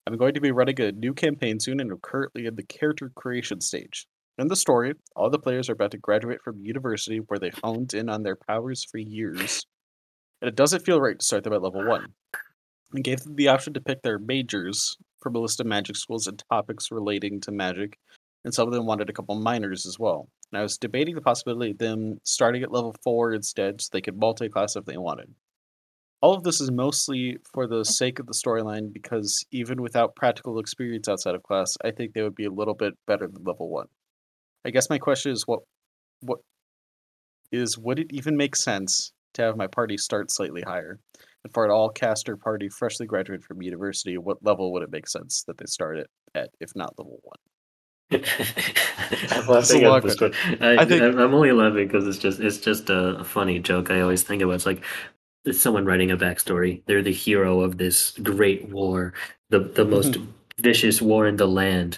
I'm 0.07 0.17
going 0.17 0.33
to 0.33 0.41
be 0.41 0.51
running 0.51 0.79
a 0.81 0.91
new 0.91 1.13
campaign 1.13 1.59
soon 1.59 1.79
and 1.79 1.91
I'm 1.91 1.99
currently 2.01 2.45
in 2.45 2.55
the 2.55 2.63
character 2.63 3.11
creation 3.15 3.61
stage. 3.61 4.07
In 4.37 4.47
the 4.47 4.55
story, 4.55 4.93
all 5.15 5.29
the 5.29 5.37
players 5.37 5.69
are 5.69 5.73
about 5.73 5.91
to 5.91 5.97
graduate 5.97 6.41
from 6.43 6.65
university 6.65 7.17
where 7.17 7.39
they 7.39 7.51
honed 7.63 7.93
in 7.93 8.09
on 8.09 8.23
their 8.23 8.35
powers 8.35 8.85
for 8.89 8.97
years. 8.97 9.65
And 10.41 10.49
it 10.49 10.55
doesn't 10.55 10.85
feel 10.85 10.99
right 10.99 11.19
to 11.19 11.25
start 11.25 11.43
them 11.43 11.53
at 11.53 11.61
level 11.61 11.85
one. 11.85 12.07
And 12.93 13.03
gave 13.03 13.19
them 13.21 13.35
the 13.35 13.49
option 13.49 13.73
to 13.73 13.81
pick 13.81 14.01
their 14.01 14.17
majors 14.17 14.97
from 15.21 15.35
a 15.35 15.39
list 15.39 15.59
of 15.59 15.67
magic 15.67 15.95
schools 15.95 16.27
and 16.27 16.41
topics 16.49 16.91
relating 16.91 17.39
to 17.41 17.51
magic, 17.51 17.97
and 18.43 18.53
some 18.53 18.67
of 18.67 18.73
them 18.73 18.85
wanted 18.85 19.09
a 19.09 19.13
couple 19.13 19.35
minors 19.35 19.85
as 19.85 19.97
well. 19.99 20.29
And 20.51 20.59
I 20.59 20.63
was 20.63 20.77
debating 20.77 21.15
the 21.15 21.21
possibility 21.21 21.71
of 21.71 21.77
them 21.77 22.19
starting 22.23 22.63
at 22.63 22.71
level 22.71 22.95
four 23.03 23.33
instead 23.33 23.81
so 23.81 23.89
they 23.91 24.01
could 24.01 24.17
multi-class 24.17 24.75
if 24.75 24.85
they 24.85 24.97
wanted. 24.97 25.33
All 26.21 26.33
of 26.33 26.43
this 26.43 26.61
is 26.61 26.71
mostly 26.71 27.37
for 27.51 27.67
the 27.67 27.83
sake 27.83 28.19
of 28.19 28.27
the 28.27 28.33
storyline 28.33 28.93
because 28.93 29.43
even 29.51 29.81
without 29.81 30.15
practical 30.15 30.59
experience 30.59 31.07
outside 31.07 31.35
of 31.35 31.43
class, 31.43 31.75
I 31.83 31.91
think 31.91 32.13
they 32.13 32.21
would 32.21 32.35
be 32.35 32.45
a 32.45 32.51
little 32.51 32.75
bit 32.75 32.93
better 33.07 33.27
than 33.27 33.43
level 33.43 33.69
one. 33.69 33.87
I 34.63 34.69
guess 34.69 34.89
my 34.89 34.99
question 34.99 35.31
is 35.31 35.47
what 35.47 35.61
what 36.19 36.39
is 37.51 37.77
would 37.77 37.97
it 37.97 38.13
even 38.13 38.37
make 38.37 38.55
sense 38.55 39.11
to 39.33 39.41
have 39.41 39.57
my 39.57 39.67
party 39.67 39.97
start 39.97 40.29
slightly 40.29 40.61
higher? 40.61 40.99
And 41.43 41.53
for 41.53 41.65
an 41.65 41.71
all 41.71 41.89
caster 41.89 42.37
party 42.37 42.69
freshly 42.69 43.07
graduated 43.07 43.43
from 43.43 43.63
university, 43.63 44.17
what 44.17 44.43
level 44.43 44.71
would 44.73 44.83
it 44.83 44.91
make 44.91 45.07
sense 45.07 45.43
that 45.47 45.57
they 45.57 45.65
start 45.65 45.97
at, 46.35 46.49
if 46.59 46.75
not 46.75 46.93
level 46.99 47.19
one? 47.23 47.37
I'm 48.11 49.47
laughing 49.47 49.83
at 49.83 50.03
this 50.03 50.19
one. 50.19 50.33
I, 50.61 50.77
I 50.81 50.85
think- 50.85 51.01
I'm 51.01 51.17
I'm 51.19 51.33
only 51.33 51.51
laughing 51.51 51.87
because 51.87 52.07
it's 52.07 52.17
just 52.17 52.39
it's 52.39 52.57
just 52.57 52.89
a, 52.89 53.17
a 53.19 53.23
funny 53.23 53.59
joke. 53.59 53.91
I 53.91 54.01
always 54.01 54.23
think 54.23 54.41
about. 54.41 54.53
It's 54.55 54.65
like 54.65 54.83
it's 55.45 55.59
someone 55.59 55.85
writing 55.85 56.11
a 56.11 56.17
backstory. 56.17 56.81
They're 56.85 57.01
the 57.01 57.11
hero 57.13 57.61
of 57.61 57.77
this 57.77 58.11
great 58.23 58.69
war, 58.69 59.13
the 59.49 59.59
the 59.59 59.85
most 59.85 60.17
vicious 60.59 61.01
war 61.01 61.27
in 61.27 61.37
the 61.37 61.47
land. 61.47 61.97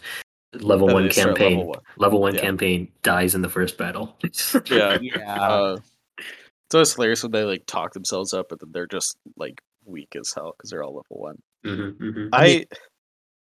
Level 0.59 0.87
And 0.89 0.93
one 0.93 1.03
they 1.05 1.09
start 1.09 1.29
level 1.39 1.49
campaign. 1.49 1.65
one. 1.65 1.79
Level 1.97 2.21
one 2.21 2.35
Yeah. 2.35 2.41
campaign 2.41 2.87
dies 3.01 3.33
in 3.33 3.41
the 3.41 3.49
first 3.49 3.75
battle. 3.77 4.15
Yeah. 4.69 4.99
yeah. 5.01 5.41
Uh, 5.41 5.77
it's 6.19 6.75
always 6.75 6.93
hilarious 6.93 7.23
when 7.23 7.31
they 7.31 7.43
like 7.43 7.65
talk 7.65 7.93
themselves 7.93 8.33
up, 8.33 8.47
but 8.49 8.59
then 8.59 8.69
they're 8.71 8.85
just 8.87 9.17
like 9.35 9.59
weak 9.85 10.15
as 10.15 10.31
hell 10.33 10.53
because 10.55 10.69
they're 10.69 10.83
all 10.83 10.95
level 10.95 11.03
one. 11.09 11.41
Mhm, 11.65 11.97
mhm, 11.97 12.29
I 12.33 12.43
mean- 12.45 12.65
I 12.71 12.75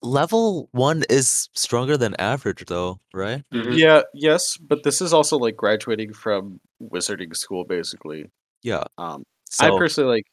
Level 0.02 0.68
one 0.72 1.04
is 1.08 1.48
stronger 1.54 1.96
than 1.96 2.14
average, 2.18 2.64
though, 2.66 3.00
right? 3.14 3.42
mhm. 3.54 3.76
yeah 3.76 4.02
yes, 4.14 4.56
but 4.56 4.82
this 4.82 5.00
is 5.00 5.12
also 5.12 5.36
like 5.38 5.56
graduating 5.56 6.12
from 6.12 6.60
wizarding 6.82 7.34
school 7.36 7.64
basically. 7.64 8.26
Yeah. 8.62 8.84
Um, 8.98 9.24
So 9.48 9.74
I 9.74 9.78
personally 9.78 10.10
like 10.16 10.24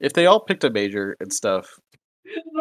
if 0.00 0.14
they 0.14 0.26
all 0.26 0.40
picked 0.40 0.64
a 0.64 0.70
major 0.70 1.16
and 1.20 1.32
stuff 1.32 1.68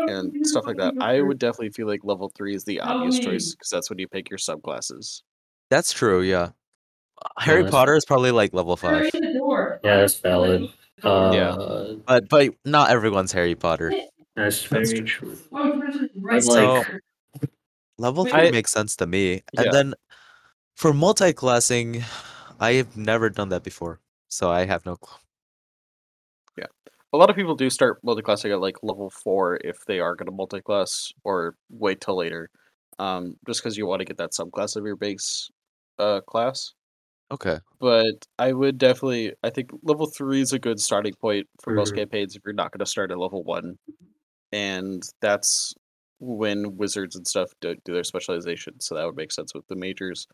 and 0.08 0.34
stuff 0.48 0.66
like 0.66 0.78
that. 0.78 0.94
I 1.00 1.22
would 1.22 1.40
definitely 1.40 1.70
feel 1.70 1.88
like 1.88 2.02
level 2.04 2.32
three 2.36 2.56
is 2.56 2.66
the 2.66 2.80
obvious 2.82 3.20
choice 3.20 3.54
because 3.54 3.70
that's 3.70 3.90
when 3.90 4.00
you 4.00 4.08
pick 4.08 4.30
your 4.30 4.40
subclasses. 4.40 5.22
that's 5.70 5.94
true. 5.94 6.22
Yeah. 6.22 6.50
Harry 7.38 7.64
that's- 7.64 7.72
Potter 7.72 7.96
is 7.96 8.06
probably 8.06 8.32
like 8.32 8.54
level 8.54 8.76
five, 8.76 9.12
the 9.12 9.34
door. 9.38 9.80
Yeah, 9.84 9.98
that's 9.98 10.20
valid. 10.20 10.70
Uh, 11.04 11.32
Yeah. 11.34 11.94
but 12.08 12.28
but 12.30 12.50
not 12.66 12.90
everyone's 12.90 13.32
Harry 13.32 13.56
Potter. 13.56 13.94
That's 14.40 14.68
That's 14.70 14.92
very 14.92 15.04
true. 15.06 15.38
Right 15.52 16.44
like- 16.44 16.88
there. 16.88 17.02
Level 17.98 18.24
three 18.26 18.48
I- 18.48 18.52
makes 18.52 18.72
sense 18.72 18.96
to 18.98 19.06
me. 19.06 19.44
Yeah. 19.54 19.62
And 19.64 19.74
then 19.74 19.94
for 20.76 20.94
multi-classing, 20.94 22.04
I 22.60 22.74
have 22.74 22.96
never 22.96 23.30
done 23.30 23.50
that 23.50 23.64
before, 23.64 24.00
so 24.30 24.50
I 24.50 24.66
have 24.66 24.86
no 24.86 24.96
clue. 24.96 25.18
Yeah, 26.58 26.68
a 27.12 27.18
lot 27.18 27.30
of 27.30 27.36
people 27.36 27.56
do 27.56 27.70
start 27.70 28.00
multi-classing 28.04 28.52
at 28.52 28.62
like 28.62 28.78
level 28.84 29.10
four 29.10 29.60
if 29.66 29.84
they 29.86 30.00
are 30.00 30.16
going 30.16 30.28
to 30.28 30.32
multi-class, 30.32 31.12
or 31.26 31.56
wait 31.70 32.00
till 32.00 32.16
later, 32.16 32.50
um, 33.00 33.36
just 33.46 33.62
because 33.62 33.78
you 33.78 33.86
want 33.86 34.00
to 34.00 34.06
get 34.06 34.18
that 34.18 34.32
subclass 34.32 34.78
of 34.78 34.86
your 34.86 34.96
base 34.96 35.50
uh, 36.00 36.22
class. 36.22 36.74
Okay. 37.32 37.60
But 37.80 38.26
I 38.40 38.54
would 38.54 38.78
definitely, 38.78 39.34
I 39.44 39.50
think 39.50 39.72
level 39.84 40.08
three 40.08 40.40
is 40.42 40.54
a 40.54 40.60
good 40.60 40.80
starting 40.80 41.14
point 41.16 41.48
for 41.62 41.74
most 41.74 41.94
Mhm. 41.94 41.98
campaigns 41.98 42.36
if 42.38 42.42
you're 42.46 42.54
not 42.54 42.72
going 42.72 42.80
to 42.80 42.86
start 42.86 43.12
at 43.12 43.20
level 43.20 43.44
one, 43.44 43.78
and 44.52 45.04
that's 45.22 45.74
when 46.20 46.78
wizards 46.78 47.16
and 47.16 47.28
stuff 47.28 47.52
do, 47.62 47.76
do 47.86 47.94
their 47.94 48.04
specialization. 48.04 48.80
So 48.80 48.96
that 48.96 49.06
would 49.06 49.16
make 49.16 49.32
sense 49.32 49.54
with 49.54 49.68
the 49.68 49.76
majors. 49.76 50.28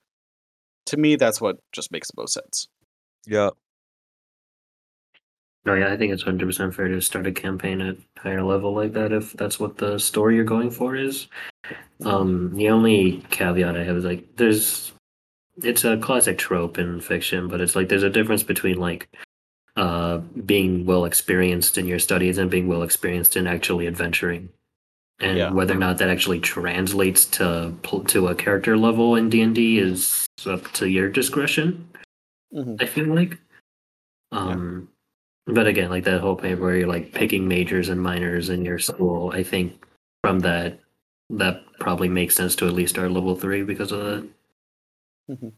To 0.88 0.98
me, 0.98 1.16
that's 1.16 1.42
what 1.42 1.58
just 1.72 1.92
makes 1.92 2.10
the 2.10 2.22
most 2.22 2.34
sense. 2.34 2.68
Yeah. 3.26 3.50
No, 5.66 5.74
yeah, 5.74 5.92
I 5.92 5.98
think 5.98 6.14
it's 6.14 6.22
hundred 6.22 6.46
percent 6.46 6.76
fair 6.76 6.88
to 6.88 7.02
start 7.02 7.26
a 7.26 7.32
campaign 7.32 7.82
at 7.82 7.98
higher 8.18 8.44
level 8.44 8.74
like 8.76 8.94
that 8.94 9.12
if 9.12 9.34
that's 9.34 9.60
what 9.60 9.78
the 9.78 9.98
story 9.98 10.36
you're 10.36 10.44
going 10.44 10.70
for 10.70 10.96
is. 10.96 11.28
Um, 12.04 12.56
the 12.56 12.70
only 12.70 13.24
caveat 13.32 13.76
I 13.76 13.84
have 13.84 13.98
is 13.98 14.06
like 14.06 14.24
there's 14.36 14.94
it's 15.64 15.84
a 15.84 15.98
classic 15.98 16.38
trope 16.38 16.78
in 16.78 17.00
fiction, 17.00 17.48
but 17.48 17.62
it's 17.62 17.76
like 17.76 17.90
there's 17.90 18.04
a 18.04 18.10
difference 18.12 18.44
between 18.44 18.78
like 18.78 19.10
uh 19.76 20.18
being 20.46 20.86
well 20.86 21.06
experienced 21.06 21.78
in 21.78 21.86
your 21.88 22.00
studies 22.00 22.38
and 22.38 22.50
being 22.50 22.68
well 22.68 22.84
experienced 22.84 23.36
in 23.36 23.46
actually 23.48 23.88
adventuring. 23.88 24.50
And 25.20 25.38
Yeah. 25.38 25.52
whether 25.52 25.74
or 25.74 25.78
not 25.80 25.98
that 26.00 26.10
actually 26.10 26.40
translates 26.40 27.26
to 27.38 27.74
to 28.08 28.28
a 28.28 28.36
character 28.36 28.78
level 28.78 29.16
in 29.16 29.30
D 29.30 29.42
and 29.42 29.56
D 29.56 29.80
is 29.80 30.26
up 30.46 30.72
to 30.74 30.88
your 30.90 31.10
discretion. 31.10 31.88
Mhm. 32.54 32.82
I 32.82 32.86
feel 32.86 33.14
like. 33.14 33.38
Um, 34.32 34.90
but 35.46 35.68
again, 35.68 35.90
like 35.90 36.04
that 36.06 36.22
whole 36.22 36.36
point 36.36 36.60
where 36.60 36.76
you're 36.76 36.88
like 36.88 37.14
picking 37.14 37.48
majors 37.48 37.90
and 37.90 38.02
minors 38.02 38.50
in 38.50 38.66
your 38.66 38.80
school, 38.80 39.32
I 39.32 39.44
think 39.44 39.84
from 40.24 40.40
that 40.42 40.80
that 41.30 41.64
probably 41.80 42.08
makes 42.10 42.36
sense 42.36 42.56
to 42.58 42.68
at 42.68 42.74
least 42.74 42.94
start 42.96 43.12
level 43.12 43.36
three 43.36 43.64
because 43.64 43.92
of 43.92 44.00
that. 44.04 44.28
Mhm. 45.32 45.54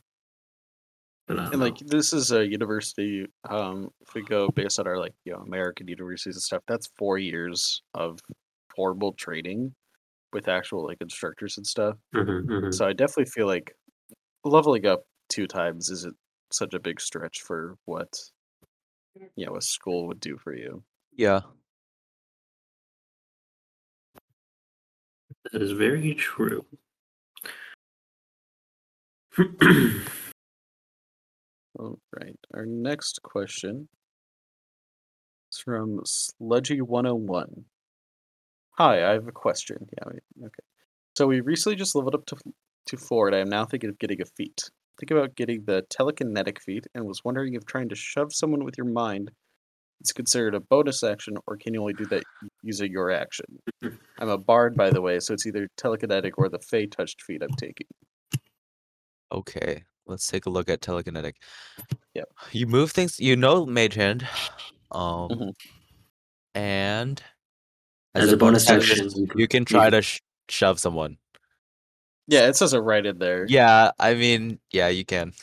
But 1.28 1.40
I 1.40 1.44
don't 1.44 1.54
and 1.54 1.60
know. 1.60 1.66
like 1.66 1.78
this 1.80 2.14
is 2.14 2.32
a 2.32 2.48
university 2.48 3.26
um 3.50 3.90
if 4.02 4.14
we 4.16 4.24
go 4.24 4.50
based 4.50 4.80
on 4.80 4.88
our 4.88 4.98
like 4.98 5.14
you 5.26 5.34
know 5.34 5.40
american 5.40 5.88
universities 5.88 6.36
and 6.36 6.42
stuff 6.44 6.64
that's 6.68 6.88
four 6.98 7.18
years 7.18 7.82
of 7.94 8.20
formal 8.76 9.14
training 9.14 9.74
with 10.34 10.48
actual 10.48 10.86
like 10.86 10.98
instructors 11.02 11.58
and 11.58 11.68
stuff 11.68 11.98
Mhm, 12.16 12.46
mhm. 12.46 12.74
so 12.74 12.88
i 12.88 12.94
definitely 12.94 13.26
feel 13.26 13.48
like 13.48 13.74
leveling 14.46 14.86
up 14.86 15.06
two 15.30 15.48
times 15.48 15.90
isn't 15.90 16.16
such 16.52 16.74
a 16.74 16.80
big 16.80 17.02
stretch 17.02 17.42
for 17.42 17.76
what 17.86 18.10
you 19.36 19.46
know 19.46 19.56
a 19.56 19.62
school 19.62 20.08
would 20.08 20.20
do 20.20 20.38
for 20.38 20.54
you 20.56 20.84
Yeah. 21.16 21.42
that 25.52 25.62
is 25.62 25.72
very 25.72 26.14
true. 26.16 26.66
all 31.78 32.00
right 32.20 32.40
our 32.54 32.66
next 32.66 33.22
question 33.24 33.88
is 35.52 35.60
from 35.60 36.02
sludgy 36.06 36.82
101 36.82 37.66
hi 38.72 39.06
i 39.10 39.14
have 39.14 39.28
a 39.28 39.32
question. 39.32 39.88
Yeah 39.98 40.46
okay. 40.46 40.64
So 41.18 41.28
we 41.28 41.42
recently 41.42 41.76
just 41.76 41.96
leveled 41.96 42.16
up 42.16 42.26
to 42.28 42.38
to 42.88 42.98
four 42.98 43.28
and 43.28 43.36
i 43.36 43.40
am 43.40 43.50
now 43.50 43.66
thinking 43.66 43.90
of 43.90 44.00
getting 44.00 44.22
a 44.22 44.26
feat. 44.26 44.70
Think 45.00 45.12
about 45.12 45.36
getting 45.36 45.64
the 45.66 45.84
telekinetic 45.90 46.60
feat 46.60 46.86
and 46.96 47.06
was 47.06 47.22
wondering 47.24 47.54
if 47.54 47.66
trying 47.66 47.90
to 47.90 47.96
shove 47.96 48.34
someone 48.34 48.64
with 48.64 48.78
your 48.78 48.88
mind 48.88 49.32
It's 50.00 50.12
considered 50.12 50.56
a 50.56 50.60
bonus 50.60 51.04
action, 51.04 51.38
or 51.48 51.58
can 51.58 51.74
you 51.74 51.82
only 51.82 51.94
do 51.94 52.06
that 52.08 52.24
using 52.64 52.92
your 52.92 53.12
action? 53.12 53.46
I'm 54.20 54.30
a 54.30 54.38
bard, 54.38 54.76
by 54.76 54.90
the 54.90 55.02
way, 55.02 55.20
so 55.20 55.34
it's 55.34 55.46
either 55.46 55.68
telekinetic 55.78 56.32
or 56.38 56.50
the 56.50 56.60
Fey 56.60 56.86
touched 56.86 57.24
feat 57.24 57.42
I'm 57.42 57.56
taking. 57.58 57.88
Okay, 59.32 59.84
let's 60.08 60.28
take 60.28 60.46
a 60.46 60.50
look 60.50 60.70
at 60.70 60.82
telekinetic. 60.82 61.34
Yep. 62.14 62.30
You 62.52 62.68
move 62.68 62.92
things. 62.92 63.20
You 63.20 63.36
know 63.36 63.66
Mage 63.66 63.96
Hand. 63.96 64.28
Um, 64.92 65.30
Mhm. 65.30 65.54
and 66.56 67.24
As, 68.16 68.32
a 68.32 68.38
bonus 68.38 68.70
action, 68.70 69.10
you 69.36 69.48
can 69.48 69.66
try 69.66 69.90
to 69.90 70.02
sh- 70.02 70.22
shove 70.50 70.80
someone. 70.80 71.18
Yeah, 72.28 72.48
it 72.48 72.56
says 72.56 72.74
it 72.74 72.80
right 72.80 73.06
in 73.06 73.20
there. 73.20 73.46
Yeah, 73.48 73.92
I 74.00 74.16
mean, 74.16 74.60
yeah, 74.72 74.88
you 74.88 75.06
can. 75.06 75.34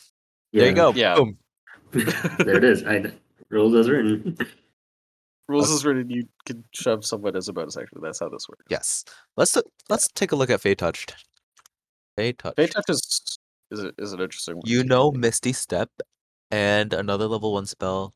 There 0.53 0.69
you 0.69 0.75
go. 0.75 0.93
Yeah. 0.93 1.15
Boom. 1.15 1.39
there 1.93 2.57
it 2.57 2.65
is. 2.65 2.85
I 2.85 3.13
rules 3.49 3.75
as 3.75 3.89
written. 3.89 4.37
Rules 5.47 5.71
is 5.71 5.85
written 5.85 6.09
you 6.11 6.27
can 6.47 6.65
shove 6.73 7.05
someone 7.05 7.37
as 7.37 7.49
a 7.49 7.53
bonus 7.53 7.77
action. 7.77 7.99
That's 8.03 8.19
how 8.19 8.29
this 8.29 8.49
works. 8.49 8.65
Yes. 8.71 9.05
Let's 9.37 9.57
let's 9.89 10.09
take 10.09 10.33
a 10.33 10.37
look 10.37 10.51
at 10.51 10.61
Fey 10.61 10.75
Touched. 10.75 11.15
Fey 12.17 12.33
Touched. 12.33 12.57
Fey 12.57 12.67
touch 12.67 12.85
is 12.89 13.39
is, 13.71 13.85
a, 13.85 13.93
is 13.99 14.13
an 14.13 14.21
interesting 14.21 14.55
one. 14.57 14.63
You 14.67 14.85
know 14.85 15.11
Misty 15.13 15.53
Step 15.53 15.91
and 16.51 16.93
another 16.93 17.27
level 17.27 17.53
one 17.53 17.67
spell. 17.67 18.15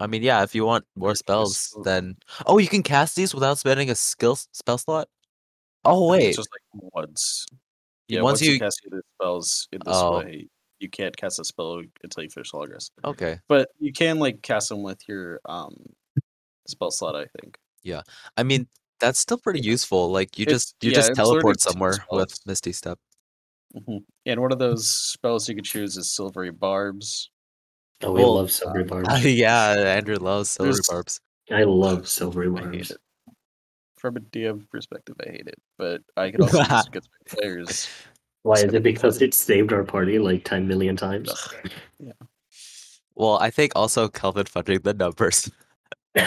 I 0.00 0.06
mean, 0.06 0.22
yeah, 0.22 0.42
if 0.44 0.54
you 0.54 0.64
want 0.64 0.84
more 0.96 1.14
spells, 1.16 1.76
then 1.82 2.16
oh, 2.46 2.58
you 2.58 2.68
can 2.68 2.82
cast 2.84 3.16
these 3.16 3.34
without 3.34 3.58
spending 3.58 3.90
a 3.90 3.94
skill 3.96 4.36
spell 4.52 4.78
slot. 4.78 5.08
Oh 5.84 6.08
wait, 6.08 6.28
It's 6.28 6.36
just 6.36 6.48
like 6.52 6.92
once. 6.94 7.46
Yeah, 8.06 8.22
once 8.22 8.40
once, 8.40 8.42
you, 8.42 8.52
you- 8.54 8.58
cast 8.60 8.80
either 8.86 9.02
spells 9.16 9.68
in 9.72 9.80
this 9.84 9.96
Oh. 9.96 10.18
way, 10.18 10.48
you 10.78 10.88
can't 10.88 11.16
cast 11.16 11.40
a 11.40 11.44
spell 11.44 11.82
until 12.04 12.22
you 12.22 12.30
finish 12.30 12.54
Logos. 12.54 12.90
okay. 13.04 13.40
But 13.48 13.70
you 13.80 13.92
can 13.92 14.18
like 14.18 14.40
cast 14.42 14.68
them 14.68 14.82
with 14.82 15.00
your 15.08 15.40
um 15.46 15.74
spell 16.68 16.90
slot, 16.92 17.16
I 17.16 17.26
think. 17.40 17.58
Yeah, 17.82 18.02
I 18.36 18.44
mean, 18.44 18.68
that's 19.00 19.18
still 19.18 19.38
pretty 19.38 19.60
useful. 19.60 20.10
Like 20.12 20.38
you 20.38 20.44
It's- 20.44 20.54
just 20.62 20.76
you 20.80 20.90
yeah, 20.90 20.96
just 20.96 21.14
teleport 21.14 21.60
somewhere 21.60 21.94
with. 22.12 22.38
Misty 22.46 22.72
Step. 22.72 22.98
Hmm 23.74 23.98
And 24.26 24.40
one 24.40 24.52
of 24.52 24.58
those 24.58 24.86
spells 24.88 25.48
you 25.48 25.54
can 25.54 25.64
choose 25.64 25.96
is 25.96 26.14
Silvery 26.14 26.50
Barbs. 26.50 27.30
Oh, 28.02 28.12
we 28.12 28.20
Well, 28.22 28.34
love 28.36 28.52
silvery 28.52 28.84
barbs. 28.84 29.24
yeah, 29.26 29.70
Andrew 29.72 30.16
loves 30.16 30.50
silvery 30.50 30.72
There's- 30.74 30.88
barbs. 30.88 31.20
I 31.50 31.64
love 31.64 32.06
silvery 32.18 32.46
I 32.48 32.60
hate 32.60 32.70
barbs. 32.72 32.90
it. 32.92 32.98
From 33.98 34.16
a 34.16 34.20
DM 34.20 34.70
perspective, 34.70 35.16
I 35.26 35.30
hate 35.30 35.48
it, 35.48 35.58
but 35.76 36.02
I 36.16 36.30
can 36.30 36.42
also 36.42 36.58
use 36.58 36.68
it 36.70 36.86
against 36.88 37.08
my 37.10 37.36
players. 37.40 37.88
Why 38.44 38.54
is 38.60 38.72
it? 38.72 38.82
Because 38.84 39.20
it 39.20 39.34
saved 39.34 39.72
our 39.72 39.82
party 39.82 40.20
like 40.20 40.44
ten 40.44 40.68
million 40.68 40.96
times. 40.96 41.28
Well, 43.16 43.38
I 43.40 43.50
think 43.50 43.72
also 43.74 44.06
Kelvin 44.08 44.44
fudging 44.44 44.82
the 44.84 44.94
numbers. 44.94 45.50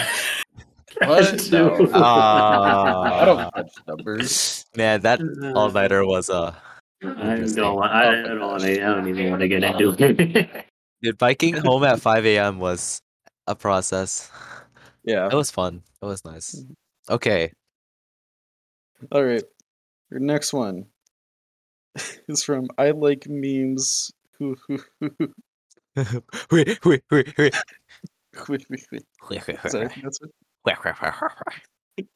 What? 0.98 1.50
No. 1.50 1.74
I 1.94 3.24
don't 3.24 3.70
numbers. 3.88 4.66
man, 4.76 5.00
that 5.00 5.20
all 5.56 5.70
nighter 5.70 6.04
was 6.06 6.28
uh 6.28 6.54
Mm-hmm. 7.02 7.20
I 7.20 7.54
don't. 7.54 7.76
want- 7.76 7.92
I, 7.92 8.20
I 8.20 8.22
don't 8.28 8.40
want 8.40 8.62
to. 8.62 8.72
I 8.82 8.86
don't 8.94 9.08
even 9.08 9.30
want 9.30 9.40
to 9.40 9.48
get 9.48 9.62
into 9.64 9.94
it. 9.98 10.66
dude 11.02 11.18
biking 11.18 11.54
home 11.54 11.82
at 11.84 12.00
five 12.00 12.24
AM 12.24 12.58
was 12.58 13.00
a 13.46 13.54
process. 13.56 14.30
Yeah. 15.04 15.26
It 15.26 15.34
was 15.34 15.50
fun. 15.50 15.82
It 16.00 16.06
was 16.06 16.24
nice. 16.24 16.64
Okay. 17.10 17.52
All 19.10 19.24
right. 19.24 19.42
Your 20.10 20.20
next 20.20 20.52
one 20.52 20.86
is 22.28 22.44
from 22.44 22.68
I 22.78 22.90
like 22.92 23.26
memes. 23.28 24.12
Who 24.38 24.56
who 24.68 24.78
who 25.00 25.10
who 25.18 25.28
Wait, 26.50 26.84
wait, 26.84 27.02
wait, 27.10 27.36
wait. 27.36 27.54
wait, 28.48 28.66
wait, 28.70 28.86
wait. 28.92 29.02
Sorry, 29.68 29.88
that's 30.02 30.20
it. 30.22 32.06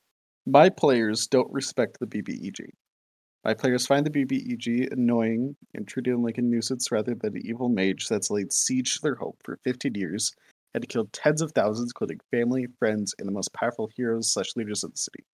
My 0.46 0.68
players 0.70 1.26
don't 1.26 1.52
respect 1.52 1.98
the 2.00 2.06
BBEG. 2.06 2.70
My 3.46 3.54
players 3.54 3.86
find 3.86 4.04
the 4.04 4.10
BBEG 4.10 4.92
annoying 4.92 5.54
and 5.72 5.86
treat 5.86 6.08
him 6.08 6.20
like 6.20 6.36
a 6.36 6.42
nuisance 6.42 6.90
rather 6.90 7.14
than 7.14 7.36
an 7.36 7.46
evil 7.46 7.68
mage 7.68 8.08
that's 8.08 8.28
laid 8.28 8.52
siege 8.52 8.94
to 8.94 9.02
their 9.02 9.14
hope 9.14 9.40
for 9.44 9.60
15 9.62 9.94
years 9.94 10.34
and 10.74 10.88
killed 10.88 11.12
tens 11.12 11.40
of 11.40 11.52
thousands, 11.52 11.92
including 11.92 12.18
family, 12.32 12.66
friends, 12.80 13.14
and 13.20 13.28
the 13.28 13.32
most 13.32 13.52
powerful 13.52 13.88
heroes 13.94 14.32
slash 14.32 14.56
leaders 14.56 14.82
of 14.82 14.90
the 14.90 14.96
city. 14.96 15.24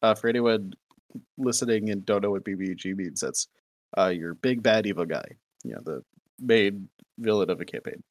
Uh, 0.00 0.14
for 0.14 0.28
anyone 0.28 0.74
listening 1.38 1.90
and 1.90 2.06
don't 2.06 2.22
know 2.22 2.30
what 2.30 2.44
BBEG 2.44 2.94
means, 2.94 3.18
that's 3.18 3.48
uh, 3.98 4.12
your 4.14 4.34
big 4.34 4.62
bad 4.62 4.86
evil 4.86 5.04
guy. 5.04 5.24
You 5.64 5.72
know, 5.72 5.80
the 5.84 6.02
main 6.38 6.88
villain 7.18 7.50
of 7.50 7.60
a 7.60 7.64
campaign. 7.64 8.04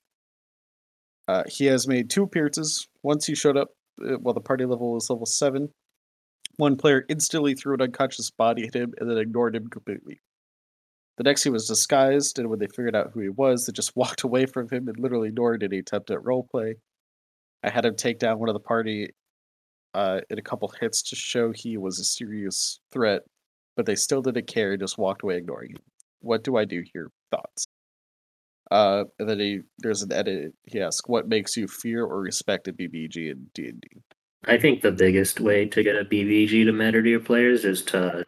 Uh, 1.30 1.44
he 1.48 1.68
has 1.68 1.88
made 1.88 2.10
two 2.10 2.24
appearances. 2.24 2.90
Once 3.04 3.26
he 3.26 3.36
showed 3.36 3.56
up 3.56 3.70
uh, 4.06 4.18
while 4.18 4.34
the 4.34 4.42
party 4.42 4.66
level 4.66 4.92
was 4.96 5.10
level 5.10 5.26
7. 5.26 5.70
One 6.60 6.76
player 6.76 7.06
instantly 7.08 7.56
threw 7.56 7.76
an 7.76 7.82
unconscious 7.82 8.32
body 8.32 8.68
at 8.68 8.74
him 8.74 8.94
and 8.98 9.10
then 9.10 9.18
ignored 9.18 9.56
him 9.56 9.70
completely. 9.70 10.20
The 11.16 11.24
next 11.24 11.44
he 11.44 11.50
was 11.50 11.70
disguised, 11.70 12.38
and 12.38 12.50
when 12.50 12.60
they 12.60 12.68
figured 12.68 12.98
out 12.98 13.12
who 13.14 13.22
he 13.22 13.30
was, 13.30 13.66
they 13.66 13.72
just 13.72 13.96
walked 13.96 14.24
away 14.24 14.46
from 14.46 14.68
him 14.68 14.90
and 14.90 15.00
literally 15.00 15.30
ignored 15.30 15.64
any 15.64 15.78
attempt 15.78 16.12
at 16.12 16.20
roleplay. 16.20 16.74
I 17.64 17.70
had 17.70 17.86
him 17.86 17.96
take 17.96 18.20
down 18.20 18.40
one 18.40 18.50
of 18.50 18.56
the 18.56 18.60
party 18.60 19.12
uh, 19.94 20.20
in 20.30 20.38
a 20.38 20.42
couple 20.42 20.68
hits 20.82 21.02
to 21.04 21.16
show 21.16 21.54
he 21.54 21.78
was 21.78 21.98
a 21.98 22.04
serious 22.04 22.82
threat, 22.92 23.22
but 23.78 23.86
they 23.86 23.96
still 23.96 24.22
didn't 24.22 24.48
care 24.48 24.74
and 24.74 24.82
just 24.82 24.98
walked 24.98 25.24
away 25.24 25.38
ignoring 25.38 25.72
him. 25.72 25.82
What 26.20 26.44
do 26.44 26.58
I 26.58 26.66
do 26.66 26.84
here? 26.94 27.10
Thoughts? 27.32 27.68
Uh, 28.70 29.06
and 29.18 29.30
then 29.30 29.40
he, 29.40 29.62
there's 29.78 30.02
an 30.02 30.12
edit. 30.12 30.54
He 30.66 30.82
asks, 30.82 31.08
"What 31.08 31.30
makes 31.30 31.56
you 31.56 31.70
fear 31.70 32.04
or 32.04 32.20
respect 32.20 32.68
a 32.68 32.74
BBG 32.74 33.32
in 33.32 33.50
D 33.54 33.70
and 33.70 33.80
D?" 33.80 33.88
I 34.46 34.58
think 34.58 34.82
the 34.82 34.92
biggest 34.92 35.40
way 35.40 35.66
to 35.66 35.84
get 35.84 35.96
a 35.96 36.06
BBG 36.06 36.66
to 36.66 36.72
matter 36.72 37.04
to 37.04 37.10
your 37.10 37.20
players 37.20 37.66
is 37.66 37.84
to 37.84 38.26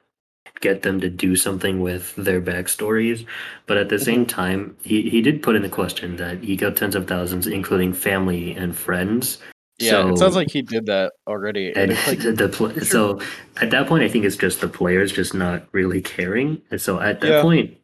get 0.59 0.84
them 0.84 1.01
to 1.01 1.09
do 1.09 1.36
something 1.36 1.82
with 1.82 2.16
their 2.16 2.41
backstories. 2.41 3.26
But 3.66 3.78
at 3.78 3.89
the 3.89 3.95
mm-hmm. 3.95 4.05
same 4.05 4.26
time, 4.26 4.78
he, 4.84 5.09
he 5.09 5.22
did 5.22 5.41
put 5.41 5.55
in 5.55 5.62
the 5.62 5.70
question 5.70 6.18
that 6.18 6.43
he 6.43 6.55
got 6.55 6.78
tens 6.78 6.95
of 6.95 7.07
thousands, 7.07 7.47
including 7.47 7.93
family 7.93 8.51
and 8.53 8.76
friends. 8.76 9.39
Yeah, 9.80 10.07
it 10.12 10.18
sounds 10.20 10.36
like 10.36 10.51
he 10.51 10.62
did 10.62 10.86
that 10.86 11.14
already. 11.26 11.70
And 11.76 11.91
And 11.91 12.07
like, 12.07 12.20
the 12.38 12.49
pl- 12.49 12.82
so 12.82 13.20
at 13.59 13.72
that 13.72 13.88
point, 13.88 14.03
I 14.03 14.09
think 14.09 14.26
it's 14.26 14.36
just 14.36 14.62
the 14.62 14.68
players 14.68 15.12
just 15.12 15.34
not 15.34 15.68
really 15.72 16.01
caring. 16.01 16.62
And 16.70 16.80
so 16.80 16.99
at 16.99 17.22
that 17.22 17.28
Yeah. 17.28 17.41
point, 17.41 17.78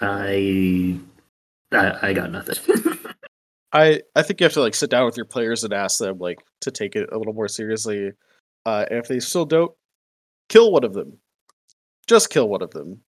I, 0.00 0.98
I 1.72 2.08
I 2.08 2.12
got 2.14 2.30
nothing. 2.30 2.56
I 3.72 4.02
I 4.14 4.22
think 4.22 4.40
you 4.40 4.44
have 4.44 4.52
to 4.54 4.60
like 4.60 4.74
sit 4.74 4.90
down 4.90 5.06
with 5.06 5.16
your 5.16 5.26
players 5.26 5.64
and 5.64 5.72
ask 5.72 5.98
them 5.98 6.18
like 6.18 6.38
to 6.62 6.70
take 6.70 6.96
it 6.96 7.08
a 7.12 7.18
little 7.18 7.34
more 7.34 7.48
seriously. 7.48 8.12
Uh, 8.64 8.84
and 8.90 8.98
if 8.98 9.08
they 9.08 9.20
still 9.20 9.44
don't, 9.46 9.72
kill 10.48 10.72
one 10.72 10.84
of 10.84 10.92
them. 10.94 11.18
Just 12.06 12.30
kill 12.30 12.48
one 12.48 12.62
of 12.62 12.70
them. 12.70 13.00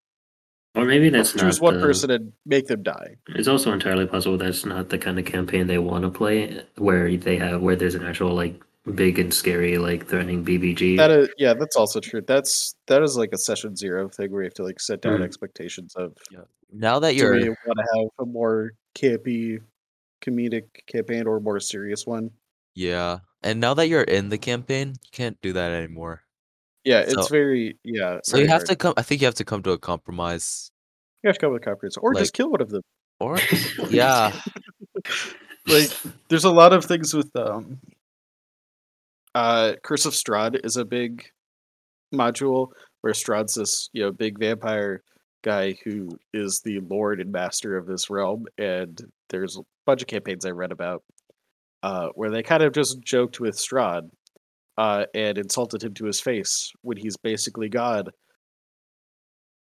or 0.75 0.85
maybe 0.85 1.09
that's 1.09 1.35
not 1.35 1.43
Choose 1.45 1.61
one 1.61 1.75
the- 1.81 1.87
person 1.87 2.11
and 2.11 2.33
make 2.47 2.67
them 2.67 2.83
die. 2.83 3.17
It's 3.29 3.49
also 3.49 3.73
entirely 3.73 4.07
possible 4.07 4.37
that's 4.39 4.65
not 4.65 4.89
the 4.91 4.99
kind 4.99 5.19
of 5.19 5.25
campaign 5.25 5.67
they 5.67 5.79
want 5.79 6.03
to 6.05 6.11
play, 6.11 6.63
where 6.77 7.17
they 7.17 7.37
have 7.39 7.61
where 7.63 7.77
there's 7.77 7.95
an 7.95 8.05
actual 8.05 8.35
like 8.35 8.61
big 8.95 9.19
and 9.19 9.33
scary 9.35 9.79
like 9.79 10.07
threatening 10.07 10.45
BBG. 10.45 10.97
That 10.97 11.11
is, 11.11 11.29
yeah, 11.39 11.55
that's 11.55 11.77
also 11.77 12.01
true. 12.01 12.23
That's 12.27 12.75
that 12.87 13.03
is 13.03 13.17
like 13.17 13.31
a 13.33 13.39
session 13.39 13.77
zero 13.77 14.09
thing 14.09 14.31
where 14.33 14.43
you 14.43 14.47
have 14.47 14.55
to 14.55 14.65
like 14.65 14.81
set 14.81 15.01
down 15.03 15.21
Mm. 15.21 15.25
expectations 15.25 15.95
of 15.97 16.17
Yeah. 16.31 16.41
Now 16.73 16.99
that 17.01 17.15
you're 17.15 17.33
we 17.35 17.49
want 17.49 17.79
to 17.79 18.01
have 18.01 18.09
a 18.21 18.27
more 18.27 18.73
campy, 18.95 19.61
comedic 20.21 20.65
campaign 20.87 21.27
or 21.27 21.41
more 21.41 21.61
serious 21.61 22.07
one. 22.07 22.31
yeah, 22.75 23.19
and 23.43 23.61
now 23.61 23.75
that 23.75 23.89
you're 23.89 24.03
in 24.03 24.29
the 24.31 24.39
campaign, 24.39 24.89
you 25.03 25.11
can't 25.13 25.41
do 25.43 25.53
that 25.53 25.71
anymore. 25.73 26.23
Yeah, 26.85 27.01
it's 27.01 27.15
So- 27.15 27.27
very 27.29 27.79
yeah. 27.85 28.21
So 28.25 28.37
you 28.39 28.47
have 28.49 28.61
hard. 28.63 28.69
to 28.69 28.77
come. 28.77 28.95
I 28.97 29.03
think 29.03 29.21
you 29.21 29.27
have 29.27 29.35
to 29.37 29.45
come 29.45 29.63
to 29.65 29.73
a 29.73 29.79
compromise, 29.79 30.71
you 31.23 31.29
have 31.29 31.37
to 31.37 31.41
come 31.41 31.53
with 31.53 31.63
a 31.63 31.65
comprehensive, 31.65 32.03
or 32.03 32.15
like- 32.15 32.23
just 32.23 32.35
kill 32.35 32.51
one 32.51 32.61
of 32.63 32.71
them. 32.71 32.83
or 33.21 33.37
yeah, 33.91 34.33
like 35.67 35.91
there's 36.29 36.45
a 36.45 36.51
lot 36.53 36.73
of 36.73 36.85
things 36.85 37.13
with 37.15 37.35
um 37.37 37.79
uh 39.35 39.75
curse 39.83 40.07
of 40.07 40.13
strahd 40.15 40.65
is 40.65 40.77
a 40.77 40.85
big 40.85 41.25
module 42.15 42.69
where 43.03 43.13
strahd's 43.13 43.55
this 43.55 43.91
you 43.93 44.03
know 44.03 44.11
big 44.11 44.39
vampire 44.39 45.03
guy 45.45 45.77
who 45.85 46.09
is 46.33 46.61
the 46.65 46.81
lord 46.81 47.21
and 47.21 47.31
master 47.31 47.77
of 47.77 47.87
this 47.87 48.09
realm 48.09 48.47
and 48.57 49.03
there's 49.29 49.59
bunch 49.89 50.03
of 50.03 50.09
campaigns 50.09 50.45
i 50.45 50.51
read 50.51 50.73
about 50.73 51.03
uh 51.83 52.09
where 52.15 52.31
they 52.31 52.43
kind 52.43 52.63
of 52.63 52.73
just 52.73 53.01
joked 53.01 53.41
with 53.41 53.57
strahd 53.57 54.09
uh 54.77 55.05
and 55.15 55.39
insulted 55.39 55.83
him 55.83 55.95
to 55.95 56.05
his 56.05 56.21
face 56.21 56.73
when 56.83 56.97
he's 56.97 57.17
basically 57.17 57.69
god 57.69 58.11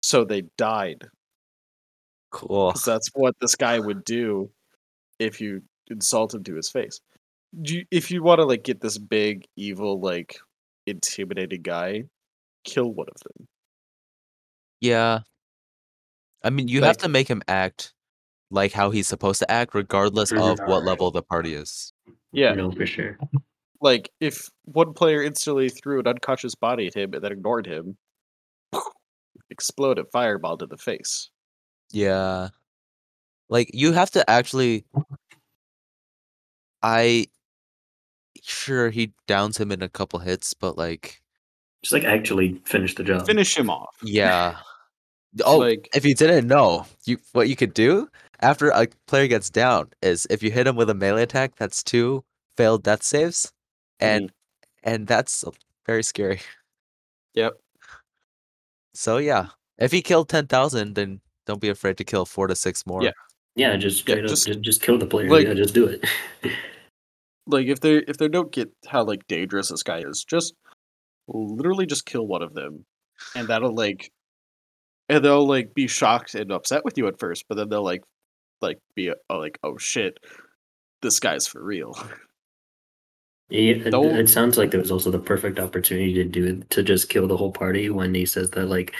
so 0.02 0.24
they 0.24 0.42
died 0.58 1.06
cool. 2.30 2.72
that's 2.84 3.08
what 3.14 3.34
this 3.40 3.54
guy 3.54 3.78
would 3.78 4.04
do 4.04 4.50
if 5.18 5.40
you 5.40 5.62
insult 5.88 6.34
him 6.34 6.44
to 6.44 6.54
his 6.54 6.70
face. 6.70 7.00
Do 7.62 7.76
you, 7.76 7.84
if 7.90 8.10
you 8.10 8.22
want 8.22 8.40
to 8.40 8.44
like 8.44 8.64
get 8.64 8.80
this 8.80 8.98
big 8.98 9.46
evil 9.56 10.00
like 10.00 10.38
intimidating 10.86 11.62
guy, 11.62 12.04
kill 12.64 12.92
one 12.92 13.06
of 13.08 13.20
them. 13.22 13.48
Yeah, 14.80 15.20
I 16.42 16.50
mean, 16.50 16.68
you 16.68 16.82
have 16.82 16.98
to 16.98 17.08
make 17.08 17.28
him 17.28 17.42
act 17.48 17.94
like 18.50 18.72
how 18.72 18.90
he's 18.90 19.08
supposed 19.08 19.40
to 19.40 19.50
act, 19.50 19.74
regardless 19.74 20.32
of 20.32 20.58
what 20.66 20.84
level 20.84 21.10
the 21.10 21.22
party 21.22 21.54
is. 21.54 21.92
Yeah, 22.32 22.50
You 22.50 22.56
know 22.56 22.70
for 22.70 22.86
sure. 22.86 23.18
like 23.80 24.10
if 24.20 24.48
one 24.64 24.92
player 24.94 25.22
instantly 25.22 25.68
threw 25.68 26.00
an 26.00 26.06
unconscious 26.06 26.54
body 26.54 26.86
at 26.86 26.94
him 26.94 27.12
and 27.14 27.22
then 27.24 27.32
ignored 27.32 27.66
him, 27.66 27.96
explode 29.50 29.98
a 29.98 30.04
fireball 30.12 30.56
to 30.58 30.66
the 30.66 30.76
face. 30.76 31.30
Yeah. 31.92 32.48
Like 33.48 33.70
you 33.72 33.92
have 33.92 34.10
to 34.12 34.28
actually 34.28 34.84
I 36.82 37.26
sure 38.42 38.90
he 38.90 39.12
downs 39.26 39.58
him 39.58 39.72
in 39.72 39.82
a 39.82 39.88
couple 39.88 40.18
hits, 40.20 40.54
but 40.54 40.76
like 40.76 41.20
Just 41.82 41.92
like 41.92 42.04
actually 42.04 42.60
finish 42.64 42.94
the 42.94 43.04
job. 43.04 43.26
Finish 43.26 43.56
him 43.56 43.70
off. 43.70 43.94
yeah. 44.02 44.56
Oh, 45.44 45.58
Like 45.58 45.90
if 45.94 46.06
you 46.06 46.14
didn't 46.14 46.46
know, 46.46 46.86
you 47.04 47.18
what 47.32 47.50
you 47.50 47.56
could 47.56 47.74
do 47.74 48.08
after 48.40 48.68
a 48.70 48.86
player 49.06 49.26
gets 49.26 49.50
down 49.50 49.90
is 50.02 50.26
if 50.30 50.42
you 50.42 50.50
hit 50.50 50.66
him 50.66 50.76
with 50.76 50.90
a 50.90 50.94
melee 50.94 51.22
attack, 51.22 51.56
that's 51.56 51.82
two 51.82 52.24
failed 52.56 52.82
death 52.82 53.02
saves, 53.02 53.52
and 54.00 54.28
mm. 54.28 54.30
and 54.82 55.06
that's 55.06 55.44
very 55.86 56.02
scary. 56.02 56.40
Yep. 57.34 57.54
So 58.94 59.18
yeah, 59.18 59.48
if 59.78 59.92
he 59.92 60.02
killed 60.02 60.28
ten 60.28 60.46
thousand, 60.46 60.94
then 60.94 61.20
don't 61.46 61.60
be 61.60 61.68
afraid 61.68 61.96
to 61.98 62.04
kill 62.04 62.24
four 62.24 62.46
to 62.46 62.54
six 62.54 62.86
more. 62.86 63.02
Yeah. 63.02 63.12
Yeah, 63.54 63.76
just 63.76 64.00
Yeah, 64.00 64.14
straight 64.14 64.24
up, 64.24 64.30
just- 64.30 64.46
just, 64.46 64.60
just 64.60 64.82
kill 64.82 64.98
the 64.98 65.06
player. 65.06 65.28
like- 65.30 65.46
yeah, 65.46 65.54
just 65.54 65.74
do 65.74 65.86
it. 65.86 66.04
like 67.46 67.66
if 67.68 67.80
they 67.80 67.96
if 68.06 68.18
they 68.18 68.28
don't 68.28 68.52
get 68.52 68.70
how 68.86 69.02
like 69.04 69.26
dangerous 69.28 69.70
this 69.70 69.82
guy 69.82 70.00
is, 70.00 70.24
just 70.24 70.54
literally 71.28 71.86
just 71.86 72.04
kill 72.04 72.26
one 72.26 72.42
of 72.42 72.54
them, 72.54 72.84
and 73.34 73.48
that'll 73.48 73.74
like, 73.74 74.10
and 75.08 75.24
they'll 75.24 75.46
like 75.46 75.72
be 75.74 75.86
shocked 75.86 76.34
and 76.34 76.52
upset 76.52 76.84
with 76.84 76.98
you 76.98 77.06
at 77.06 77.18
first, 77.18 77.46
but 77.48 77.56
then 77.56 77.68
they'll 77.70 77.82
like, 77.82 78.02
like 78.60 78.78
be 78.94 79.10
uh, 79.10 79.14
like, 79.30 79.58
oh 79.62 79.78
shit, 79.78 80.18
this 81.02 81.20
guy's 81.20 81.46
for 81.46 81.62
real. 81.62 81.96
Yeah, 83.48 83.74
it, 83.74 83.94
it 83.94 84.28
sounds 84.28 84.58
like 84.58 84.72
there 84.72 84.80
was 84.80 84.90
also 84.90 85.10
the 85.10 85.20
perfect 85.20 85.60
opportunity 85.60 86.12
to 86.14 86.24
do 86.24 86.46
it 86.46 86.70
to 86.70 86.82
just 86.82 87.08
kill 87.08 87.28
the 87.28 87.36
whole 87.36 87.52
party 87.52 87.90
when 87.90 88.12
he 88.12 88.26
says 88.26 88.50
that 88.50 88.66
like 88.66 88.92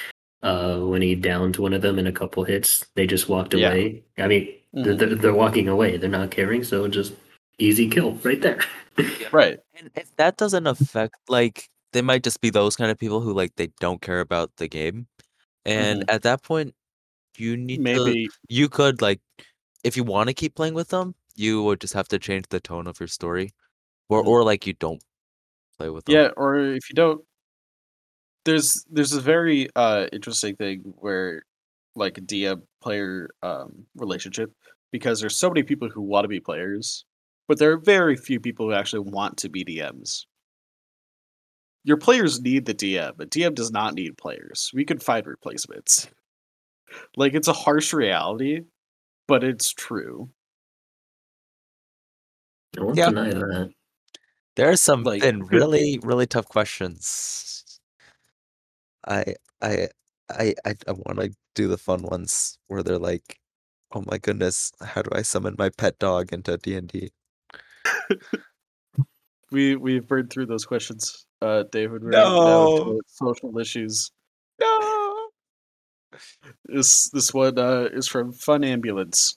uh 0.43 0.79
when 0.79 1.03
he 1.03 1.17
downed 1.17 1.57
one 1.57 1.73
of 1.73 1.83
them 1.83 1.99
in 1.99 2.07
a 2.07 2.13
couple 2.13 2.45
hits, 2.45 2.87
they 2.95 3.07
just 3.07 3.29
walked 3.29 3.55
Yeah. 3.55 3.71
away. 3.71 4.05
I 4.19 4.29
mean, 4.29 4.55
they're, 4.73 4.95
Mhm. 4.95 4.99
they're, 4.99 5.15
they're 5.17 5.35
walking 5.35 5.69
away. 5.69 5.97
They're 5.97 6.09
not 6.09 6.31
caring, 6.31 6.63
so 6.63 6.87
just 6.87 7.15
easy 7.59 7.89
kill 7.89 8.13
right 8.23 8.41
there. 8.41 8.61
Right. 9.33 9.59
And 9.75 9.91
if 9.97 10.15
that 10.17 10.37
doesn't 10.37 10.67
affect, 10.67 11.17
like, 11.29 11.69
they 11.93 12.03
might 12.03 12.23
just 12.23 12.41
be 12.41 12.51
those 12.51 12.77
kind 12.77 12.91
of 12.91 12.99
people 12.99 13.21
who 13.21 13.33
like 13.33 13.57
they 13.57 13.69
don't 13.81 14.01
care 14.01 14.21
about 14.21 14.51
the 14.59 14.69
game, 14.69 15.09
and 15.65 16.05
at 16.09 16.23
that 16.23 16.43
point, 16.43 16.75
you 17.37 17.57
need 17.57 17.79
to. 17.79 17.83
Maybe 17.83 18.29
You 18.49 18.69
could 18.69 19.03
like, 19.03 19.21
if 19.85 19.97
you 19.97 20.05
want 20.05 20.29
to 20.29 20.35
keep 20.35 20.55
playing 20.55 20.75
with 20.75 20.89
them, 20.89 21.15
you 21.35 21.63
would 21.65 21.81
just 21.81 21.95
have 21.95 22.09
to 22.09 22.19
change 22.19 22.47
the 22.49 22.61
tone 22.61 22.87
of 22.87 23.01
your 23.01 23.09
story, 23.09 23.53
or 24.09 24.23
Mhm. 24.23 24.27
or 24.27 24.45
like 24.45 24.67
you 24.67 24.75
don't 24.75 25.03
play 25.79 25.91
with 25.91 26.07
them. 26.07 26.15
Yeah, 26.17 26.31
or 26.37 26.59
if 26.59 26.89
you 26.91 26.95
don't 26.95 27.25
there's 28.45 28.85
there's 28.91 29.13
a 29.13 29.21
very 29.21 29.69
uh 29.77 30.07
interesting 30.13 30.57
thing 30.57 30.81
where 30.99 31.43
like 31.95 32.19
a 32.19 32.21
DM 32.21 32.63
player 32.83 33.31
um 33.43 33.87
relationship 33.97 34.53
because 34.93 35.21
there's 35.21 35.37
so 35.37 35.49
many 35.51 35.63
people 35.63 35.89
who 35.89 36.03
want 36.03 36.25
to 36.25 36.29
be 36.29 36.41
players, 36.41 37.05
but 37.49 37.59
there 37.59 37.73
are 37.73 37.79
very 37.79 38.17
few 38.17 38.41
people 38.41 38.67
who 38.67 38.73
actually 38.73 39.01
want 39.11 39.37
to 39.39 39.49
be 39.49 39.65
DMs. 39.65 40.27
Your 41.85 41.97
players 41.97 42.41
need 42.41 42.67
the 42.67 42.75
DM, 42.75 43.15
but 43.17 43.31
DM 43.31 43.55
does 43.55 43.71
not 43.71 43.95
need 43.95 44.17
players. 44.19 44.71
We 44.75 44.85
could 44.85 45.03
find 45.03 45.27
replacements. 45.27 46.09
Like 47.17 47.35
it's 47.35 47.49
a 47.49 47.53
harsh 47.53 47.93
reality, 47.93 48.63
but 49.29 49.45
it's 49.45 49.71
true. 49.73 50.31
I 52.79 52.83
won't 52.83 52.97
Yeah. 52.97 53.07
deny 53.11 53.31
that. 53.31 53.73
There 54.57 54.71
are 54.71 54.77
some 54.77 55.03
Like- 55.03 55.23
been 55.23 55.45
really 55.47 55.99
really 56.03 56.27
tough 56.27 56.49
questions. 56.49 57.81
I 59.07 59.35
I 59.63 59.89
I 60.31 60.55
I, 60.65 60.75
I 60.89 60.93
want 60.93 61.19
to 61.21 61.35
do 61.55 61.69
the 61.69 61.79
fun 61.79 62.03
ones 62.03 62.59
where 62.69 62.83
they're 62.83 62.99
like, 62.99 63.39
"Oh 63.93 64.03
my 64.07 64.19
goodness, 64.19 64.73
how 64.83 65.03
do 65.03 65.11
I 65.13 65.23
summon 65.23 65.55
my 65.59 65.71
pet 65.71 65.99
dog 65.99 66.33
into 66.33 66.57
D 66.59 66.77
and 66.77 66.89
D?" 66.89 67.13
We 69.53 69.77
we've 69.77 70.07
burned 70.09 70.31
through 70.31 70.47
those 70.47 70.65
questions, 70.67 71.25
uh, 71.41 71.63
David. 71.71 72.03
We're 72.03 72.11
No. 72.11 73.01
social 73.07 73.57
issues. 73.59 74.11
No. 74.61 74.96
This 76.65 77.09
this 77.11 77.33
one 77.33 77.59
uh, 77.59 77.89
is 77.93 78.09
from 78.09 78.33
Fun 78.33 78.65
Ambulance. 78.65 79.37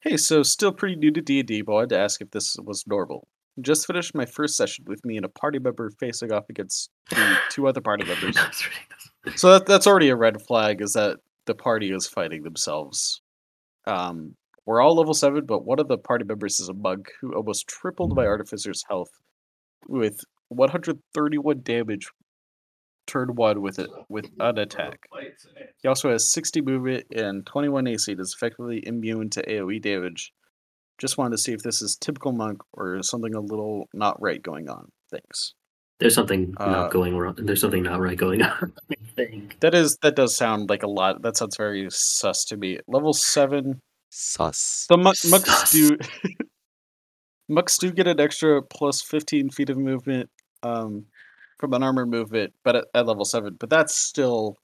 Hey, 0.00 0.16
so 0.16 0.42
still 0.42 0.72
pretty 0.72 0.96
new 0.96 1.10
to 1.10 1.20
D 1.20 1.40
and 1.40 1.48
D, 1.48 1.62
but 1.62 1.72
I 1.72 1.74
wanted 1.74 1.90
to 1.90 1.98
ask 1.98 2.20
if 2.20 2.30
this 2.30 2.56
was 2.62 2.84
normal. 2.86 3.26
Just 3.60 3.86
finished 3.86 4.14
my 4.14 4.26
first 4.26 4.56
session 4.56 4.84
with 4.86 5.04
me 5.04 5.16
and 5.16 5.24
a 5.24 5.28
party 5.28 5.58
member 5.58 5.90
facing 5.98 6.32
off 6.32 6.44
against 6.48 6.90
two 7.50 7.66
other 7.66 7.80
party 7.80 8.04
members. 8.08 8.36
That's 8.36 8.64
ridiculous. 8.64 9.40
So 9.40 9.52
that 9.52 9.66
that's 9.66 9.86
already 9.86 10.08
a 10.08 10.16
red 10.16 10.40
flag. 10.42 10.80
Is 10.80 10.92
that 10.92 11.18
the 11.46 11.54
party 11.54 11.90
is 11.90 12.06
fighting 12.06 12.44
themselves? 12.44 13.20
Um, 13.86 14.36
we're 14.66 14.82
all 14.82 14.96
level 14.96 15.14
seven, 15.14 15.46
but 15.46 15.64
one 15.64 15.80
of 15.80 15.88
the 15.88 15.98
party 15.98 16.24
members 16.24 16.60
is 16.60 16.68
a 16.68 16.74
monk 16.74 17.10
who 17.20 17.34
almost 17.34 17.66
tripled 17.66 18.14
my 18.14 18.26
artificer's 18.26 18.84
health 18.88 19.10
with 19.88 20.20
131 20.48 21.62
damage. 21.62 22.08
Turn 23.08 23.34
one 23.34 23.60
with 23.62 23.80
it 23.80 23.90
with 24.08 24.26
an 24.38 24.58
attack. 24.58 25.00
He 25.82 25.88
also 25.88 26.10
has 26.10 26.30
60 26.30 26.60
movement 26.60 27.06
and 27.16 27.44
21 27.46 27.86
AC. 27.88 28.12
and 28.12 28.20
is 28.20 28.36
effectively 28.36 28.86
immune 28.86 29.30
to 29.30 29.42
AOE 29.42 29.80
damage. 29.82 30.32
Just 30.98 31.18
wanted 31.18 31.32
to 31.32 31.38
see 31.38 31.52
if 31.54 31.62
this 31.62 31.80
is 31.82 31.96
typical 32.00 32.32
monk 32.32 32.60
or 32.74 33.02
something 33.02 33.34
a 33.34 33.40
little 33.40 33.88
not 33.94 34.20
right 34.20 34.42
going 34.42 34.68
on. 34.68 34.90
Thanks. 35.10 35.54
There's 36.00 36.14
something 36.14 36.52
Uh, 36.58 36.66
not 36.70 36.90
going 36.92 37.16
wrong. 37.16 37.34
There's 37.38 37.60
something 37.60 37.82
not 37.82 37.98
right 37.98 38.16
going 38.16 38.42
on. 38.50 38.72
That 39.60 39.74
is 39.74 39.96
that 40.02 40.14
does 40.14 40.36
sound 40.36 40.68
like 40.70 40.82
a 40.84 40.88
lot. 40.88 41.22
That 41.22 41.36
sounds 41.36 41.56
very 41.56 41.88
sus 41.90 42.44
to 42.46 42.56
me. 42.56 42.78
Level 42.86 43.12
seven. 43.14 43.80
Sus. 44.10 44.86
The 44.88 44.96
mu- 44.96 45.02
monks 45.04 45.22
Sus. 45.22 45.72
do 45.72 45.96
monks 47.48 47.78
do 47.78 47.90
get 47.90 48.06
an 48.06 48.20
extra 48.20 48.62
plus 48.62 49.00
fifteen 49.02 49.50
feet 49.50 49.70
of 49.70 49.78
movement 49.78 50.30
um, 50.62 51.06
from 51.58 51.72
an 51.74 51.82
armor 51.82 52.06
movement, 52.06 52.52
but 52.64 52.76
at, 52.76 52.84
at 52.94 53.06
level 53.06 53.24
seven. 53.24 53.54
But 53.58 53.70
that's 53.70 53.94
still 53.96 54.56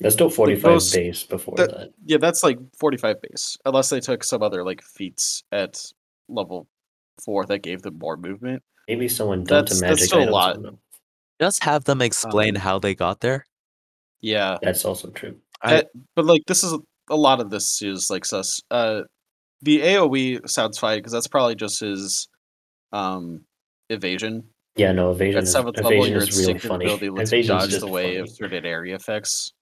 That's 0.00 0.14
still 0.14 0.30
45 0.30 0.62
those- 0.62 0.90
days 0.92 1.22
before 1.24 1.54
that- 1.56 1.70
that. 1.70 1.90
yeah, 2.04 2.18
that's 2.18 2.42
like 2.42 2.58
forty 2.78 2.96
five 2.96 3.20
base, 3.22 3.56
unless 3.64 3.90
they 3.90 4.00
took 4.00 4.24
some 4.24 4.42
other 4.42 4.64
like 4.64 4.82
feats 4.82 5.42
at 5.52 5.80
level 6.28 6.66
four 7.24 7.46
that 7.46 7.58
gave 7.60 7.82
them 7.82 7.98
more 7.98 8.16
movement. 8.16 8.62
Maybe 8.88 9.08
someone 9.08 9.44
dumped 9.44 9.70
That's- 9.70 9.78
a 9.78 9.80
that's 9.80 9.90
magic 10.00 10.06
still 10.08 10.34
a 10.34 10.40
item. 10.50 10.62
lot. 10.62 10.74
Just 11.40 11.64
have 11.64 11.84
them 11.84 12.00
explain 12.02 12.56
Um, 12.56 12.60
how 12.62 12.78
they 12.78 12.94
got 12.94 13.20
there. 13.20 13.44
Yeah, 14.20 14.56
That's 14.62 14.84
also 14.84 15.10
true. 15.10 15.36
I- 15.62 15.84
but 16.14 16.24
like 16.26 16.42
this 16.46 16.62
is 16.64 16.74
a 17.10 17.16
lot 17.16 17.40
of 17.40 17.50
this 17.50 17.82
is 17.82 18.08
like 18.10 18.24
sus. 18.24 18.60
Uh, 18.70 19.02
the 19.62 19.80
AOE 19.80 20.40
sounds 20.48 20.78
fine 20.78 20.98
because 20.98 21.12
that's 21.12 21.26
probably 21.28 21.54
just 21.54 21.80
his 21.80 22.28
um 22.92 23.44
evasion. 23.90 24.44
Yeah, 24.76 24.92
no, 24.92 25.12
evasion 25.12 25.38
At 25.38 25.42
is, 25.44 25.52
seventh 25.52 25.76
level, 25.76 25.92
evasion 25.92 26.12
your 26.14 26.22
is 26.22 26.38
really 26.46 26.58
funny. 26.58 26.84
ability 26.86 27.10
lets 27.10 27.30
you 27.32 27.38
Evasion's 27.38 27.60
dodge 27.62 27.70
just 27.70 27.80
the 27.82 27.88
way 27.88 28.04
funny. 28.04 28.16
of 28.16 28.28
certain 28.30 28.64
area 28.66 28.96
effects. 28.96 29.52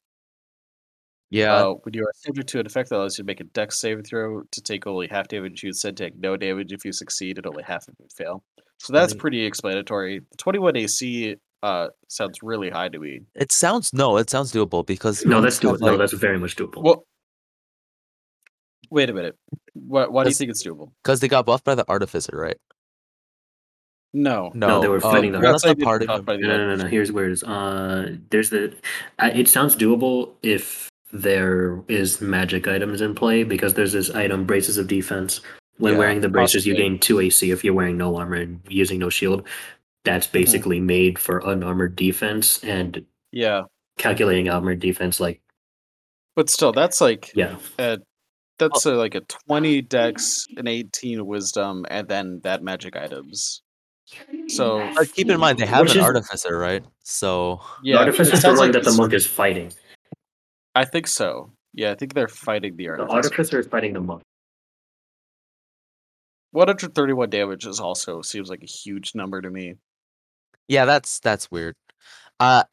Yeah, 1.30 1.54
Uh, 1.54 1.72
when 1.82 1.94
you 1.94 2.02
are 2.02 2.12
subject 2.14 2.48
to 2.50 2.60
an 2.60 2.66
effect 2.66 2.90
that 2.90 2.96
allows 2.96 3.16
you 3.18 3.24
to 3.24 3.26
make 3.26 3.40
a 3.40 3.44
dex 3.44 3.78
saving 3.80 4.04
throw 4.04 4.42
to 4.42 4.60
take 4.62 4.86
only 4.86 5.08
half 5.08 5.28
damage, 5.28 5.62
you 5.62 5.68
instead 5.68 5.96
take 5.96 6.16
no 6.18 6.36
damage 6.36 6.72
if 6.72 6.84
you 6.84 6.92
succeed 6.92 7.38
and 7.38 7.46
only 7.46 7.62
half 7.62 7.88
if 7.88 7.94
you 7.98 8.06
fail. 8.14 8.42
So 8.78 8.92
that's 8.92 9.12
Right. 9.14 9.20
pretty 9.20 9.44
explanatory. 9.44 10.20
The 10.30 10.36
21 10.36 10.76
AC 10.76 11.36
uh, 11.62 11.88
sounds 12.08 12.38
really 12.42 12.70
high 12.70 12.88
to 12.88 12.98
me. 12.98 13.20
it 13.34 13.52
sounds 13.52 13.92
no, 13.94 14.16
it 14.16 14.28
sounds 14.28 14.52
doable 14.52 14.84
because 14.84 15.24
No, 15.24 15.40
monks 15.40 15.58
that's 15.58 15.58
have, 15.62 15.80
doable. 15.80 15.86
no, 15.86 15.96
that's 15.96 16.12
very 16.12 16.38
much 16.38 16.56
doable. 16.56 16.82
Well, 16.82 17.06
wait 18.90 19.08
a 19.08 19.12
minute. 19.14 19.36
Why, 19.74 20.06
why 20.08 20.24
do 20.24 20.30
you 20.30 20.34
think 20.34 20.50
it's 20.50 20.66
doable? 20.66 20.92
because 21.02 21.20
they 21.20 21.28
got 21.28 21.46
buffed 21.46 21.64
by 21.64 21.74
the 21.74 21.84
artificer, 21.88 22.36
right? 22.36 22.56
No. 24.14 24.50
No, 24.54 24.68
No, 24.68 24.80
they 24.82 24.88
were 24.88 24.96
oh, 24.96 25.00
fighting 25.00 25.32
the 25.32 25.38
one 25.38 25.46
of 25.46 25.52
That's 25.52 25.64
why 25.64 25.70
the 25.70 25.74
they 25.74 25.80
did 25.80 25.84
party 25.84 26.06
buff 26.06 26.24
by 26.24 26.36
the 26.36 26.42
No, 26.42 26.56
no, 26.56 26.76
no, 26.76 26.82
no. 26.84 26.86
Here's 26.88 27.10
where 27.12 27.26
it 27.26 27.32
is. 27.32 27.42
Uh, 27.44 28.16
there's 28.30 28.50
the. 28.50 28.74
Uh, 29.18 29.30
it 29.34 29.48
sounds 29.48 29.74
doable 29.76 30.32
if 30.42 30.90
there 31.12 31.82
is 31.88 32.20
magic 32.20 32.66
items 32.68 33.00
in 33.00 33.14
play 33.14 33.44
because 33.44 33.74
there's 33.74 33.92
this 33.92 34.10
item, 34.10 34.44
bracers 34.44 34.76
of 34.78 34.86
defense. 34.86 35.40
When 35.78 35.94
Yeah, 35.94 35.98
wearing 35.98 36.20
the 36.20 36.28
bracers, 36.28 36.66
you 36.66 36.74
gain 36.74 36.98
two 36.98 37.20
AC 37.20 37.50
if 37.50 37.64
you're 37.64 37.74
wearing 37.74 37.96
no 37.96 38.14
armor 38.16 38.36
and 38.36 38.60
using 38.68 38.98
no 38.98 39.08
shield. 39.08 39.46
That's 40.04 40.26
Mm-hmm. 40.26 40.32
basically 40.38 40.80
made 40.80 41.18
for 41.18 41.38
unarmored 41.38 41.96
defense 41.96 42.62
and 42.62 43.04
Yeah. 43.30 43.62
calculating 43.98 44.48
armored 44.50 44.80
defense. 44.80 45.20
Like, 45.20 45.40
But 46.36 46.50
still, 46.50 46.72
that's 46.72 47.00
like 47.00 47.30
yeah, 47.34 47.56
uh, 47.78 47.96
that's 48.58 48.86
uh, 48.86 48.96
like 48.96 49.14
a 49.14 49.20
20 49.22 49.82
dex, 49.82 50.46
an 50.56 50.66
18 50.68 51.24
wisdom, 51.26 51.84
and 51.90 52.06
then 52.08 52.40
that 52.44 52.62
magic 52.62 52.96
items. 52.96 53.61
So 54.48 54.88
But 54.96 55.12
keep 55.12 55.28
in 55.30 55.38
mind 55.40 55.58
they 55.58 55.66
have 55.66 55.82
Which 55.82 55.92
an 55.92 55.98
is- 55.98 56.04
artificer, 56.04 56.58
right? 56.58 56.84
So 57.02 57.60
yeah, 57.82 57.94
the 57.94 57.98
artificer 58.00 58.30
it 58.30 58.34
is 58.34 58.40
the 58.42 58.48
sounds 58.48 58.60
like 58.60 58.72
that 58.72 58.84
the 58.84 58.92
monk 58.92 59.12
is 59.12 59.26
fighting. 59.26 59.72
I 60.74 60.84
think 60.84 61.06
so. 61.06 61.50
Yeah, 61.74 61.90
I 61.92 61.94
think 61.94 62.14
they're 62.14 62.28
fighting 62.28 62.76
the 62.76 62.88
artificer. 62.88 63.06
The 63.08 63.12
artificer. 63.14 63.34
artificer 63.34 63.58
is 63.60 63.66
fighting 63.66 63.92
the 63.94 64.00
monk. 64.00 64.22
131 66.52 67.30
damage 67.30 67.66
is 67.66 67.80
also 67.80 68.20
seems 68.22 68.50
like 68.50 68.62
a 68.62 68.66
huge 68.66 69.14
number 69.14 69.40
to 69.40 69.48
me. 69.50 69.76
Yeah, 70.68 70.84
that's 70.84 71.18
that's 71.20 71.50
weird. 71.50 71.76
Uh, 72.38 72.64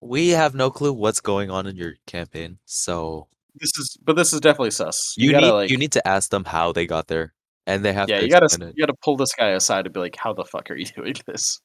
we 0.00 0.30
have 0.30 0.54
no 0.54 0.70
clue 0.70 0.92
what's 0.92 1.20
going 1.20 1.50
on 1.50 1.66
in 1.66 1.76
your 1.76 1.94
campaign, 2.06 2.58
so 2.64 3.28
This 3.54 3.70
is, 3.78 3.96
but 4.02 4.16
this 4.16 4.32
is 4.32 4.40
definitely 4.40 4.70
sus. 4.70 5.14
you, 5.16 5.30
gotta 5.32 5.46
need 5.46 5.52
like, 5.52 5.70
you 5.70 5.76
need 5.76 5.92
to 5.92 6.08
ask 6.08 6.30
them 6.30 6.44
how 6.44 6.72
they 6.72 6.86
got 6.86 7.06
there, 7.08 7.34
and 7.66 7.84
they 7.84 7.92
have 7.92 8.08
yeah, 8.08 8.18
to 8.18 8.24
you 8.24 8.30
gotta 8.30 8.46
it. 8.46 8.74
you 8.76 8.86
gotta 8.86 8.98
pull 9.02 9.16
this 9.16 9.34
guy 9.34 9.50
aside 9.50 9.86
and 9.86 9.94
be 9.94 10.00
like, 10.00 10.16
how 10.16 10.32
the 10.32 10.44
fuck 10.44 10.70
are 10.70 10.76
you 10.76 10.86
doing 10.96 11.14
this? 11.26 11.60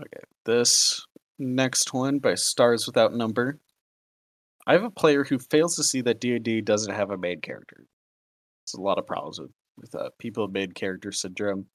Okay, 0.00 0.24
this 0.44 1.04
next 1.38 1.92
one 1.92 2.18
by 2.18 2.34
Stars 2.34 2.86
Without 2.86 3.12
Number. 3.14 3.58
I 4.66 4.74
have 4.74 4.84
a 4.84 4.90
player 4.90 5.24
who 5.24 5.38
fails 5.38 5.76
to 5.76 5.82
see 5.82 6.02
that 6.02 6.20
D&D 6.20 6.60
doesn't 6.60 6.94
have 6.94 7.10
a 7.10 7.16
main 7.16 7.40
character. 7.40 7.86
It's 8.64 8.74
a 8.74 8.80
lot 8.80 8.98
of 8.98 9.06
problems 9.06 9.40
with 9.40 9.50
with 9.80 9.94
uh, 9.94 10.10
people 10.18 10.48
main 10.48 10.72
character 10.72 11.12
syndrome. 11.12 11.66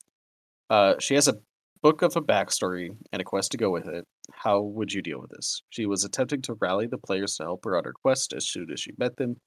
Uh, 0.70 0.96
she 1.00 1.16
has 1.16 1.28
a 1.28 1.36
book 1.82 2.02
of 2.02 2.16
a 2.16 2.22
backstory 2.22 2.90
and 3.12 3.22
a 3.22 3.26
quest 3.26 3.52
to 3.52 3.58
go 3.58 3.70
with 3.70 3.88
it. 3.88 4.06
How 4.32 4.62
would 4.62 4.94
you 4.94 5.02
deal 5.02 5.20
with 5.22 5.32
this? 5.32 5.62
She 5.70 5.86
was 5.86 6.04
attempting 6.04 6.42
to 6.44 6.54
rally 6.56 6.88
the 6.88 6.98
players 6.98 7.36
to 7.38 7.44
help 7.44 7.66
her 7.66 7.78
on 7.78 7.84
her 7.84 7.94
quest 7.94 8.34
as 8.34 8.48
soon 8.48 8.72
as 8.72 8.80
she 8.80 8.92
met 8.98 9.18
them. 9.18 9.38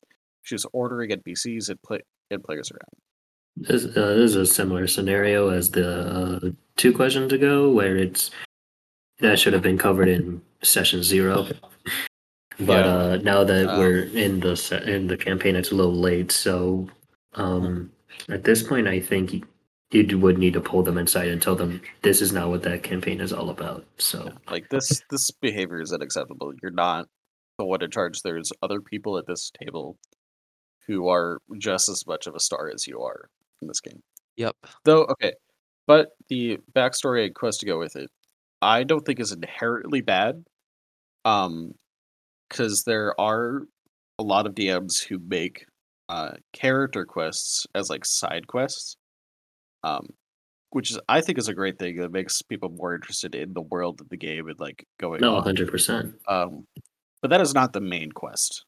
She 0.42 0.54
was 0.54 0.66
ordering 0.72 1.10
NPCs 1.10 1.70
and, 1.70 1.80
play- 1.82 2.02
and 2.30 2.42
players 2.44 2.70
around. 2.70 2.90
This, 3.56 3.84
uh, 3.96 4.14
this 4.14 4.30
is 4.32 4.36
a 4.36 4.46
similar 4.46 4.86
scenario 4.86 5.48
as 5.48 5.70
the 5.70 5.88
uh, 6.44 6.50
two 6.76 6.92
questions 6.92 7.32
ago, 7.32 7.70
where 7.70 7.96
it's 7.96 8.30
that 9.20 9.38
should 9.38 9.54
have 9.54 9.62
been 9.62 9.78
covered 9.78 10.08
in 10.08 10.42
session 10.62 11.02
zero. 11.02 11.46
But 12.60 12.84
Yeah. 12.84 12.94
uh, 12.96 13.16
now 13.22 13.44
that 13.44 13.66
Um, 13.66 13.78
we're 13.78 14.02
in 14.02 14.40
the 14.40 14.82
in 14.86 15.06
the 15.06 15.16
campaign, 15.16 15.56
it's 15.56 15.72
a 15.72 15.74
little 15.74 15.94
late. 15.96 16.30
So 16.32 16.86
um, 17.34 17.90
at 18.28 18.44
this 18.44 18.62
point, 18.62 18.86
I 18.88 19.00
think 19.00 19.42
you, 19.90 20.02
you 20.02 20.18
would 20.18 20.38
need 20.38 20.52
to 20.54 20.60
pull 20.60 20.82
them 20.82 20.98
inside 20.98 21.28
and 21.28 21.40
tell 21.40 21.54
them 21.54 21.80
this 22.02 22.20
is 22.20 22.32
not 22.32 22.48
what 22.48 22.62
that 22.62 22.82
campaign 22.82 23.20
is 23.20 23.32
all 23.32 23.50
about. 23.50 23.84
So 23.98 24.32
Like 24.50 24.68
this 24.68 25.02
this 25.10 25.30
behavior 25.30 25.80
is 25.80 25.92
unacceptable. 25.92 26.52
You're 26.62 26.72
not 26.72 27.06
the 27.58 27.64
one 27.64 27.82
in 27.82 27.90
charge. 27.90 28.20
There's 28.22 28.52
other 28.62 28.80
people 28.80 29.18
at 29.18 29.26
this 29.26 29.50
table 29.62 29.96
who 30.86 31.08
are 31.08 31.40
just 31.58 31.88
as 31.88 32.06
much 32.06 32.26
of 32.26 32.34
a 32.34 32.40
star 32.40 32.70
as 32.72 32.86
you 32.86 33.00
are 33.00 33.28
in 33.60 33.68
this 33.68 33.80
game. 33.80 34.02
Yep. 34.36 34.56
Though, 34.84 35.04
okay. 35.04 35.32
But 35.86 36.10
the 36.28 36.58
backstory 36.72 37.24
and 37.24 37.34
quest 37.34 37.60
to 37.60 37.66
go 37.66 37.78
with 37.78 37.96
it, 37.96 38.10
I 38.60 38.82
don't 38.84 39.04
think 39.04 39.20
is 39.20 39.32
inherently 39.32 40.00
bad. 40.00 40.44
Um 41.24 41.72
because 42.48 42.84
there 42.84 43.18
are 43.20 43.62
a 44.18 44.22
lot 44.22 44.46
of 44.46 44.54
DMs 44.54 45.04
who 45.04 45.18
make 45.18 45.64
uh 46.08 46.32
character 46.52 47.04
quests 47.04 47.66
as 47.74 47.88
like 47.88 48.04
side 48.04 48.48
quests. 48.48 48.96
Um 49.82 50.08
which 50.70 50.90
is 50.90 50.98
I 51.08 51.20
think 51.20 51.38
is 51.38 51.48
a 51.48 51.54
great 51.54 51.78
thing 51.78 51.96
that 52.00 52.12
makes 52.12 52.42
people 52.42 52.68
more 52.68 52.94
interested 52.94 53.34
in 53.34 53.54
the 53.54 53.62
world 53.62 54.00
of 54.00 54.08
the 54.08 54.16
game 54.16 54.48
and 54.48 54.58
like 54.60 54.86
going 55.00 55.20
no, 55.20 55.36
on. 55.36 55.42
hundred 55.42 55.70
percent. 55.70 56.16
Um, 56.28 56.66
but 57.22 57.30
that 57.30 57.40
is 57.40 57.54
not 57.54 57.72
the 57.72 57.80
main 57.80 58.12
quest, 58.12 58.64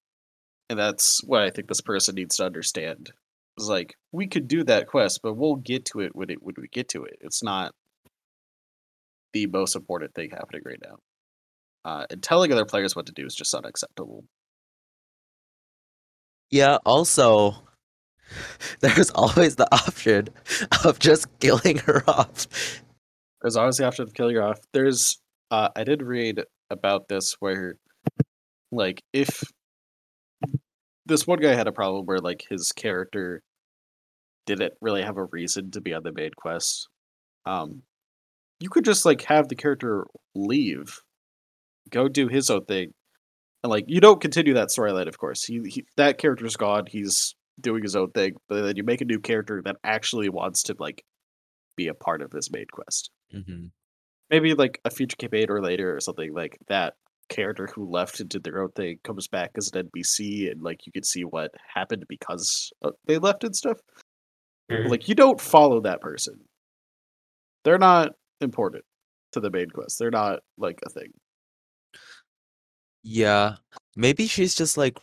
and 0.70 0.78
that's 0.78 1.22
what 1.24 1.42
I 1.42 1.50
think 1.50 1.68
this 1.68 1.80
person 1.80 2.14
needs 2.14 2.36
to 2.36 2.46
understand. 2.46 3.12
Is 3.59 3.68
like 3.68 3.94
we 4.12 4.26
could 4.26 4.48
do 4.48 4.64
that 4.64 4.86
quest, 4.86 5.20
but 5.22 5.34
we'll 5.34 5.56
get 5.56 5.84
to 5.86 6.00
it 6.00 6.14
when 6.14 6.30
it 6.30 6.42
when 6.42 6.54
we 6.56 6.68
get 6.68 6.88
to 6.90 7.04
it. 7.04 7.18
It's 7.20 7.42
not 7.42 7.72
the 9.32 9.46
most 9.46 9.76
important 9.76 10.14
thing 10.14 10.30
happening 10.30 10.62
right 10.64 10.80
now. 10.82 10.96
Uh, 11.84 12.06
and 12.11 12.22
telling 12.22 12.52
other 12.52 12.64
players 12.64 12.96
what 12.96 13.06
to 13.06 13.12
do 13.12 13.26
is 13.26 13.34
just 13.34 13.54
unacceptable. 13.54 14.24
Yeah. 16.50 16.78
Also, 16.86 17.67
there's 18.80 19.10
always 19.10 19.56
the 19.56 19.72
option 19.72 20.28
of 20.84 20.98
just 20.98 21.26
killing 21.40 21.78
her 21.78 22.02
off. 22.08 22.46
There's 23.42 23.56
always 23.56 23.76
the 23.76 23.86
option 23.86 24.04
of 24.04 24.14
killing 24.14 24.36
her 24.36 24.42
off. 24.42 24.58
There's 24.72 25.18
uh, 25.50 25.68
I 25.74 25.84
did 25.84 26.02
read 26.02 26.42
about 26.70 27.08
this 27.08 27.36
where, 27.40 27.76
like, 28.70 29.02
if 29.12 29.42
this 31.06 31.26
one 31.26 31.38
guy 31.38 31.54
had 31.54 31.66
a 31.66 31.72
problem 31.72 32.04
where 32.04 32.18
like 32.18 32.44
his 32.48 32.70
character 32.72 33.42
didn't 34.46 34.74
really 34.80 35.02
have 35.02 35.16
a 35.16 35.24
reason 35.24 35.70
to 35.70 35.80
be 35.80 35.94
on 35.94 36.02
the 36.02 36.12
main 36.12 36.30
quest, 36.36 36.88
um, 37.46 37.82
you 38.60 38.68
could 38.68 38.84
just 38.84 39.04
like 39.04 39.22
have 39.22 39.48
the 39.48 39.56
character 39.56 40.06
leave, 40.34 41.00
go 41.90 42.08
do 42.08 42.28
his 42.28 42.50
own 42.50 42.64
thing, 42.66 42.92
and 43.62 43.70
like 43.70 43.84
you 43.88 44.00
don't 44.00 44.20
continue 44.20 44.54
that 44.54 44.68
storyline. 44.68 45.08
Of 45.08 45.18
course, 45.18 45.44
he, 45.44 45.60
he 45.66 45.84
that 45.96 46.18
character's 46.18 46.56
gone. 46.56 46.84
He's 46.86 47.34
doing 47.61 47.82
his 47.82 47.96
own 47.96 48.11
thing, 48.11 48.34
but 48.48 48.62
then 48.62 48.76
you 48.76 48.84
make 48.84 49.00
a 49.00 49.06
new 49.06 49.20
character 49.20 49.62
that 49.64 49.76
actually 49.84 50.28
wants 50.28 50.62
to 50.64 50.76
like 50.78 51.04
be 51.76 51.88
a 51.88 51.94
part 51.94 52.22
of 52.22 52.30
this 52.30 52.50
main 52.50 52.66
quest 52.72 53.11
hmm 53.30 53.66
maybe 54.30 54.54
like 54.54 54.80
a 54.84 54.90
future 54.90 55.16
campaign 55.16 55.46
or 55.48 55.62
later 55.62 55.94
or 55.94 56.00
something 56.00 56.34
like 56.34 56.59
that 56.68 56.94
character 57.28 57.66
who 57.66 57.88
left 57.88 58.20
and 58.20 58.28
did 58.28 58.42
their 58.42 58.62
own 58.62 58.70
thing 58.72 58.98
comes 59.04 59.28
back 59.28 59.50
as 59.56 59.70
an 59.72 59.88
NPC 59.88 60.50
and 60.50 60.62
like 60.62 60.86
you 60.86 60.92
can 60.92 61.02
see 61.02 61.24
what 61.24 61.52
happened 61.74 62.04
because 62.09 62.72
they 63.06 63.18
left 63.18 63.44
and 63.44 63.54
stuff. 63.54 63.78
Mhm. 64.70 64.88
Like 64.88 65.09
you 65.09 65.14
don't 65.14 65.40
follow 65.40 65.80
that 65.80 66.00
person. 66.00 66.40
They're 67.64 67.78
not 67.78 68.12
important 68.40 68.84
to 69.32 69.40
the 69.40 69.50
main 69.50 69.70
quest. 69.70 69.98
They're 69.98 70.11
not 70.11 70.40
like 70.56 70.80
a 70.86 70.90
thing. 70.90 71.12
Yeah. 73.02 73.56
Maybe 73.96 74.26
she's 74.26 74.54
just 74.54 74.76
like 74.76 74.98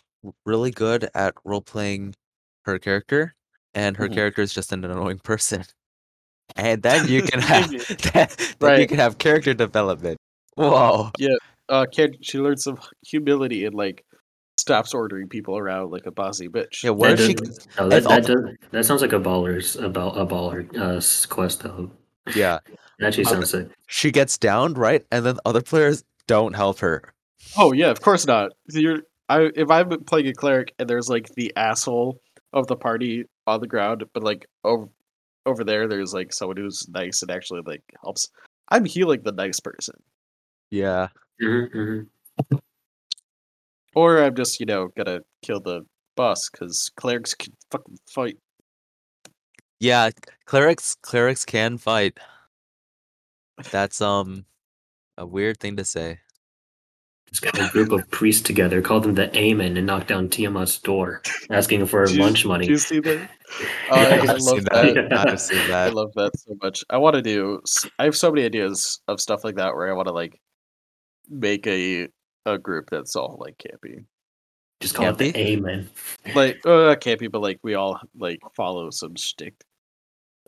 really 0.45 0.71
good 0.71 1.09
at 1.13 1.35
role 1.43 1.61
playing 1.61 2.15
her 2.65 2.79
character, 2.79 3.35
and 3.73 3.97
her 3.97 4.07
Mhm. 4.09 4.13
character 4.13 4.41
is 4.41 4.53
just 4.53 4.71
an 4.71 4.83
annoying 4.83 5.19
person. 5.23 5.63
And 6.55 6.81
then 6.83 7.07
you 7.07 7.21
can 7.31 7.39
have 7.41 7.71
Maybe. 7.71 7.83
then, 8.13 8.27
then 8.59 8.79
you 8.81 8.87
can 8.87 8.97
have 8.99 9.17
character 9.17 9.53
development. 9.53 10.17
Whoa. 10.55 11.11
Yeah. 11.17 11.35
Uh, 11.67 11.85
kid, 11.91 12.17
she 12.21 12.39
learns 12.39 12.63
some 12.63 12.77
humility 13.05 13.65
and 13.65 13.73
like 13.75 14.05
stops 14.57 14.93
ordering 14.93 15.27
people 15.27 15.57
around 15.57 15.91
like 15.91 16.05
a 16.05 16.11
bossy 16.11 16.47
bitch. 16.47 16.83
Yeah, 16.83 16.91
what 16.91 17.17
That 17.17 17.25
she 17.25 17.33
does- 17.33 17.67
no, 17.77 17.89
that, 17.89 18.03
that, 18.03 18.25
does, 18.25 18.39
that 18.71 18.85
sounds 18.85 19.01
like 19.01 19.13
a 19.13 19.19
baller's 19.19 19.75
about 19.75 20.17
a 20.17 20.25
baller 20.25 20.65
uh, 20.77 21.01
quest 21.33 21.63
though. 21.63 21.91
yeah, 22.35 22.59
It 22.99 23.05
actually 23.05 23.25
Uh, 23.25 23.29
sounds 23.31 23.49
sick. 23.49 23.67
she 23.87 24.11
gets 24.11 24.37
downed, 24.37 24.77
right? 24.77 25.03
And 25.11 25.25
then 25.25 25.37
other 25.45 25.61
players 25.61 26.03
don't 26.27 26.55
help 26.55 26.79
her. 26.79 27.11
Oh 27.57 27.73
yeah, 27.73 27.89
of 27.89 28.01
course 28.01 28.25
not. 28.25 28.51
You're 28.69 29.01
I 29.27 29.49
if 29.55 29.69
I'm 29.69 29.89
playing 30.05 30.27
a 30.27 30.33
cleric 30.33 30.73
and 30.79 30.87
there's 30.89 31.09
like 31.09 31.29
the 31.35 31.51
asshole 31.57 32.19
of 32.55 32.65
the 32.67 32.75
party 32.75 33.25
on 33.45 33.59
the 33.59 33.67
ground, 33.67 34.03
but 34.13 34.23
like 34.23 34.47
over 34.63 34.87
over 35.45 35.63
there 35.63 35.87
there's 35.87 36.13
like 36.13 36.33
someone 36.33 36.57
who's 36.57 36.87
nice 36.89 37.21
and 37.21 37.29
actually 37.29 37.61
like 37.65 37.83
helps. 38.03 38.29
I'm 38.69 38.85
healing 38.85 39.21
the 39.23 39.31
nice 39.31 39.59
person. 39.59 39.95
Yeah. 40.71 41.09
Mhm, 41.39 41.71
mhm. 41.75 42.59
Or 43.93 44.23
I'm 44.23 44.35
just, 44.35 44.59
you 44.59 44.65
know, 44.65 44.87
gonna 44.97 45.19
kill 45.43 45.59
the 45.59 45.85
boss 46.15 46.49
because 46.49 46.91
clerics 46.95 47.33
can 47.35 47.53
fucking 47.69 47.99
fight. 48.09 48.37
Yeah, 49.79 50.09
clerics 50.45 50.95
clerics 51.01 51.45
can 51.45 51.77
fight. 51.77 52.17
That's 53.71 54.01
um 54.01 54.45
a 55.17 55.25
weird 55.25 55.59
thing 55.59 55.75
to 55.77 55.85
say. 55.85 56.19
Just 57.35 57.53
got 57.53 57.59
a 57.69 57.69
group 57.71 57.91
of 57.91 58.09
priests 58.11 58.41
together, 58.41 58.81
called 58.81 59.03
them 59.03 59.15
the 59.15 59.35
Amen, 59.37 59.75
and 59.75 59.85
knocked 59.85 60.07
down 60.07 60.29
Tiamat's 60.29 60.77
door, 60.79 61.21
asking 61.49 61.85
for 61.85 62.05
Did 62.05 62.15
you- 62.15 62.21
lunch 62.23 62.45
money. 62.45 62.65
Do 62.65 62.71
you 62.71 62.77
see 62.77 62.99
that? 63.01 63.29
Oh, 63.91 63.95
Yeah, 64.01 64.07
I, 64.07 64.15
I 64.15 64.25
love 64.25 64.41
seen 64.41 64.63
that. 64.63 65.07
that. 65.11 65.29
I've 65.29 65.39
seen 65.41 65.71
I 65.71 65.89
love 65.89 66.11
that 66.15 66.31
so 66.39 66.55
much. 66.63 66.83
I 66.89 66.97
want 66.97 67.15
to 67.15 67.21
do. 67.21 67.61
I 67.99 68.05
have 68.05 68.15
so 68.17 68.31
many 68.31 68.43
ideas 68.45 68.99
of 69.07 69.21
stuff 69.21 69.43
like 69.43 69.55
that 69.57 69.75
where 69.75 69.87
I 69.87 69.93
want 69.93 70.07
to 70.07 70.13
like 70.13 70.39
make 71.29 71.67
a 71.67 72.07
a 72.47 72.57
group 72.57 72.89
that's 72.89 73.15
all 73.15 73.37
like 73.39 73.57
campy. 73.59 74.03
Just 74.81 74.95
call 74.95 75.09
it 75.09 75.17
the 75.19 75.31
Campy? 75.31 75.35
Amen. 75.57 75.89
like 76.33 76.65
uh, 76.65 76.87
not 76.87 77.01
campy, 77.01 77.31
but 77.31 77.41
like 77.41 77.59
we 77.63 77.75
all 77.75 77.99
like 78.17 78.39
follow 78.55 78.89
some 78.89 79.15
shtick 79.15 79.53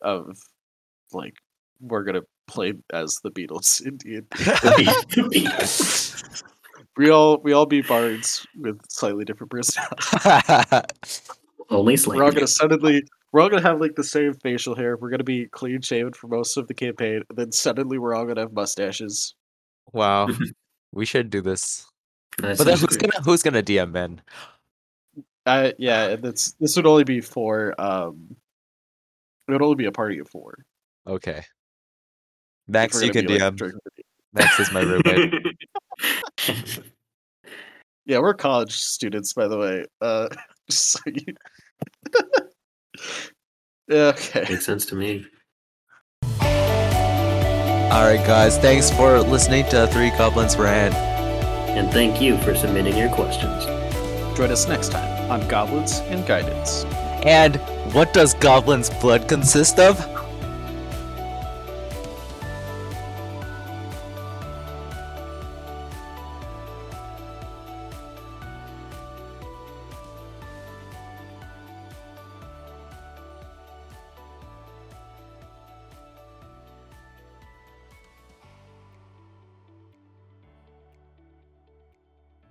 of 0.02 0.36
like 1.14 1.36
we're 1.80 2.04
gonna 2.04 2.24
play 2.48 2.74
as 2.92 3.20
the 3.24 3.30
Beatles 3.32 3.86
in 3.86 3.98
D&D. 3.98 4.24
we 6.98 7.10
all 7.10 7.38
we 7.44 7.54
all 7.54 7.66
be 7.66 7.82
bards 7.82 8.46
with 8.60 8.80
slightly 8.90 9.24
different 9.26 9.52
personalities. 9.52 11.22
Only 11.70 11.98
slightly. 11.98 12.20
We're 12.20 12.26
all 12.26 12.32
gonna 12.32 12.48
suddenly 12.48 13.04
we're 13.32 13.42
all 13.42 13.50
gonna 13.50 13.62
have 13.62 13.80
like 13.82 13.96
the 13.96 14.04
same 14.04 14.34
facial 14.34 14.74
hair. 14.76 14.98
We're 14.98 15.10
gonna 15.10 15.24
be 15.24 15.46
clean 15.48 15.82
shaven 15.82 16.14
for 16.14 16.28
most 16.28 16.58
of 16.58 16.68
the 16.68 16.74
campaign, 16.74 17.24
and 17.30 17.38
then 17.38 17.52
suddenly 17.52 17.98
we're 17.98 18.16
all 18.16 18.26
gonna 18.26 18.42
have 18.42 18.54
mustaches. 18.54 19.36
wow. 19.94 20.28
We 20.94 21.06
should 21.06 21.30
do 21.30 21.42
this. 21.42 21.86
That 22.38 22.58
But 22.58 22.64
then 22.66 22.78
who's 22.78 22.96
great. 22.98 23.12
gonna 23.12 23.24
who's 23.26 23.44
gonna 23.44 23.62
DM 23.62 23.92
Ben? 23.92 24.22
Uh, 25.46 25.72
yeah, 25.78 26.16
that's 26.16 26.54
this 26.54 26.78
would 26.78 26.88
only 26.88 27.04
be 27.04 27.20
for 27.20 27.76
um, 27.80 28.36
it 29.48 29.52
would 29.52 29.62
only 29.62 29.76
be 29.76 29.86
a 29.86 29.92
party 29.92 30.20
of 30.20 30.30
four. 30.30 30.66
Okay. 31.06 31.40
if 31.40 31.46
Next 32.70 33.02
you 33.04 33.12
gonna 33.12 33.28
can 33.28 33.28
be, 33.28 33.40
like, 33.40 33.54
DM. 33.54 33.58
drinking 33.58 33.80
with 33.84 33.94
you. 33.98 34.04
Next 34.34 34.60
is 34.62 34.72
my 34.72 34.80
roommate. 34.82 35.34
Yeah, 38.08 38.20
we're 38.20 38.34
college 38.34 38.74
students, 38.74 39.34
by 39.34 39.50
the 39.50 39.58
way. 39.58 39.86
Uh, 40.02 40.30
So 40.70 41.00
you... 41.06 41.34
okay. 43.92 44.46
Makes 44.50 44.66
sense 44.66 44.86
to 44.88 44.96
me. 44.96 45.26
All 47.90 48.04
right, 48.04 48.22
guys. 48.28 48.58
Thanks 48.58 48.92
for 48.92 49.22
listening 49.22 49.66
to 49.70 49.88
Three 49.88 50.10
Goblins 50.10 50.58
Rant. 50.58 50.94
And 50.94 51.90
thank 51.92 52.22
you 52.22 52.38
for 52.40 52.54
submitting 52.54 52.98
your 52.98 53.10
questions. 53.10 53.66
Join 54.36 54.52
us 54.52 54.68
next 54.68 54.92
time 54.92 55.32
on 55.32 55.48
Goblins 55.48 56.00
and 56.00 56.26
Guidance. 56.28 56.84
And 57.24 57.56
what 57.94 58.14
does 58.14 58.34
Goblin's 58.34 58.90
blood 58.90 59.30
consist 59.30 59.80
of? 59.80 60.17